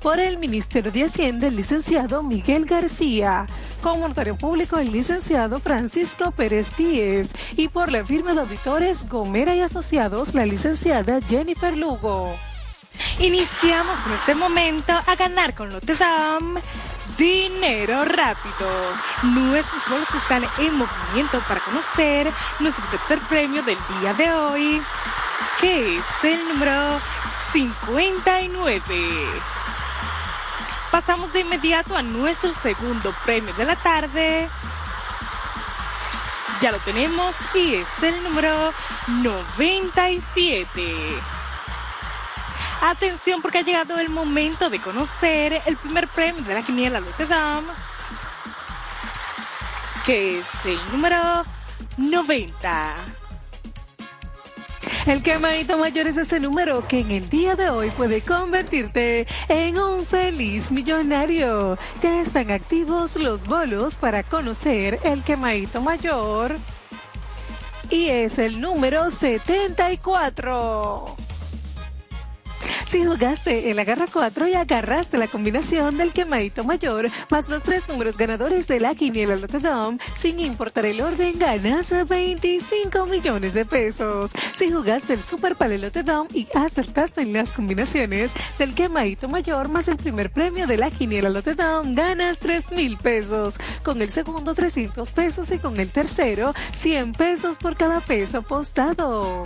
Por 0.00 0.18
el 0.18 0.38
Ministerio 0.38 0.90
de 0.90 1.04
Hacienda, 1.04 1.46
el 1.46 1.56
licenciado 1.56 2.22
Miguel 2.22 2.64
García. 2.64 3.46
Como 3.82 4.08
notario 4.08 4.36
público, 4.36 4.78
el 4.78 4.90
licenciado 4.90 5.60
Francisco 5.60 6.32
Pérez 6.32 6.76
Díez. 6.76 7.30
Y 7.56 7.68
por 7.68 7.92
la 7.92 8.04
firma 8.04 8.34
de 8.34 8.40
auditores 8.40 9.08
Gomera 9.08 9.54
y 9.54 9.60
Asociados, 9.60 10.34
la 10.34 10.44
licenciada 10.44 11.20
Jennifer 11.20 11.76
Lugo. 11.76 12.34
Iniciamos 13.18 13.96
en 14.06 14.12
este 14.12 14.34
momento 14.34 14.92
a 14.92 15.14
ganar 15.14 15.54
con 15.54 15.72
Lotedam 15.72 16.60
dinero 17.16 18.04
rápido. 18.04 18.68
Nuestros 19.22 19.88
bolos 19.88 20.14
están 20.14 20.44
en 20.58 20.76
movimiento 20.76 21.40
para 21.46 21.60
conocer 21.60 22.30
nuestro 22.60 22.84
tercer 22.86 23.18
premio 23.28 23.62
del 23.62 23.78
día 24.00 24.14
de 24.14 24.32
hoy, 24.32 24.82
que 25.60 25.98
es 25.98 26.24
el 26.24 26.48
número 26.48 27.00
59. 27.52 28.82
Pasamos 30.90 31.32
de 31.32 31.40
inmediato 31.40 31.96
a 31.96 32.02
nuestro 32.02 32.52
segundo 32.62 33.14
premio 33.24 33.54
de 33.54 33.64
la 33.64 33.76
tarde. 33.76 34.48
Ya 36.60 36.70
lo 36.70 36.78
tenemos 36.78 37.34
y 37.54 37.76
es 37.76 37.88
el 38.02 38.22
número 38.22 38.72
97. 39.22 41.41
Atención 42.84 43.40
porque 43.40 43.58
ha 43.58 43.62
llegado 43.62 43.96
el 44.00 44.08
momento 44.08 44.68
de 44.68 44.80
conocer 44.80 45.62
el 45.66 45.76
primer 45.76 46.08
premio 46.08 46.42
de 46.42 46.54
la 46.54 46.62
quiniela 46.62 46.98
Lotte 46.98 47.28
Dam, 47.28 47.64
que 50.04 50.40
es 50.40 50.46
el 50.64 50.80
número 50.90 51.44
90. 51.96 52.94
El 55.06 55.22
quemadito 55.22 55.78
mayor 55.78 56.08
es 56.08 56.16
ese 56.16 56.40
número 56.40 56.88
que 56.88 56.98
en 57.00 57.12
el 57.12 57.28
día 57.28 57.54
de 57.54 57.70
hoy 57.70 57.90
puede 57.90 58.20
convertirte 58.20 59.28
en 59.46 59.78
un 59.78 60.04
feliz 60.04 60.72
millonario. 60.72 61.78
Ya 62.02 62.20
están 62.20 62.50
activos 62.50 63.14
los 63.14 63.46
bolos 63.46 63.94
para 63.94 64.24
conocer 64.24 64.98
el 65.04 65.22
quemadito 65.22 65.80
mayor. 65.80 66.56
Y 67.90 68.08
es 68.08 68.38
el 68.38 68.60
número 68.60 69.12
74. 69.12 71.16
Si 72.86 73.04
jugaste 73.04 73.70
en 73.70 73.76
la 73.76 73.84
garra 73.84 74.06
4 74.12 74.48
y 74.48 74.54
agarraste 74.54 75.18
la 75.18 75.28
combinación 75.28 75.96
del 75.96 76.12
quemadito 76.12 76.64
mayor 76.64 77.10
más 77.30 77.48
los 77.48 77.62
tres 77.62 77.88
números 77.88 78.16
ganadores 78.16 78.68
de 78.68 78.80
la 78.80 78.94
quiniela 78.94 79.36
Lotedom, 79.36 79.98
sin 80.16 80.40
importar 80.40 80.86
el 80.86 81.00
orden, 81.00 81.38
ganas 81.38 81.92
25 82.08 83.06
millones 83.06 83.54
de 83.54 83.64
pesos. 83.64 84.32
Si 84.56 84.70
jugaste 84.70 85.14
el 85.14 85.22
Super 85.22 85.56
Palelotedom 85.56 86.28
y 86.32 86.46
acertaste 86.54 87.22
en 87.22 87.32
las 87.32 87.52
combinaciones 87.52 88.32
del 88.58 88.74
quemadito 88.74 89.28
mayor 89.28 89.68
más 89.68 89.88
el 89.88 89.96
primer 89.96 90.30
premio 90.30 90.66
de 90.66 90.76
la 90.76 90.90
quiniela 90.90 91.30
Lotedom, 91.30 91.92
ganas 91.94 92.38
3 92.38 92.72
mil 92.72 92.96
pesos. 92.96 93.56
Con 93.82 94.02
el 94.02 94.08
segundo 94.08 94.54
300 94.54 95.10
pesos 95.10 95.50
y 95.50 95.58
con 95.58 95.78
el 95.80 95.90
tercero 95.90 96.54
100 96.72 97.12
pesos 97.12 97.58
por 97.58 97.76
cada 97.76 98.00
peso 98.00 98.38
apostado. 98.38 99.44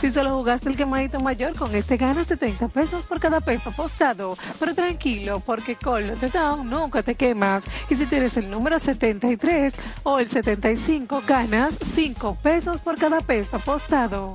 Si 0.00 0.10
solo 0.10 0.36
jugaste 0.36 0.68
el 0.68 0.76
quemadito 0.76 1.20
mayor, 1.20 1.54
con 1.54 1.74
este 1.74 1.96
ganas 1.96 2.30
70 2.42 2.68
pesos 2.68 3.04
por 3.04 3.20
cada 3.20 3.40
peso 3.40 3.70
apostado. 3.70 4.36
Pero 4.58 4.74
tranquilo, 4.74 5.38
porque 5.38 5.76
con 5.76 6.04
Lotedom 6.08 6.68
nunca 6.68 7.02
te 7.02 7.14
quemas. 7.14 7.62
Y 7.88 7.94
si 7.94 8.06
tienes 8.06 8.36
el 8.36 8.50
número 8.50 8.80
73 8.80 9.74
o 10.02 10.18
el 10.18 10.26
75, 10.26 11.22
ganas 11.24 11.78
5 11.80 12.38
pesos 12.42 12.80
por 12.80 12.98
cada 12.98 13.20
peso 13.20 13.56
apostado. 13.56 14.32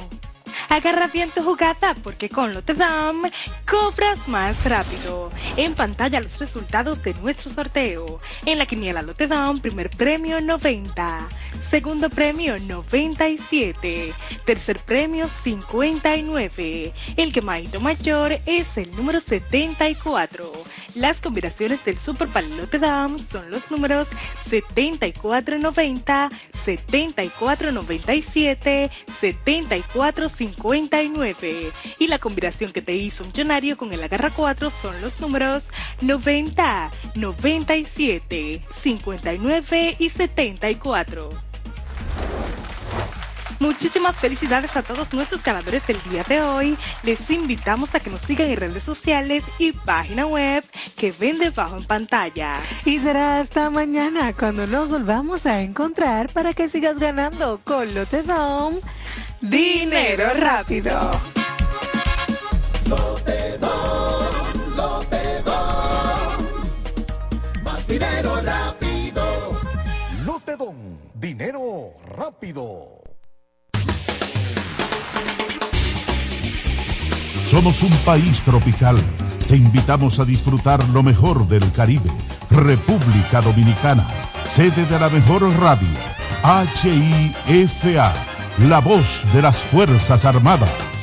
Agarra 0.70 1.08
bien 1.08 1.32
tu 1.32 1.42
jugada 1.44 1.96
porque 2.04 2.30
con 2.30 2.54
Lotedam 2.54 3.24
cobras 3.70 4.28
más 4.28 4.64
rápido. 4.66 5.32
En 5.56 5.76
pantalla 5.76 6.20
los 6.20 6.40
resultados 6.40 7.02
de 7.04 7.14
nuestro 7.16 7.50
sorteo. 7.50 8.20
En 8.46 8.58
la 8.58 8.66
quiniela 8.66 9.02
Lotedam, 9.02 9.62
primer 9.62 9.90
premio 9.90 10.42
90, 10.42 11.30
segundo 11.62 12.10
premio 12.10 12.60
97, 12.60 14.14
tercer 14.46 14.80
premio 14.80 15.30
59. 15.30 16.94
El 17.16 17.32
quemadito 17.32 17.80
mayor 17.80 18.34
es 18.46 18.76
el 18.78 18.94
número 18.96 19.22
74. 19.22 20.52
Las 20.96 21.22
combinaciones 21.22 21.86
del 21.86 21.98
Super 21.98 22.28
Palelote 22.28 22.80
Dam 22.80 23.20
son 23.20 23.50
los 23.52 23.72
números 23.72 24.10
7490, 24.44 26.30
7497, 26.66 28.92
7459. 30.58 31.72
Y 32.00 32.08
la 32.08 32.20
combinación 32.20 32.72
que 32.72 32.82
te 32.82 32.96
hizo 32.96 33.24
millonario 33.24 33.78
con 33.78 33.94
el 33.94 34.04
agarra 34.04 34.30
4 34.30 34.70
son 34.70 35.00
los 35.02 35.20
números 35.20 35.66
90, 36.02 36.92
97, 37.16 38.64
59 38.72 39.96
y 40.00 40.10
74. 40.10 41.48
Muchísimas 43.60 44.16
felicidades 44.16 44.76
a 44.78 44.84
todos 44.84 45.14
nuestros 45.14 45.42
ganadores 45.42 45.86
del 45.88 46.00
día 46.04 46.24
de 46.24 46.42
hoy. 46.42 46.78
Les 47.02 47.28
invitamos 47.32 47.96
a 47.96 48.00
que 48.00 48.12
nos 48.12 48.22
sigan 48.22 48.52
en 48.52 48.58
redes 48.58 48.84
sociales 48.84 49.44
y 49.58 49.72
página 49.72 50.28
web 50.28 50.64
que 50.96 51.12
ven 51.12 51.40
debajo 51.40 51.78
en 51.78 51.84
pantalla. 51.86 52.60
Y 52.86 53.00
será 53.00 53.40
hasta 53.40 53.72
mañana 53.72 54.34
cuando 54.34 54.68
nos 54.68 54.92
volvamos 54.92 55.48
a 55.48 55.62
encontrar 55.62 56.32
para 56.32 56.54
que 56.54 56.70
sigas 56.70 57.00
ganando 57.00 57.60
con 57.64 57.96
Lotedom 57.96 58.76
dinero 59.42 60.34
rápido. 60.34 61.12
Lotedom, 62.88 64.26
Lotedom, 64.76 66.38
más 67.64 67.88
dinero 67.88 68.42
rápido. 68.42 69.60
Lotedom, 70.26 70.76
dinero 71.14 71.94
rápido. 72.16 72.98
Somos 77.50 77.82
un 77.82 77.92
país 78.00 78.42
tropical. 78.42 78.98
Te 79.48 79.56
invitamos 79.56 80.20
a 80.20 80.26
disfrutar 80.26 80.84
lo 80.90 81.02
mejor 81.02 81.48
del 81.48 81.72
Caribe. 81.72 82.12
República 82.50 83.40
Dominicana, 83.42 84.06
sede 84.46 84.86
de 84.86 85.00
la 85.00 85.08
mejor 85.10 85.44
radio. 85.58 85.88
HIFA, 86.44 88.14
la 88.60 88.80
voz 88.80 89.26
de 89.34 89.42
las 89.42 89.62
Fuerzas 89.62 90.26
Armadas. 90.26 90.97